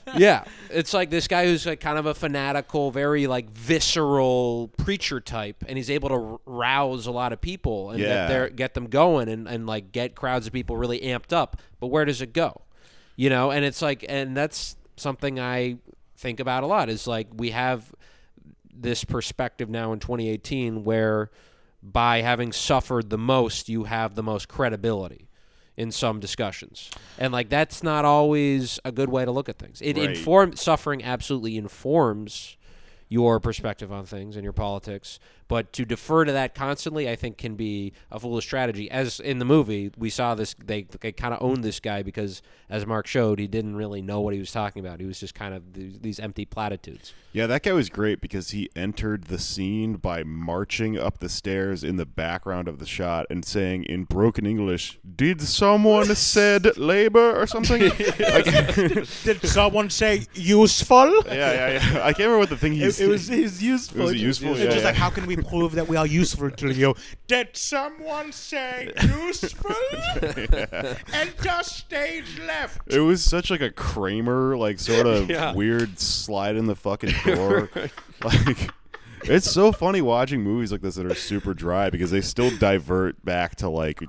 yeah. 0.17 0.43
It's 0.69 0.93
like 0.93 1.09
this 1.09 1.27
guy 1.27 1.45
who's 1.45 1.65
like 1.65 1.79
kind 1.79 1.97
of 1.97 2.05
a 2.05 2.13
fanatical, 2.13 2.91
very 2.91 3.27
like 3.27 3.49
visceral 3.51 4.69
preacher 4.77 5.19
type, 5.19 5.63
and 5.67 5.77
he's 5.77 5.89
able 5.89 6.09
to 6.09 6.15
r- 6.15 6.39
rouse 6.45 7.05
a 7.07 7.11
lot 7.11 7.33
of 7.33 7.41
people 7.41 7.91
and 7.91 7.99
Yeah. 7.99 8.07
get 8.07 8.27
their 8.29 8.49
get 8.49 8.73
them 8.73 8.87
going 8.87 9.27
and 9.29 9.47
and 9.47 9.67
like 9.67 9.91
get 9.91 10.15
crowds 10.15 10.47
of 10.47 10.53
people 10.53 10.77
really 10.77 10.99
amped 11.01 11.33
up. 11.33 11.57
But 11.79 11.87
where 11.87 12.05
does 12.05 12.21
it 12.21 12.33
go? 12.33 12.61
You 13.15 13.29
know, 13.29 13.51
and 13.51 13.65
it's 13.65 13.81
like, 13.81 14.05
and 14.07 14.37
that's 14.37 14.75
something 14.95 15.39
I 15.39 15.77
think 16.17 16.39
about 16.39 16.63
a 16.63 16.67
lot. 16.67 16.89
Is 16.89 17.07
like 17.07 17.27
we 17.35 17.49
have 17.51 17.91
this 18.81 19.03
perspective 19.03 19.69
now 19.69 19.93
in 19.93 19.99
2018 19.99 20.83
where 20.83 21.29
by 21.83 22.21
having 22.21 22.51
suffered 22.51 23.09
the 23.09 23.17
most 23.17 23.69
you 23.69 23.85
have 23.85 24.15
the 24.15 24.23
most 24.23 24.47
credibility 24.47 25.29
in 25.75 25.91
some 25.91 26.19
discussions. 26.19 26.89
And 27.19 27.31
like 27.31 27.49
that's 27.49 27.83
not 27.83 28.03
always 28.03 28.79
a 28.83 28.91
good 28.91 29.09
way 29.09 29.25
to 29.25 29.31
look 29.31 29.47
at 29.47 29.59
things. 29.59 29.81
It 29.81 29.97
Right. 29.97 30.09
inform 30.09 30.55
suffering 30.55 31.03
absolutely 31.03 31.55
informs 31.55 32.57
your 33.09 33.39
perspective 33.39 33.91
on 33.91 34.05
things 34.05 34.35
and 34.35 34.43
your 34.43 34.53
politics 34.53 35.19
but 35.47 35.71
to 35.73 35.85
defer 35.85 36.25
to 36.25 36.31
that 36.31 36.53
constantly 36.55 37.09
i 37.09 37.15
think 37.15 37.37
can 37.37 37.55
be 37.55 37.93
a 38.11 38.19
foolish 38.19 38.45
strategy 38.45 38.89
as 38.91 39.19
in 39.19 39.39
the 39.39 39.45
movie 39.45 39.91
we 39.97 40.09
saw 40.09 40.35
this 40.35 40.55
they, 40.63 40.83
they 41.01 41.11
kind 41.11 41.33
of 41.33 41.41
owned 41.41 41.63
this 41.63 41.79
guy 41.79 42.01
because 42.03 42.41
as 42.69 42.85
mark 42.85 43.07
showed 43.07 43.39
he 43.39 43.47
didn't 43.47 43.75
really 43.75 44.01
know 44.01 44.19
what 44.21 44.33
he 44.33 44.39
was 44.39 44.51
talking 44.51 44.85
about 44.85 44.99
he 44.99 45.05
was 45.05 45.19
just 45.19 45.33
kind 45.35 45.53
of 45.53 45.73
these, 45.73 45.99
these 45.99 46.19
empty 46.19 46.45
platitudes 46.45 47.13
Yeah, 47.33 47.45
that 47.47 47.61
guy 47.63 47.73
was 47.73 47.89
great 47.89 48.19
because 48.19 48.49
he 48.51 48.69
entered 48.75 49.25
the 49.25 49.37
scene 49.37 49.95
by 49.95 50.23
marching 50.23 50.97
up 50.97 51.19
the 51.19 51.29
stairs 51.29 51.83
in 51.83 51.97
the 51.97 52.05
background 52.05 52.67
of 52.67 52.79
the 52.79 52.85
shot 52.87 53.27
and 53.29 53.45
saying 53.45 53.83
in 53.83 54.05
broken 54.05 54.45
English, 54.47 54.97
"Did 55.15 55.41
someone 55.41 56.05
said 56.15 56.77
labor 56.77 57.39
or 57.39 57.45
something?" 57.45 57.81
Like- 58.19 58.45
Did 59.23 59.41
someone 59.43 59.89
say 59.91 60.25
useful? 60.33 61.23
yeah, 61.27 61.33
yeah, 61.33 61.69
yeah. 61.93 61.99
I 62.03 62.13
can't 62.13 62.19
remember 62.19 62.39
what 62.39 62.49
the 62.49 62.57
thing 62.57 62.73
he 62.73 62.83
It, 62.83 62.99
it 62.99 63.07
was 63.07 63.29
it 63.29 63.41
was 63.43 63.61
useful. 63.61 64.01
It 64.01 64.03
was 64.13 64.21
useful, 64.21 64.51
It's 64.51 64.59
yeah, 64.61 64.65
just 64.65 64.77
yeah. 64.79 64.85
like, 64.85 64.95
how 64.95 65.09
can 65.11 65.25
we 65.27 65.35
prove 65.43 65.73
that 65.73 65.87
we 65.87 65.95
are 65.97 66.05
useful 66.07 66.49
to 66.51 66.73
you? 66.73 66.95
Did 67.27 67.55
someone 67.55 68.31
say 68.31 68.91
useful? 69.01 69.75
Enter 71.13 71.63
stage 71.63 72.39
left. 72.45 72.81
It 72.93 72.99
was 73.01 73.23
such 73.23 73.49
like 73.49 73.61
a 73.61 73.71
Kramer, 73.71 74.57
like 74.57 74.79
sort 74.79 75.07
of 75.07 75.29
Yeah. 75.37 75.53
weird 75.53 75.99
slide 75.99 76.55
in 76.55 76.65
the 76.67 76.75
fucking 76.75 77.13
door. 77.25 77.69
like 78.23 78.71
it's 79.23 79.49
so 79.51 79.71
funny 79.71 79.99
watching 80.01 80.41
movies 80.41 80.71
like 80.71 80.81
this 80.81 80.95
that 80.95 81.05
are 81.05 81.15
super 81.15 81.53
dry 81.53 81.89
because 81.89 82.11
they 82.11 82.21
still 82.21 82.55
divert 82.57 83.23
back 83.25 83.55
to 83.57 83.67
like 83.69 84.01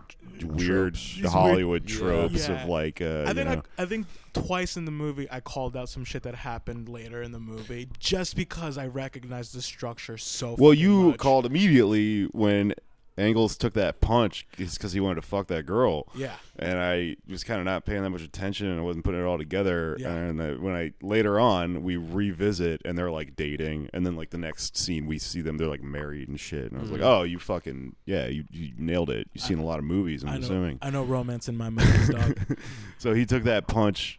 weird 0.44 0.94
These 0.94 1.18
weird- 1.22 1.32
Hollywood 1.32 1.86
tropes 1.86 2.48
Yeah. 2.48 2.62
of 2.62 2.68
like 2.68 3.00
uh, 3.00 3.04
I 3.04 3.28
you 3.28 3.34
think 3.34 3.48
know. 3.48 3.62
I, 3.78 3.82
I 3.82 3.86
think 3.86 4.06
twice 4.32 4.76
in 4.76 4.84
the 4.84 4.90
movie 4.90 5.26
I 5.30 5.40
called 5.40 5.76
out 5.76 5.88
some 5.88 6.04
shit 6.04 6.22
that 6.24 6.34
happened 6.34 6.88
later 6.88 7.22
in 7.22 7.32
the 7.32 7.40
movie 7.40 7.88
just 7.98 8.36
because 8.36 8.78
I 8.78 8.86
recognized 8.86 9.54
the 9.54 9.62
structure 9.62 10.16
so. 10.18 10.54
Well, 10.58 10.70
fucking 10.72 10.80
you 10.82 11.02
much. 11.10 11.18
called 11.18 11.46
immediately 11.46 12.24
when 12.32 12.74
Engels 13.18 13.56
took 13.56 13.74
that 13.74 14.00
punch 14.00 14.46
because 14.56 14.92
he 14.92 15.00
wanted 15.00 15.16
to 15.16 15.26
fuck 15.26 15.48
that 15.48 15.66
girl. 15.66 16.08
Yeah. 16.14 16.36
And 16.58 16.78
I 16.78 17.16
was 17.28 17.44
kind 17.44 17.58
of 17.60 17.64
not 17.64 17.84
paying 17.84 18.02
that 18.02 18.10
much 18.10 18.22
attention 18.22 18.68
and 18.68 18.78
I 18.78 18.82
wasn't 18.82 19.04
putting 19.04 19.20
it 19.20 19.24
all 19.24 19.38
together. 19.38 19.96
Yeah. 19.98 20.12
And 20.12 20.42
I, 20.42 20.52
when 20.52 20.74
I 20.74 20.92
later 21.02 21.38
on 21.40 21.82
we 21.82 21.96
revisit 21.96 22.82
and 22.84 22.96
they're 22.96 23.10
like 23.10 23.36
dating, 23.36 23.90
and 23.92 24.06
then 24.06 24.16
like 24.16 24.30
the 24.30 24.38
next 24.38 24.76
scene 24.76 25.06
we 25.06 25.18
see 25.18 25.40
them 25.40 25.58
they're 25.58 25.68
like 25.68 25.82
married 25.82 26.28
and 26.28 26.38
shit. 26.38 26.70
And 26.70 26.78
I 26.78 26.82
was 26.82 26.90
like, 26.90 27.00
mm-hmm. 27.00 27.10
oh, 27.10 27.22
you 27.24 27.38
fucking 27.38 27.96
yeah, 28.06 28.26
you, 28.26 28.44
you 28.50 28.72
nailed 28.78 29.10
it. 29.10 29.28
You've 29.32 29.44
seen 29.44 29.58
a 29.58 29.64
lot 29.64 29.78
of 29.78 29.84
movies. 29.84 30.22
I'm 30.22 30.30
I 30.30 30.32
know, 30.38 30.44
assuming. 30.44 30.78
I 30.82 30.90
know 30.90 31.02
romance 31.02 31.48
in 31.48 31.56
my 31.56 31.70
movies, 31.70 32.08
dog. 32.08 32.38
So 32.98 33.14
he 33.14 33.26
took 33.26 33.44
that 33.44 33.68
punch, 33.68 34.18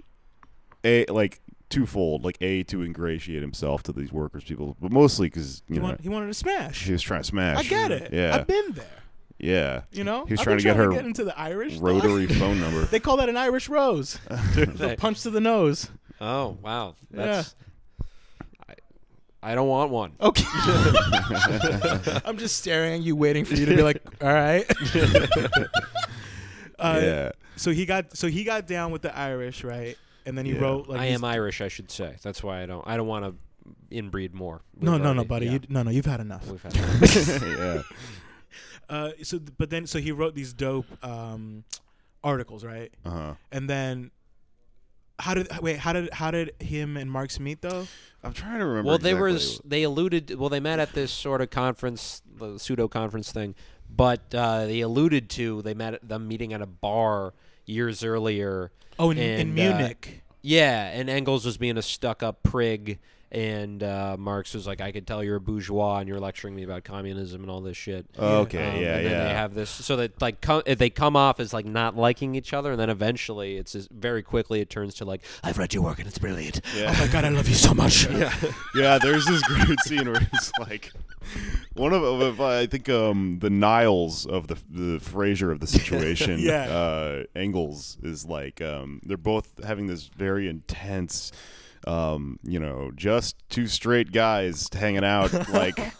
a 0.86 1.06
like 1.06 1.42
twofold, 1.70 2.24
like 2.26 2.38
a 2.42 2.64
to 2.64 2.82
ingratiate 2.84 3.42
himself 3.42 3.84
to 3.84 3.92
these 3.94 4.12
workers 4.12 4.44
people, 4.44 4.76
but 4.82 4.92
mostly 4.92 5.28
because 5.28 5.62
you 5.68 5.76
he, 5.76 5.80
know 5.80 5.86
want, 5.88 6.02
he 6.02 6.10
wanted 6.10 6.28
to 6.28 6.34
smash. 6.34 6.84
he 6.86 6.92
was 6.92 7.02
trying 7.02 7.22
to 7.22 7.28
smash. 7.28 7.58
I 7.60 7.64
get 7.64 7.92
it. 7.92 8.12
Yeah, 8.14 8.36
I've 8.36 8.48
been 8.48 8.72
there. 8.74 8.86
yeah. 9.38 9.82
You 9.92 10.04
know, 10.04 10.26
He 10.26 10.34
was 10.34 10.40
I've 10.40 10.44
trying 10.46 10.58
been 10.58 10.64
to 10.64 10.70
get 10.70 10.76
her 10.78 10.92
get 10.92 11.06
into 11.06 11.24
the 11.24 11.38
Irish 11.40 11.76
dog. 11.76 11.84
rotary 11.84 12.28
phone 12.28 12.60
number. 12.62 12.82
They 12.86 13.00
call 13.00 13.18
that 13.18 13.30
an 13.30 13.38
Irish 13.38 13.70
rose. 13.70 14.20
the 14.28 14.96
punch 14.98 15.22
to 15.24 15.30
the 15.30 15.40
nose. 15.42 15.90
oh 16.20 16.58
wow 16.62 16.96
Yeah. 17.14 17.26
that's 17.26 17.56
I, 18.68 18.74
I 19.52 19.56
don't 19.56 19.68
want 19.70 19.92
one 19.92 20.12
Okay. 20.20 20.44
I'm 22.26 22.38
just 22.38 22.58
staring 22.58 22.94
at 22.96 23.02
you, 23.02 23.16
waiting 23.16 23.46
for 23.46 23.54
you 23.56 23.66
to 23.68 23.76
be 23.76 23.82
like, 23.84 24.02
"All 24.22 24.28
right." 24.34 24.66
uh, 26.80 27.00
yeah. 27.02 27.32
So 27.56 27.72
he 27.72 27.86
got 27.86 28.16
so 28.16 28.28
he 28.28 28.44
got 28.44 28.68
down 28.68 28.92
with 28.92 29.02
the 29.02 29.16
Irish, 29.18 29.64
right? 29.64 29.98
And 30.30 30.38
then 30.38 30.46
he 30.46 30.54
Yeah. 30.54 30.60
wrote 30.62 30.88
like 30.88 31.00
I 31.02 31.06
am 31.08 31.24
Irish, 31.26 31.60
I 31.60 31.68
should 31.68 31.92
say. 31.92 32.16
That's 32.22 32.42
why 32.44 32.64
I 32.64 32.66
don't. 32.66 32.88
I 32.88 32.96
don't 32.98 33.08
want 33.08 33.26
to 33.26 33.36
inbreed 33.96 34.34
more. 34.34 34.62
No, 34.80 34.94
We've 34.94 35.02
no, 35.02 35.14
no, 35.14 35.20
already- 35.22 35.28
buddy. 35.28 35.46
yeah, 35.48 35.52
You, 35.54 35.60
no, 35.70 35.84
no. 35.84 35.92
You've 35.92 36.06
had 36.06 36.20
enough. 36.22 36.48
we've 36.48 36.62
had 36.62 36.76
yeah. 37.44 37.82
Uh, 38.90 39.12
so, 39.24 39.40
but 39.58 39.70
then, 39.70 39.86
so 39.86 40.00
he 40.00 40.12
wrote 40.12 40.34
these 40.36 40.54
dope 40.54 40.86
um, 41.06 41.64
articles, 42.24 42.64
right? 42.64 42.92
Uh 43.06 43.10
huh. 43.10 43.34
And 43.52 43.70
then, 43.70 44.12
how 45.20 45.34
did 45.36 45.48
wait? 45.62 45.78
How 45.78 45.94
did 45.94 46.14
how 46.14 46.32
did 46.32 46.54
him 46.60 46.96
and 46.98 47.12
Marx 47.12 47.40
meet 47.40 47.62
though? 47.62 47.88
I'm 48.24 48.34
trying 48.34 48.60
to 48.60 48.66
remember. 48.66 48.88
well, 48.90 48.98
they 48.98 49.14
were 49.14 49.30
exactly 49.30 49.70
they 49.70 49.84
alluded. 49.84 50.36
Well, 50.40 50.50
they 50.50 50.60
met 50.60 50.80
at 50.80 50.94
this 50.94 51.12
sort 51.12 51.42
of 51.42 51.50
conference, 51.50 52.22
the 52.38 52.58
pseudo 52.58 52.88
conference 52.88 53.32
thing, 53.32 53.54
but 53.90 54.34
uh, 54.34 54.66
they 54.66 54.82
alluded 54.82 55.30
to 55.32 55.62
they 55.62 55.74
met 55.74 55.94
at 55.96 56.08
them 56.08 56.28
meeting 56.28 56.54
at 56.54 56.62
a 56.62 56.66
bar 56.68 57.34
years 57.70 58.04
earlier. 58.04 58.72
Oh, 58.98 59.12
in, 59.12 59.18
in 59.18 59.40
And, 59.40 59.60
uh, 59.60 59.64
Munich. 59.78 60.24
Yeah, 60.42 60.90
and 60.90 61.10
Engels 61.10 61.46
was 61.46 61.58
being 61.58 61.78
a 61.78 61.82
stuck-up 61.82 62.44
prig, 62.44 63.00
and 63.32 63.84
uh, 63.84 64.16
Marx 64.18 64.54
was 64.54 64.66
like, 64.66 64.82
"I 64.82 64.92
could 64.92 65.06
tell 65.06 65.24
you're 65.24 65.36
a 65.36 65.42
bourgeois, 65.42 66.00
and 66.00 66.08
you're 66.08 66.20
lecturing 66.20 66.56
me 66.56 66.64
about 66.64 66.84
communism 66.84 67.42
and 67.42 67.52
all 67.52 67.62
this 67.62 67.78
shit." 67.78 68.06
Okay, 68.18 68.58
Um, 68.58 68.82
yeah, 68.82 68.96
and 68.98 69.06
then 69.06 69.12
yeah. 69.12 69.24
they 69.26 69.34
have 69.34 69.54
this, 69.54 69.70
so 69.70 69.96
that 69.98 70.20
like 70.22 70.42
come, 70.42 70.64
if 70.66 70.78
they 70.80 70.90
come 70.90 71.16
off 71.16 71.40
as 71.40 71.54
like 71.54 71.66
not 71.66 71.96
liking 71.96 72.36
each 72.36 72.54
other, 72.54 72.72
and 72.72 72.80
then 72.80 72.90
eventually 72.90 73.58
it's 73.58 73.74
just, 73.74 73.90
very 73.92 74.24
quickly 74.24 74.62
it 74.62 74.70
turns 74.70 74.96
to 74.96 75.06
like, 75.06 75.22
"I've 75.44 75.58
read 75.58 75.74
your 75.74 75.84
work 75.84 76.00
and 76.00 76.08
it's 76.08 76.18
brilliant." 76.20 76.62
yeah. 76.76 76.94
Oh 76.96 77.00
my 77.06 77.12
god, 77.12 77.26
I 77.26 77.30
love 77.30 77.48
you 77.48 77.56
so 77.56 77.74
much. 77.74 78.10
yeah, 78.10 78.34
yeah. 78.76 78.98
there's 78.98 79.26
this 79.26 79.44
great 79.44 79.80
scene 79.82 80.12
where 80.12 80.22
it's 80.34 80.52
like 80.60 80.92
one 81.74 81.94
of, 81.94 82.04
of 82.04 82.42
I 82.42 82.66
think 82.66 82.90
um 82.90 83.40
the 83.40 83.50
Niles 83.50 84.26
of 84.26 84.48
the 84.48 84.58
the 84.70 85.00
Frasier 85.00 85.52
of 85.52 85.60
the 85.60 85.68
situation. 85.68 86.40
Yeah. 86.50 86.64
Uh, 86.70 87.24
Engels 87.36 87.98
is 88.02 88.26
like 88.26 88.62
um 88.62 89.02
they're 89.04 89.18
both 89.18 89.64
having 89.64 89.88
this 89.88 90.06
very 90.08 90.48
intense. 90.48 91.32
Um, 91.88 92.40
you 92.44 92.60
know, 92.60 92.92
just 92.96 93.36
two 93.50 93.68
straight 93.68 94.12
guys 94.12 94.68
hanging 94.74 95.04
out, 95.04 95.34
like 95.50 95.94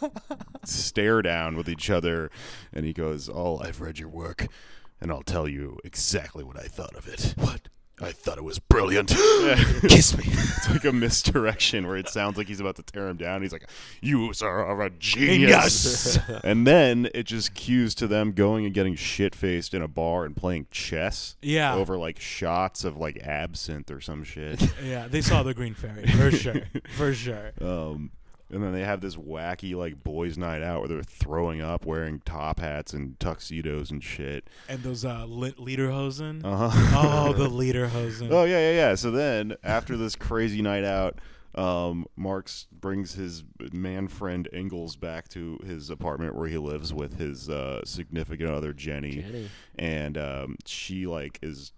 stare 0.64 1.22
down 1.22 1.56
with 1.56 1.68
each 1.68 1.90
other, 1.90 2.30
and 2.72 2.84
he 2.84 2.92
goes, 2.92 3.28
"Oh, 3.32 3.58
I've 3.62 3.80
read 3.80 3.98
your 3.98 4.08
work, 4.08 4.46
and 5.00 5.10
I'll 5.10 5.22
tell 5.22 5.48
you 5.48 5.78
exactly 5.84 6.44
what 6.44 6.58
I 6.58 6.66
thought 6.66 6.94
of 6.94 7.08
it. 7.08 7.34
What? 7.36 7.68
I 8.02 8.12
thought 8.12 8.38
it 8.38 8.44
was 8.44 8.58
brilliant. 8.58 9.08
Kiss 9.88 10.16
me. 10.16 10.24
It's 10.60 10.68
like 10.68 10.84
a 10.84 10.92
misdirection 10.92 11.86
where 11.86 11.96
it 11.96 12.08
sounds 12.10 12.36
like 12.36 12.46
he's 12.46 12.60
about 12.60 12.76
to 12.76 12.82
tear 12.82 13.08
him 13.08 13.16
down. 13.16 13.40
He's 13.40 13.52
like, 13.52 13.66
"You 14.02 14.34
sir 14.34 14.46
are 14.46 14.82
a 14.82 14.90
genius." 14.90 16.18
and 16.44 16.66
then 16.66 17.08
it 17.14 17.22
just 17.22 17.54
cues 17.54 17.94
to 17.94 18.06
them 18.06 18.32
going 18.32 18.66
and 18.66 18.74
getting 18.74 18.94
shit 18.94 19.34
faced 19.34 19.72
in 19.72 19.80
a 19.80 19.88
bar 19.88 20.26
and 20.26 20.36
playing 20.36 20.66
chess. 20.70 21.36
Yeah. 21.40 21.74
Over 21.74 21.96
like 21.96 22.20
shots 22.20 22.84
of 22.84 22.98
like 22.98 23.16
absinthe 23.22 23.90
or 23.90 24.02
some 24.02 24.22
shit. 24.22 24.62
yeah, 24.84 25.08
they 25.08 25.22
saw 25.22 25.42
the 25.42 25.54
Green 25.54 25.72
Fairy 25.72 26.06
for 26.06 26.30
sure, 26.30 26.62
for 26.94 27.14
sure. 27.14 27.52
um, 27.62 28.10
and 28.50 28.62
then 28.62 28.72
they 28.72 28.84
have 28.84 29.00
this 29.00 29.16
wacky 29.16 29.74
like 29.74 30.02
boys' 30.02 30.36
night 30.36 30.62
out 30.62 30.80
where 30.80 30.88
they're 30.88 31.02
throwing 31.02 31.60
up, 31.60 31.84
wearing 31.86 32.20
top 32.24 32.60
hats 32.60 32.92
and 32.92 33.18
tuxedos 33.20 33.90
and 33.90 34.02
shit. 34.02 34.48
And 34.68 34.82
those 34.82 35.04
uh, 35.04 35.24
lit 35.26 35.56
lederhosen. 35.56 36.44
Uh 36.44 36.68
huh. 36.68 37.28
Oh, 37.28 37.32
the 37.32 37.48
lederhosen. 37.48 38.30
Oh 38.30 38.44
yeah, 38.44 38.58
yeah, 38.58 38.72
yeah. 38.72 38.94
So 38.94 39.10
then 39.10 39.56
after 39.62 39.96
this 39.96 40.16
crazy 40.16 40.62
night 40.62 40.84
out, 40.84 41.18
um, 41.54 42.06
Marx 42.16 42.66
brings 42.72 43.14
his 43.14 43.44
man 43.72 44.08
friend 44.08 44.48
Engels 44.52 44.96
back 44.96 45.28
to 45.30 45.58
his 45.66 45.90
apartment 45.90 46.34
where 46.34 46.48
he 46.48 46.58
lives 46.58 46.92
with 46.92 47.18
his 47.18 47.48
uh, 47.48 47.84
significant 47.84 48.50
other 48.50 48.72
Jenny, 48.72 49.16
Jenny. 49.22 49.50
and 49.78 50.16
um, 50.16 50.56
she 50.64 51.06
like 51.06 51.38
is 51.42 51.72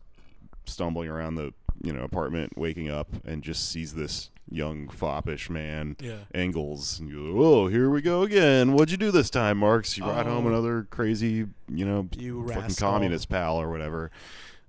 stumbling 0.67 1.09
around 1.09 1.35
the 1.37 1.53
you 1.83 1.93
know 1.93 2.03
apartment, 2.03 2.57
waking 2.57 2.91
up, 2.91 3.09
and 3.25 3.43
just 3.43 3.71
sees 3.71 3.95
this 3.95 4.31
young 4.55 4.89
foppish 4.89 5.49
man. 5.51 5.97
Yeah. 6.01 6.19
Engels, 6.35 7.01
and 7.01 7.09
you 7.09 7.33
go, 7.35 7.45
oh, 7.45 7.67
here 7.69 7.91
we 7.91 8.01
go 8.03 8.23
again. 8.23 8.73
What'd 8.73 8.91
you 8.91 8.97
do 8.97 9.11
this 9.11 9.31
time, 9.31 9.59
Marx? 9.59 9.97
You 9.97 10.05
brought 10.05 10.27
home 10.27 10.47
Oh. 10.47 10.51
another 10.51 10.87
crazy, 10.91 11.47
you 11.69 11.85
know, 11.85 12.09
You 12.17 12.47
fucking 12.47 12.63
rascal. 12.63 12.91
communist 12.91 13.29
pal 13.29 13.57
or 13.61 13.71
whatever. 13.71 14.11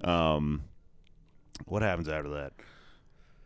Um, 0.03 0.63
what 1.65 1.81
happens 1.81 2.07
after 2.09 2.29
that? 2.29 2.53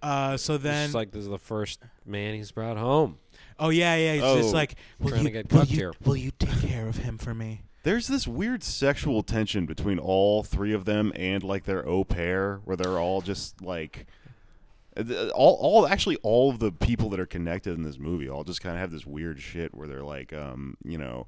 Uh, 0.02 0.38
so 0.38 0.58
then, 0.58 0.86
It's 0.86 0.94
like 0.94 1.12
this 1.12 1.24
is 1.24 1.30
the 1.30 1.40
first 1.40 1.82
man 2.06 2.36
he's 2.36 2.52
brought 2.52 2.78
home. 2.78 3.18
oh 3.60 3.70
yeah, 3.70 3.96
yeah, 3.96 4.14
he's 4.14 4.24
Oh. 4.24 4.38
just 4.38 4.54
like, 4.54 4.76
will 5.00 5.10
Trying 5.10 5.22
you, 5.24 5.28
to 5.30 5.44
get 5.44 5.52
will 5.52 5.64
you, 5.66 5.76
here. 5.78 5.94
will 6.06 6.16
you 6.18 6.32
take 6.38 6.62
care 6.62 6.88
of 6.88 6.98
him 6.98 7.18
for 7.18 7.34
me? 7.34 7.64
There's 7.84 8.08
this 8.08 8.28
weird 8.28 8.64
sexual 8.64 9.24
tension 9.24 9.66
between 9.66 9.98
all 9.98 10.44
three 10.44 10.74
of 10.74 10.86
them 10.86 11.12
and 11.16 11.42
like 11.42 11.64
their 11.64 11.88
au 11.88 12.04
pair, 12.04 12.58
where 12.66 12.76
they're 12.78 13.00
all 13.00 13.22
just 13.22 13.62
like. 13.62 14.06
All, 15.36 15.56
all, 15.60 15.88
actually, 15.88 16.18
all 16.24 16.50
of 16.50 16.60
the 16.60 16.72
people 16.72 17.10
that 17.12 17.20
are 17.20 17.26
connected 17.26 17.74
in 17.76 17.84
this 17.84 17.98
movie 18.00 18.30
all 18.30 18.44
just 18.44 18.62
kind 18.62 18.76
of 18.76 18.80
have 18.82 18.92
this 18.92 19.06
weird 19.06 19.40
shit 19.42 19.74
where 19.76 19.88
they're 19.88 20.04
like, 20.04 20.34
um, 20.34 20.78
you 20.84 20.98
know, 20.98 21.28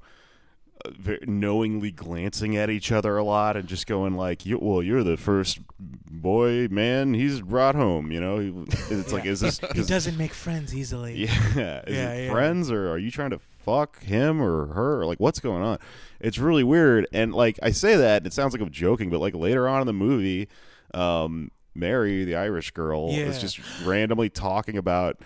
uh, 0.84 0.90
knowingly 1.26 1.90
glancing 1.90 2.56
at 2.56 2.70
each 2.70 2.90
other 2.90 3.16
a 3.18 3.22
lot 3.24 3.56
and 3.56 3.68
just 3.68 3.86
going 3.86 4.16
like, 4.16 4.46
you, 4.46 4.58
"Well, 4.58 4.82
you're 4.82 5.04
the 5.04 5.16
first 5.18 5.60
boy, 5.78 6.68
man. 6.70 7.12
He's 7.14 7.40
brought 7.42 7.74
home." 7.74 8.10
You 8.10 8.20
know, 8.20 8.64
it's 8.90 9.12
like, 9.12 9.26
is 9.26 9.40
this? 9.40 9.60
He 9.74 9.82
doesn't 9.82 10.16
make 10.16 10.32
friends 10.32 10.74
easily. 10.74 11.26
yeah. 11.26 11.82
Is 11.86 11.96
Yeah, 11.96 12.14
yeah. 12.14 12.32
friends 12.32 12.70
or 12.70 12.90
are 12.90 12.98
you 12.98 13.10
trying 13.10 13.30
to 13.30 13.40
fuck 13.64 14.02
him 14.02 14.40
or 14.40 14.66
her? 14.72 15.00
Or 15.02 15.06
like 15.06 15.20
what's 15.20 15.38
going 15.38 15.62
on? 15.62 15.78
It's 16.18 16.38
really 16.38 16.64
weird. 16.64 17.06
And 17.12 17.34
like 17.34 17.58
I 17.62 17.72
say 17.72 17.96
that, 17.96 18.26
it 18.26 18.32
sounds 18.32 18.52
like 18.54 18.62
I'm 18.62 18.70
joking, 18.70 19.10
but 19.10 19.20
like 19.20 19.34
later 19.34 19.68
on 19.68 19.82
in 19.82 19.86
the 19.86 19.92
movie, 19.92 20.48
um, 20.94 21.50
Mary, 21.80 22.24
the 22.24 22.36
Irish 22.36 22.70
girl, 22.70 23.10
is 23.10 23.40
just 23.40 23.58
randomly 23.84 24.28
talking 24.30 24.76
about 24.76 25.18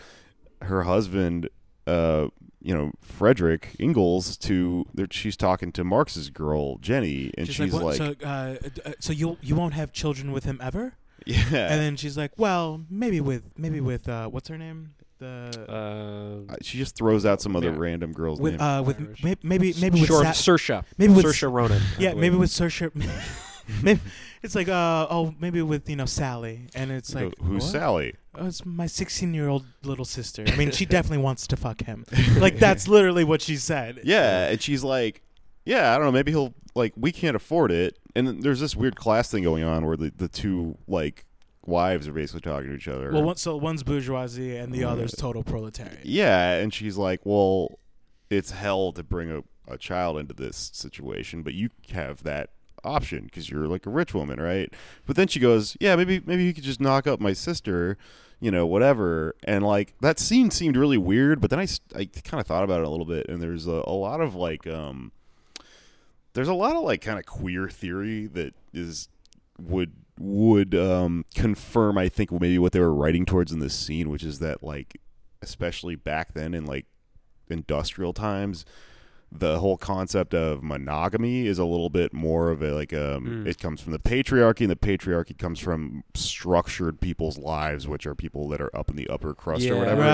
her 0.62 0.84
husband, 0.84 1.50
uh, 1.86 2.28
you 2.62 2.74
know, 2.74 2.92
Frederick 3.02 3.76
Engels 3.78 4.38
to 4.38 4.86
she's 5.10 5.36
talking 5.36 5.70
to 5.72 5.84
Marx's 5.84 6.30
girl, 6.30 6.78
Jenny, 6.78 7.30
and 7.36 7.46
she's, 7.46 7.72
"What- 7.72 7.82
like, 7.84 7.96
so, 7.96 8.14
uh, 8.24 8.56
uh, 8.86 8.92
so 9.00 9.12
you 9.12 9.36
you 9.42 9.54
won't 9.54 9.74
have 9.74 9.92
children 9.92 10.32
with 10.32 10.44
him 10.44 10.58
ever? 10.62 10.94
Yeah. 11.26 11.38
And 11.52 11.80
then 11.80 11.96
she's 11.96 12.16
like, 12.18 12.32
well, 12.38 12.84
maybe 12.90 13.20
with 13.20 13.42
maybe 13.56 13.80
with 13.80 14.08
uh, 14.08 14.28
what's 14.28 14.48
her 14.48 14.56
name? 14.58 14.94
The 15.18 16.46
Uh, 16.50 16.56
she 16.62 16.76
just 16.78 16.96
throws 16.96 17.24
out 17.24 17.40
some 17.40 17.54
other 17.56 17.70
Yeah. 17.70 17.78
random 17.78 18.12
girl's 18.12 18.40
with 18.40 18.54
name. 18.54 18.60
uh 18.60 18.82
with 18.82 18.98
Irish. 19.00 19.22
maybe 19.42 19.74
maybe 19.80 20.00
with 20.00 20.08
Short, 20.08 20.24
Sa- 20.26 20.32
Saoirse. 20.32 20.84
maybe 20.98 21.12
with 21.14 21.24
Saoirse 21.26 21.52
Ronan. 21.52 21.82
Yeah 21.98 22.14
maybe 22.14 22.36
with 22.36 22.50
Saoirse. 22.50 22.90
maybe 23.82 24.00
it's 24.44 24.54
like 24.54 24.68
uh 24.68 25.06
oh 25.10 25.34
maybe 25.40 25.62
with 25.62 25.88
you 25.88 25.96
know 25.96 26.04
Sally 26.04 26.68
and 26.74 26.92
it's 26.92 27.14
like 27.14 27.36
Who's 27.40 27.62
what? 27.62 27.72
Sally? 27.72 28.14
Oh, 28.36 28.46
it's 28.46 28.64
my 28.66 28.86
16 28.86 29.32
year 29.32 29.48
old 29.48 29.64
little 29.82 30.04
sister. 30.04 30.44
I 30.46 30.56
mean, 30.56 30.70
she 30.70 30.84
definitely 30.96 31.22
wants 31.24 31.46
to 31.48 31.56
fuck 31.56 31.82
him. 31.82 32.04
Like 32.38 32.58
that's 32.58 32.86
literally 32.86 33.24
what 33.24 33.40
she 33.40 33.56
said. 33.56 34.00
Yeah, 34.04 34.48
and 34.48 34.60
she's 34.60 34.84
like, 34.84 35.22
"Yeah, 35.64 35.92
I 35.94 35.96
don't 35.96 36.06
know. 36.06 36.12
Maybe 36.12 36.32
he'll 36.32 36.52
like 36.74 36.92
we 36.96 37.10
can't 37.10 37.36
afford 37.36 37.70
it." 37.72 37.98
And 38.14 38.42
there's 38.42 38.60
this 38.60 38.76
weird 38.76 38.96
class 38.96 39.30
thing 39.30 39.44
going 39.44 39.64
on 39.64 39.86
where 39.86 39.96
the 39.96 40.12
the 40.14 40.28
two 40.28 40.76
like 40.86 41.24
wives 41.64 42.06
are 42.06 42.12
basically 42.12 42.40
talking 42.42 42.68
to 42.70 42.76
each 42.76 42.88
other. 42.88 43.10
Well, 43.12 43.22
one, 43.22 43.36
so 43.36 43.56
one's 43.56 43.82
bourgeoisie 43.82 44.56
and 44.56 44.72
the 44.72 44.84
other's 44.84 45.12
total 45.12 45.42
proletariat. 45.42 46.04
yeah, 46.04 46.54
and 46.56 46.74
she's 46.74 46.96
like, 46.96 47.20
"Well, 47.24 47.78
it's 48.30 48.50
hell 48.50 48.92
to 48.92 49.02
bring 49.02 49.30
a, 49.30 49.42
a 49.72 49.78
child 49.78 50.18
into 50.18 50.34
this 50.34 50.70
situation, 50.74 51.42
but 51.42 51.54
you 51.54 51.70
have 51.92 52.24
that 52.24 52.50
option 52.84 53.24
because 53.24 53.50
you're 53.50 53.66
like 53.66 53.86
a 53.86 53.90
rich 53.90 54.14
woman, 54.14 54.40
right?" 54.40 54.72
But 55.06 55.16
then 55.16 55.28
she 55.28 55.40
goes, 55.40 55.76
"Yeah, 55.80 55.96
maybe 55.96 56.20
maybe 56.24 56.44
you 56.44 56.54
could 56.54 56.64
just 56.64 56.80
knock 56.80 57.06
up 57.06 57.20
my 57.20 57.32
sister." 57.32 57.96
You 58.40 58.50
know, 58.50 58.66
whatever, 58.66 59.34
and 59.44 59.64
like 59.64 59.94
that 60.00 60.18
scene 60.18 60.50
seemed 60.50 60.76
really 60.76 60.98
weird. 60.98 61.40
But 61.40 61.50
then 61.50 61.58
I 61.60 61.66
I 61.96 62.04
kind 62.06 62.40
of 62.40 62.46
thought 62.46 62.64
about 62.64 62.80
it 62.80 62.86
a 62.86 62.90
little 62.90 63.06
bit, 63.06 63.28
and 63.28 63.40
there's 63.40 63.66
a, 63.66 63.82
a 63.86 63.94
lot 63.94 64.20
of 64.20 64.34
like, 64.34 64.66
um, 64.66 65.12
there's 66.34 66.48
a 66.48 66.54
lot 66.54 66.76
of 66.76 66.82
like 66.82 67.00
kind 67.00 67.18
of 67.18 67.24
queer 67.24 67.68
theory 67.68 68.26
that 68.26 68.54
is 68.72 69.08
would 69.58 69.92
would 70.18 70.74
um 70.74 71.24
confirm 71.34 71.96
I 71.98 72.08
think 72.08 72.30
maybe 72.30 72.58
what 72.58 72.72
they 72.72 72.80
were 72.80 72.94
writing 72.94 73.24
towards 73.24 73.50
in 73.52 73.60
this 73.60 73.74
scene, 73.74 74.10
which 74.10 74.24
is 74.24 74.40
that 74.40 74.62
like 74.62 75.00
especially 75.42 75.94
back 75.94 76.34
then 76.34 76.54
in 76.54 76.64
like 76.66 76.86
industrial 77.48 78.12
times, 78.12 78.64
the 79.36 79.58
whole 79.58 79.76
concept 79.76 80.32
of 80.32 80.62
monogamy 80.62 81.46
is 81.48 81.58
a 81.58 81.64
little 81.64 81.90
bit 81.90 82.12
more 82.12 82.50
of 82.50 82.62
a 82.62 82.70
like 82.72 82.92
um 82.92 83.24
Mm. 83.24 83.46
it 83.46 83.58
comes 83.58 83.80
from 83.80 83.90
the 83.92 83.98
patriarchy 83.98 84.60
and 84.60 84.70
the 84.70 84.76
patriarchy 84.76 85.36
comes 85.36 85.58
from 85.58 86.04
structured 86.14 87.00
people's 87.00 87.36
lives 87.36 87.88
which 87.88 88.06
are 88.06 88.14
people 88.14 88.48
that 88.48 88.60
are 88.60 88.74
up 88.76 88.90
in 88.90 88.96
the 88.96 89.08
upper 89.08 89.34
crust 89.34 89.64
or 89.66 89.74
Yeah. 89.74 89.78
whatever 89.80 90.02
so 90.02 90.06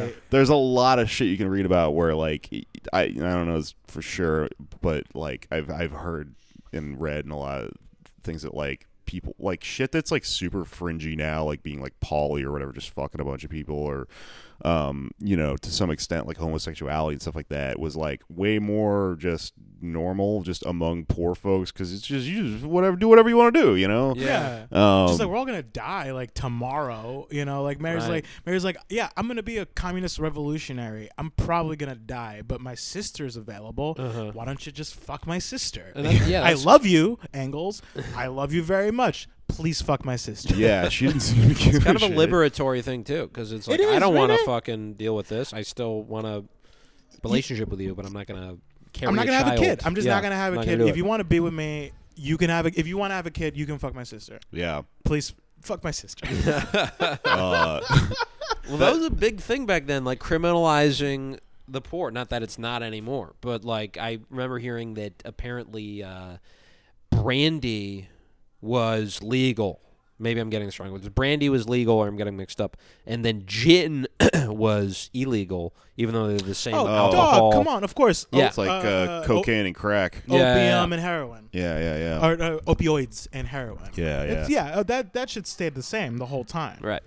like 0.00 0.04
Right. 0.06 0.16
there's 0.30 0.48
a 0.48 0.56
lot 0.56 0.98
of 0.98 1.08
shit 1.10 1.28
you 1.28 1.36
can 1.36 1.48
read 1.48 1.64
about 1.66 1.94
where 1.94 2.14
like 2.14 2.48
I 2.92 3.02
I 3.02 3.08
don't 3.12 3.46
know 3.48 3.62
for 3.86 4.02
sure, 4.02 4.48
but 4.80 5.04
like 5.14 5.46
I've 5.50 5.70
I've 5.70 5.92
heard 5.92 6.34
and 6.72 7.00
read 7.00 7.24
and 7.24 7.32
a 7.32 7.36
lot 7.36 7.62
of 7.62 7.72
things 8.22 8.42
that 8.42 8.54
like 8.54 8.86
people 9.06 9.34
like 9.38 9.62
shit 9.64 9.90
that's 9.92 10.10
like 10.12 10.24
super 10.24 10.64
fringy 10.64 11.14
now, 11.16 11.44
like 11.44 11.62
being 11.62 11.80
like 11.80 11.98
poly 12.00 12.42
or 12.44 12.52
whatever, 12.52 12.72
just 12.72 12.90
fucking 12.90 13.20
a 13.20 13.24
bunch 13.24 13.44
of 13.44 13.50
people 13.50 13.76
or 13.76 14.06
um, 14.64 15.10
you 15.18 15.36
know, 15.36 15.56
to 15.56 15.70
some 15.70 15.90
extent 15.90 16.26
like 16.26 16.36
homosexuality 16.36 17.14
and 17.14 17.22
stuff 17.22 17.34
like 17.34 17.48
that 17.48 17.78
was 17.78 17.96
like 17.96 18.22
way 18.28 18.58
more 18.58 19.16
just 19.18 19.54
normal 19.82 20.42
just 20.42 20.62
among 20.66 21.06
poor 21.06 21.34
folks 21.34 21.72
because 21.72 21.90
it's 21.94 22.02
just 22.06 22.26
you 22.26 22.52
just 22.52 22.64
whatever 22.66 22.96
do 22.96 23.08
whatever 23.08 23.28
you 23.30 23.36
want 23.36 23.54
to 23.54 23.60
do, 23.62 23.76
you 23.76 23.88
know. 23.88 24.14
Yeah. 24.16 24.66
Um, 24.70 25.08
She's 25.08 25.18
like, 25.18 25.28
we're 25.28 25.36
all 25.36 25.46
gonna 25.46 25.62
die 25.62 26.12
like 26.12 26.34
tomorrow, 26.34 27.26
you 27.30 27.44
know. 27.44 27.62
Like 27.62 27.80
Mary's 27.80 28.02
Right. 28.02 28.10
like, 28.10 28.26
Mary's 28.44 28.64
like, 28.64 28.76
yeah, 28.88 29.08
I'm 29.16 29.26
gonna 29.26 29.42
be 29.42 29.56
a 29.58 29.66
communist 29.66 30.18
revolutionary. 30.18 31.08
I'm 31.18 31.30
probably 31.30 31.76
gonna 31.76 31.94
die, 31.94 32.42
but 32.46 32.60
my 32.60 32.74
sister's 32.74 33.36
available. 33.36 33.96
Uh-huh. 33.98 34.30
Why 34.34 34.44
don't 34.44 34.64
you 34.66 34.72
just 34.72 34.94
fuck 34.94 35.26
my 35.26 35.38
sister? 35.38 35.92
And 35.94 36.04
that- 36.06 36.26
yeah, 36.28 36.42
I 36.44 36.52
love 36.54 36.84
you, 36.84 37.18
Engels. 37.32 37.80
I 38.16 38.26
love 38.26 38.52
you 38.52 38.62
very 38.62 38.90
much. 38.90 39.28
Please 39.50 39.80
fuck 39.82 40.04
my 40.04 40.16
sister. 40.16 40.54
yeah, 40.54 40.88
she 40.90 41.06
didn't 41.06 41.20
seem 41.20 41.48
to 41.48 41.54
give 41.54 41.74
It's 41.76 41.84
kind 41.84 41.96
of 41.96 42.02
a 42.02 42.06
shit. 42.08 42.16
liberatory 42.16 42.82
thing 42.82 43.04
too, 43.04 43.26
because 43.28 43.52
it's 43.52 43.68
like 43.68 43.80
It 43.80 43.88
I 43.88 43.98
don't 43.98 44.14
want 44.14 44.30
to 44.30 44.34
really. 44.34 44.46
fucking 44.46 44.94
deal 44.94 45.14
with 45.16 45.28
this. 45.28 45.52
I 45.52 45.62
still 45.62 46.02
want 46.02 46.26
a 46.26 46.44
relationship 47.22 47.68
with 47.68 47.80
you, 47.80 47.94
but 47.94 48.06
I'm 48.06 48.12
not 48.12 48.26
gonna 48.26 48.56
carry 48.92 49.08
I'm 49.08 49.16
not 49.16 49.26
gonna 49.26 49.38
a 49.40 49.44
have 49.44 49.54
a 49.54 49.56
kid. 49.56 49.80
I'm 49.84 49.94
just 49.94 50.06
Yeah, 50.06 50.14
not 50.14 50.22
gonna 50.22 50.34
have 50.36 50.54
a 50.54 50.64
kid. 50.64 50.78
do 50.78 50.86
If 50.86 50.94
it. 50.94 50.96
you 50.96 51.04
want 51.04 51.20
to 51.20 51.24
be 51.24 51.40
with 51.40 51.52
me, 51.54 51.92
you 52.16 52.36
can 52.38 52.50
have 52.50 52.66
a. 52.66 52.78
If 52.78 52.86
you 52.86 52.96
want 52.98 53.10
to 53.12 53.14
have 53.14 53.26
a 53.26 53.30
kid, 53.30 53.56
you 53.56 53.66
can 53.66 53.78
fuck 53.78 53.94
my 53.94 54.02
sister. 54.02 54.38
Yeah. 54.52 54.82
Please 55.04 55.32
fuck 55.62 55.82
my 55.84 55.90
sister. 55.90 56.26
Uh, 57.24 57.80
Well, 58.68 58.76
that 58.78 58.94
was 58.94 59.04
a 59.04 59.10
big 59.10 59.40
thing 59.40 59.66
back 59.66 59.86
then, 59.86 60.04
like 60.04 60.20
criminalizing 60.20 61.38
the 61.66 61.80
poor. 61.80 62.10
Not 62.12 62.28
that 62.28 62.42
it's 62.42 62.58
not 62.58 62.82
anymore, 62.84 63.34
but 63.40 63.64
like 63.64 63.96
I 63.98 64.18
remember 64.28 64.58
hearing 64.58 64.94
that 64.94 65.14
apparently 65.24 66.02
uh, 66.04 66.36
brandy 67.10 68.08
was 68.60 69.22
legal. 69.22 69.80
Maybe 70.18 70.38
I'm 70.38 70.50
getting 70.50 70.68
this 70.68 70.78
wrong. 70.78 70.94
It 70.94 71.14
brandy 71.14 71.48
was 71.48 71.66
legal, 71.66 71.96
or 71.96 72.06
I'm 72.06 72.16
getting 72.16 72.36
mixed 72.36 72.60
up. 72.60 72.76
And 73.06 73.24
then 73.24 73.44
gin 73.46 74.06
was 74.34 75.08
illegal, 75.14 75.74
even 75.96 76.14
though 76.14 76.28
they're 76.28 76.38
the 76.38 76.54
same 76.54 76.74
oh, 76.74 76.86
alcohol. 76.86 77.50
dog, 77.50 77.52
come 77.54 77.68
on, 77.68 77.84
of 77.84 77.94
course. 77.94 78.26
Yeah. 78.30 78.44
Oh, 78.44 78.46
it's 78.48 78.58
like 78.58 78.68
uh, 78.68 78.88
uh, 78.88 79.24
cocaine 79.24 79.64
and 79.64 79.74
crack. 79.74 80.22
o- 80.28 80.36
Yeah, 80.36 80.50
opium 80.52 80.64
yeah. 80.66 80.82
and 80.84 81.00
heroin, 81.02 81.48
Yeah, 81.52 81.78
yeah, 81.78 81.98
yeah. 81.98 82.26
or 82.26 82.32
uh, 82.32 82.58
opioids 82.66 83.28
and 83.32 83.48
heroin. 83.48 83.90
Yeah, 83.94 84.24
yeah. 84.24 84.32
It's, 84.32 84.50
yeah. 84.50 84.64
uh, 84.76 84.82
that 84.84 85.14
that 85.14 85.30
should 85.30 85.46
stay 85.46 85.70
the 85.70 85.82
same 85.82 86.18
the 86.18 86.26
whole 86.26 86.44
time. 86.44 86.80
Right. 86.82 87.02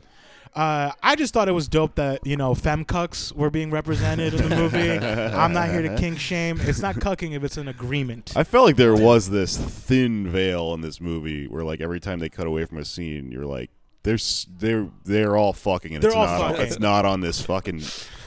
Uh, 0.56 0.92
I 1.02 1.16
just 1.16 1.34
thought 1.34 1.48
it 1.50 1.54
was 1.54 1.68
dope 1.68 1.96
that 1.96 2.26
you 2.26 2.38
know 2.38 2.54
femcucks 2.54 3.34
were 3.36 3.50
being 3.50 3.72
represented 3.72 4.34
in 4.36 4.50
the 4.50 4.56
movie. 4.56 4.92
I'm 4.92 5.52
not 5.54 5.70
here 5.70 5.82
to 5.82 5.96
kink 6.00 6.20
shame. 6.20 6.60
It's 6.62 6.82
not 6.82 6.96
cucking 6.96 7.36
if 7.36 7.44
it's 7.44 7.58
an 7.58 7.68
agreement. 7.68 8.34
I 8.36 8.44
felt 8.44 8.66
like 8.66 8.76
there 8.76 8.96
was 8.96 9.30
this 9.30 9.58
thin 9.58 10.28
veil 10.28 10.74
in 10.74 10.82
this 10.82 11.02
movie 11.02 11.48
where, 11.48 11.64
like, 11.64 11.82
every 11.82 12.00
time 12.00 12.20
they 12.20 12.30
cut 12.30 12.46
away 12.46 12.66
from 12.66 12.78
a 12.78 12.86
scene, 12.86 13.32
you're 13.32 13.46
like, 13.48 13.72
"There's 14.04 14.48
they're 14.60 14.90
they're 15.06 15.36
all 15.36 15.54
fucking, 15.54 15.96
and 15.96 16.04
They're 16.04 16.12
it's 16.12 16.18
all 16.18 16.26
not 16.28 16.52
fucking. 16.52 16.66
it's 16.68 16.80
not 16.80 17.06
on 17.06 17.22
this 17.22 17.42
fucking." 17.42 17.82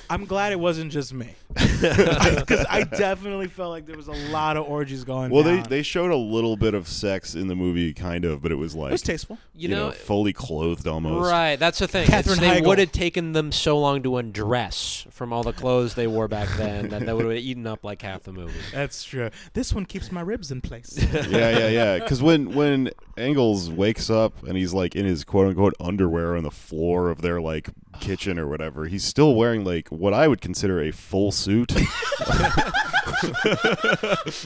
I'm 0.09 0.24
glad 0.24 0.53
it 0.53 0.61
wasn't 0.61 0.93
just 0.93 1.12
me 1.12 1.35
because 1.49 2.67
I 2.71 2.85
definitely 2.85 3.49
felt 3.49 3.71
like 3.71 3.87
there 3.87 3.97
was 3.97 4.09
a 4.09 4.31
lot 4.31 4.57
of 4.57 4.67
orgies 4.67 5.05
going. 5.05 5.31
Well, 5.31 5.43
they 5.43 5.57
down. 5.57 5.67
they 5.69 5.83
showed 5.83 6.11
a 6.11 6.17
little 6.17 6.57
bit 6.57 6.75
of 6.75 6.89
sex 6.89 7.35
in 7.35 7.49
the 7.49 7.55
movie, 7.55 7.93
kind 7.93 8.25
of, 8.25 8.43
but 8.43 8.53
it 8.53 8.57
was 8.57 8.75
like 8.75 8.89
it 8.89 8.93
was 8.93 9.03
tasteful. 9.03 9.39
You, 9.55 9.69
you 9.69 9.75
know, 9.75 9.89
know, 9.89 9.93
fully 9.93 10.33
clothed 10.33 10.87
almost. 10.87 11.31
Right, 11.31 11.57
that's 11.57 11.79
the 11.79 11.89
thing. 11.89 12.07
Catherine 12.07 12.41
they 12.41 12.61
would 12.61 12.79
have 12.79 12.93
taken 12.93 13.33
them 13.33 13.53
so 13.53 13.79
long 13.79 14.03
to 14.03 14.17
undress 14.17 15.07
from 15.11 15.33
all 15.33 15.43
the 15.43 15.53
clothes 15.53 15.95
they 15.95 16.07
wore 16.07 16.29
back 16.29 16.49
then 16.57 16.89
that 16.89 17.07
they 17.07 17.13
would 17.13 17.25
have 17.25 17.35
eaten 17.35 17.67
up 17.67 17.85
like 17.85 18.03
half 18.03 18.25
the 18.25 18.33
movie. 18.33 18.53
That's 18.73 19.05
true. 19.05 19.31
This 19.55 19.73
one 19.73 19.87
keeps 19.87 20.13
my 20.13 20.21
ribs 20.21 20.51
in 20.51 20.61
place. 20.61 20.99
yeah, 21.13 21.59
yeah, 21.59 21.69
yeah. 21.69 21.99
Because 21.99 22.23
when 22.23 22.55
when 22.55 22.91
Engels 23.17 23.71
wakes 23.71 24.11
up 24.11 24.43
and 24.43 24.57
he's 24.57 24.75
like 24.75 24.95
in 24.95 25.07
his 25.07 25.25
quote 25.25 25.49
unquote 25.49 25.75
underwear 25.81 26.37
on 26.37 26.43
the 26.43 26.51
floor 26.51 27.09
of 27.09 27.23
their 27.23 27.41
like 27.41 27.71
kitchen 28.01 28.39
or 28.39 28.47
whatever, 28.47 28.87
he's 28.87 29.05
still 29.05 29.35
wearing 29.35 29.65
like 29.65 29.89
what 29.89 30.13
I 30.13 30.29
would 30.29 30.41
consider 30.41 30.81
a 30.81 30.91
full 30.91 31.33
suit. 31.37 31.70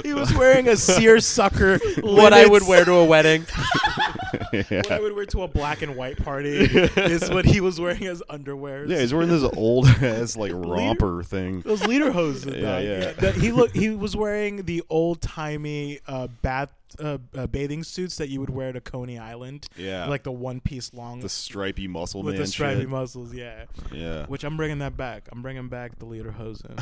he 0.05 0.13
was 0.13 0.33
wearing 0.35 0.69
a 0.69 0.77
seersucker. 0.77 1.79
What 2.01 2.33
I 2.33 2.47
would 2.47 2.67
wear 2.67 2.85
to 2.85 2.93
a 2.93 3.05
wedding. 3.05 3.47
What 4.71 4.91
I 4.93 5.01
would 5.01 5.15
wear 5.15 5.27
to 5.27 5.43
a 5.43 5.49
black 5.49 5.83
and 5.83 5.97
white 5.97 6.17
party 6.19 6.51
is 6.59 7.29
what 7.31 7.45
he 7.45 7.61
was 7.61 7.81
wearing 7.81 8.07
as 8.07 8.23
underwear. 8.29 8.87
Yeah, 8.87 9.01
he's 9.01 9.13
wearing 9.13 9.29
this 9.29 9.43
old 9.57 9.87
ass 10.03 10.37
like 10.37 10.53
romper 10.55 11.23
thing. 11.23 11.61
Those 11.63 11.87
leader 11.87 12.13
hoses. 12.13 12.55
Yeah, 12.57 12.61
dog. 12.61 12.85
yeah. 12.85 13.13
that- 13.13 13.35
he 13.37 13.53
look. 13.53 13.73
He 13.75 13.91
was 13.91 14.17
wearing 14.17 14.65
the 14.65 14.83
old 14.91 15.21
timey 15.21 16.01
uh, 16.07 16.29
bath 16.43 16.73
uh, 16.99 17.19
uh, 17.37 17.47
bathing 17.47 17.85
suits 17.85 18.17
that 18.17 18.29
you 18.29 18.41
would 18.41 18.51
wear 18.51 18.73
to 18.73 18.81
Coney 18.81 19.19
Island. 19.19 19.67
Yeah. 19.77 20.07
like 20.07 20.25
the 20.25 20.33
one 20.33 20.61
piece 20.61 20.93
long 20.93 21.21
The 21.21 21.29
stripy 21.29 21.87
muscle 21.87 22.23
with 22.23 22.35
man 22.35 22.43
the 22.43 22.47
stripy 22.49 22.81
shit. 22.81 22.89
muscles. 22.89 23.33
Yeah, 23.33 23.67
yeah. 23.93 24.27
which 24.27 24.43
I'm 24.45 24.57
bringing 24.57 24.79
that 24.81 24.97
back. 24.97 25.29
I'm 25.33 25.41
bringing 25.43 25.69
back 25.69 25.99
the 25.99 26.07
lederhosen. 26.07 26.77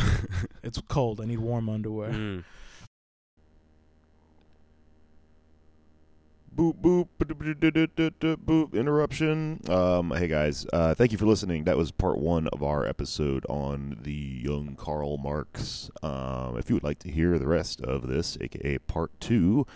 it's 0.63 0.81
cold. 0.89 1.21
I 1.21 1.27
need 1.27 1.39
warm 1.41 1.69
underwear. 1.69 2.11
Mm. 2.11 2.45
Boop 6.59 6.75
boop 6.81 7.07
boop 8.45 8.73
interruption. 8.75 9.61
Um 9.69 10.11
hey 10.11 10.27
guys 10.27 10.67
uh 10.73 10.93
thank 10.93 11.13
you 11.13 11.19
for 11.19 11.27
listening. 11.27 11.63
That 11.65 11.77
was 11.77 11.93
part 11.93 12.19
one 12.19 12.49
of 12.49 12.65
our 12.65 12.85
episode 12.85 13.47
on 13.49 13.99
the 14.03 14.13
young 14.13 14.75
karl 14.75 15.19
marx. 15.19 15.89
Um 16.03 16.59
if 16.59 16.69
you 16.69 16.75
would 16.75 16.83
like 16.83 16.99
to 17.01 17.13
hear 17.13 17.39
the 17.39 17.47
rest 17.47 17.81
of 17.83 18.09
this 18.09 18.37
aka 18.41 18.79
part 18.79 19.13
two 19.21 19.69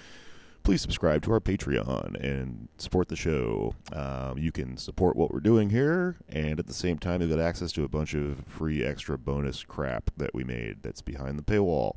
please 0.64 0.80
subscribe 0.80 1.22
to 1.22 1.32
our 1.32 1.40
patreon 1.40 2.14
and 2.20 2.68
support 2.78 3.08
the 3.08 3.16
show. 3.16 3.74
Um, 3.92 4.38
you 4.38 4.52
can 4.52 4.76
support 4.76 5.16
what 5.16 5.32
we're 5.32 5.40
doing 5.40 5.70
here 5.70 6.16
and 6.28 6.58
at 6.58 6.66
the 6.66 6.74
same 6.74 6.98
time 6.98 7.20
you'll 7.20 7.30
get 7.30 7.40
access 7.40 7.70
to 7.72 7.84
a 7.84 7.88
bunch 7.88 8.14
of 8.14 8.44
free 8.46 8.84
extra 8.84 9.16
bonus 9.16 9.62
crap 9.62 10.10
that 10.16 10.34
we 10.34 10.42
made 10.42 10.82
that's 10.82 11.02
behind 11.02 11.38
the 11.38 11.44
paywall. 11.44 11.94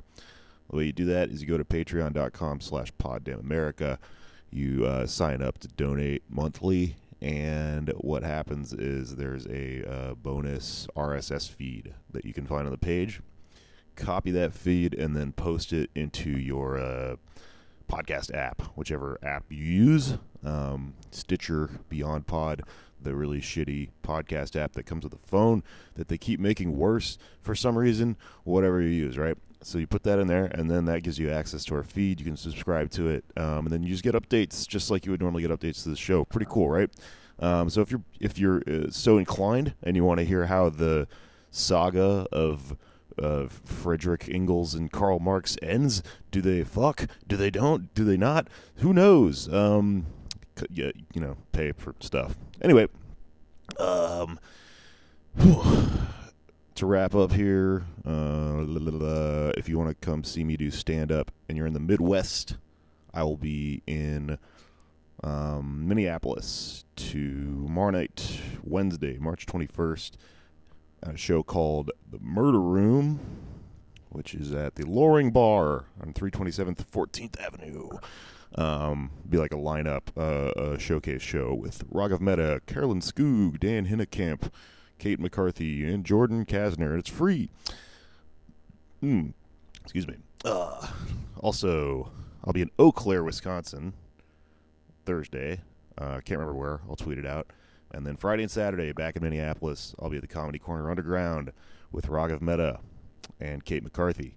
The 0.69 0.77
way 0.77 0.86
you 0.86 0.93
do 0.93 1.05
that 1.05 1.29
is 1.29 1.41
you 1.41 1.47
go 1.47 1.57
to 1.57 1.65
patreon.com 1.65 2.61
slash 2.61 2.91
poddamnamerica 2.93 3.97
you 4.56 4.86
uh, 4.86 5.06
sign 5.06 5.41
up 5.41 5.58
to 5.60 5.68
donate 5.68 6.24
monthly 6.30 6.95
and 7.22 7.89
what 7.97 8.24
happens 8.24 8.74
is 8.74 9.16
there's 9.16 9.47
a 9.47 9.84
uh, 9.89 10.14
bonus 10.16 10.88
rss 10.95 11.49
feed 11.49 11.93
that 12.12 12.26
you 12.26 12.34
can 12.34 12.45
find 12.45 12.66
on 12.66 12.72
the 12.72 12.78
page. 12.78 13.22
Copy 13.95 14.32
that 14.32 14.53
feed 14.53 14.93
and 14.93 15.16
then 15.16 15.32
post 15.32 15.72
it 15.74 15.89
into 15.95 16.30
your 16.30 16.78
uh, 16.78 17.16
podcast 17.89 18.34
app 18.34 18.62
whichever 18.76 19.18
app 19.24 19.45
you 19.49 19.64
use. 19.64 20.18
Um, 20.43 20.93
stitcher 21.12 21.70
beyond 21.89 22.28
pod 22.28 22.64
the 23.01 23.16
really 23.16 23.39
shitty 23.39 23.89
podcast 24.03 24.56
app 24.56 24.74
that 24.74 24.86
comes 24.86 25.03
with 25.03 25.14
a 25.14 25.28
phone 25.28 25.64
that 25.95 26.08
they 26.08 26.18
keep 26.18 26.39
making 26.39 26.76
worse 26.76 27.18
for 27.41 27.56
some 27.56 27.78
reason 27.78 28.18
whatever 28.43 28.82
you 28.82 28.89
use 28.89 29.18
right 29.18 29.38
so 29.66 29.80
you 29.80 29.88
put 29.88 30.03
that 30.03 30.20
in 30.20 30.28
there, 30.28 30.45
and 30.45 30.70
then 30.70 30.86
that 30.86 31.01
gives 31.01 31.18
you 31.18 31.32
access 31.32 31.66
to 31.66 31.76
our 31.76 31.82
feed. 31.82 32.20
You 32.20 32.26
can 32.26 32.38
subscribe 32.38 32.91
to 32.91 33.07
it, 33.07 33.26
um, 33.36 33.66
and 33.66 33.70
then 33.70 33.82
you 33.82 33.89
just 33.89 34.03
get 34.03 34.13
updates 34.13 34.68
just 34.68 34.91
like 34.91 35.05
you 35.05 35.11
would 35.11 35.22
normally 35.22 35.41
get 35.41 35.49
updates 35.49 35.82
to 35.84 35.89
the 35.89 35.95
show. 35.95 36.24
Pretty 36.24 36.45
cool, 36.47 36.70
right? 36.70 36.89
Um, 37.39 37.72
so 37.72 37.82
if 37.82 37.89
you're 37.89 38.03
if 38.20 38.38
you're 38.38 38.61
uh, 38.68 38.91
so 38.91 39.18
inclined 39.18 39.74
and 39.82 39.95
you 39.95 40.03
want 40.03 40.20
to 40.20 40.26
hear 40.26 40.45
how 40.45 40.70
the 40.70 41.07
saga 41.49 42.28
of 42.32 42.78
of 43.18 43.61
Frederick 43.66 44.30
Engels 44.30 44.76
and 44.76 44.91
Karl 44.91 45.20
Marx 45.20 45.57
ends, 45.63 46.03
do 46.30 46.41
they 46.41 46.63
fuck? 46.63 47.07
Do 47.28 47.36
they 47.36 47.49
don't? 47.49 47.91
Do 47.95 48.03
they 48.03 48.18
not? 48.18 48.47
Who 48.78 48.93
knows? 48.93 49.51
Um, 49.51 50.05
you 50.70 50.93
know, 51.16 51.38
pay 51.53 51.72
for 51.72 51.95
stuff. 51.99 52.36
Anyway, 52.61 52.88
um. 53.80 54.39
To 56.76 56.86
wrap 56.86 57.15
up 57.15 57.32
here, 57.32 57.86
uh, 58.05 58.65
if 59.57 59.69
you 59.69 59.78
want 59.78 59.89
to 59.89 60.05
come 60.05 60.23
see 60.23 60.43
me 60.43 60.57
do 60.57 60.69
stand 60.69 61.11
up 61.11 61.32
and 61.47 61.57
you're 61.57 61.67
in 61.67 61.73
the 61.73 61.80
Midwest, 61.80 62.57
I 63.13 63.23
will 63.23 63.38
be 63.38 63.82
in 63.88 64.38
um, 65.23 65.88
Minneapolis 65.88 66.84
tomorrow 66.97 67.91
night, 67.91 68.41
Wednesday, 68.61 69.17
March 69.17 69.45
21st, 69.45 70.11
at 71.03 71.13
a 71.13 71.17
show 71.17 71.43
called 71.43 71.91
The 72.11 72.19
Murder 72.19 72.61
Room, 72.61 73.21
which 74.09 74.36
is 74.36 74.51
at 74.51 74.76
the 74.76 74.86
Loring 74.86 75.32
Bar 75.32 75.86
on 76.01 76.13
327th 76.13 76.86
14th 76.86 77.39
Avenue. 77.39 77.89
Um, 78.57 79.11
be 79.30 79.38
like 79.38 79.53
a 79.53 79.57
lineup, 79.57 80.03
uh, 80.17 80.51
a 80.59 80.80
showcase 80.80 81.21
show 81.21 81.53
with 81.53 81.89
Raghav 81.89 82.21
Mehta, 82.21 82.61
Carolyn 82.65 83.01
Skoog, 83.01 83.59
Dan 83.59 83.88
Hinnekamp, 83.88 84.49
Kate 84.98 85.20
McCarthy, 85.20 85.86
and 85.86 86.06
Jordan 86.06 86.46
Kasner. 86.46 86.98
It's 86.98 87.10
free. 87.10 87.50
Mm, 89.04 89.34
excuse 89.84 90.08
me. 90.08 90.16
Uh, 90.43 90.88
also, 91.39 92.12
I'll 92.43 92.54
be 92.54 92.62
in 92.62 92.72
Eau 92.80 92.91
Claire, 92.91 93.24
Wisconsin, 93.24 93.93
Thursday. 95.06 95.62
Uh, 95.98 96.16
can't 96.16 96.39
remember 96.39 96.54
where. 96.54 96.82
I'll 96.89 96.96
tweet 96.96 97.18
it 97.18 97.26
out. 97.26 97.52
And 97.91 98.06
then 98.06 98.18
Friday 98.18 98.43
and 98.43 98.52
Saturday, 98.52 98.91
back 98.91 99.16
in 99.16 99.24
Minneapolis, 99.24 99.96
I'll 100.00 100.10
be 100.10 100.18
at 100.18 100.22
the 100.22 100.28
Comedy 100.28 100.60
Corner 100.60 100.89
Underground 100.89 101.52
with 101.91 102.08
Raghav 102.08 102.41
Mehta 102.41 102.80
and 103.39 103.64
Kate 103.64 103.84
McCarthy. 103.84 104.36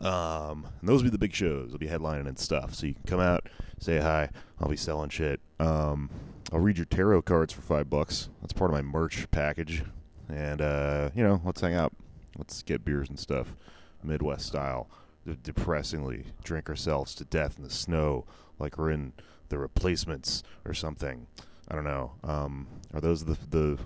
Um, 0.00 0.66
and 0.80 0.88
those 0.88 1.02
will 1.02 1.10
be 1.10 1.12
the 1.12 1.18
big 1.18 1.34
shows. 1.34 1.70
I'll 1.72 1.78
be 1.78 1.86
headlining 1.86 2.26
and 2.26 2.38
stuff. 2.38 2.74
So 2.74 2.86
you 2.86 2.94
can 2.94 3.04
come 3.04 3.20
out, 3.20 3.48
say 3.78 3.98
hi. 3.98 4.30
I'll 4.60 4.68
be 4.68 4.76
selling 4.76 5.10
shit. 5.10 5.40
Um, 5.58 6.10
I'll 6.52 6.60
read 6.60 6.76
your 6.78 6.86
tarot 6.86 7.22
cards 7.22 7.52
for 7.52 7.60
five 7.60 7.90
bucks. 7.90 8.28
That's 8.40 8.52
part 8.52 8.70
of 8.70 8.74
my 8.74 8.82
merch 8.82 9.30
package. 9.30 9.82
And 10.28 10.60
uh, 10.60 11.10
you 11.14 11.22
know, 11.22 11.40
let's 11.44 11.60
hang 11.60 11.74
out. 11.74 11.92
Let's 12.38 12.62
get 12.62 12.84
beers 12.84 13.08
and 13.08 13.18
stuff, 13.18 13.54
Midwest 14.02 14.46
style. 14.46 14.88
De- 15.26 15.34
depressingly, 15.36 16.24
drink 16.44 16.68
ourselves 16.68 17.14
to 17.16 17.24
death 17.24 17.56
in 17.58 17.64
the 17.64 17.70
snow, 17.70 18.24
like 18.58 18.78
we're 18.78 18.90
in 18.90 19.12
the 19.48 19.58
replacements 19.58 20.42
or 20.64 20.74
something. 20.74 21.26
I 21.68 21.74
don't 21.74 21.84
know. 21.84 22.12
Um, 22.22 22.66
are 22.94 23.00
those 23.00 23.24
the 23.24 23.36
the? 23.50 23.78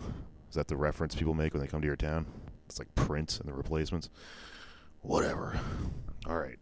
Is 0.49 0.57
that 0.57 0.69
the 0.69 0.77
reference 0.77 1.15
people 1.15 1.35
make 1.35 1.55
when 1.55 1.63
they 1.63 1.69
come 1.69 1.81
to 1.81 1.87
your 1.87 1.97
town? 1.97 2.27
It's 2.67 2.79
like 2.79 2.93
Prince 2.95 3.39
and 3.39 3.49
the 3.49 3.53
replacements. 3.53 4.11
Whatever. 5.03 5.59
All 6.27 6.37
right. 6.39 6.59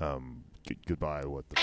Um, 0.00 0.44
g- 0.66 0.76
goodbye. 0.86 1.24
What 1.24 1.48
the. 1.48 1.60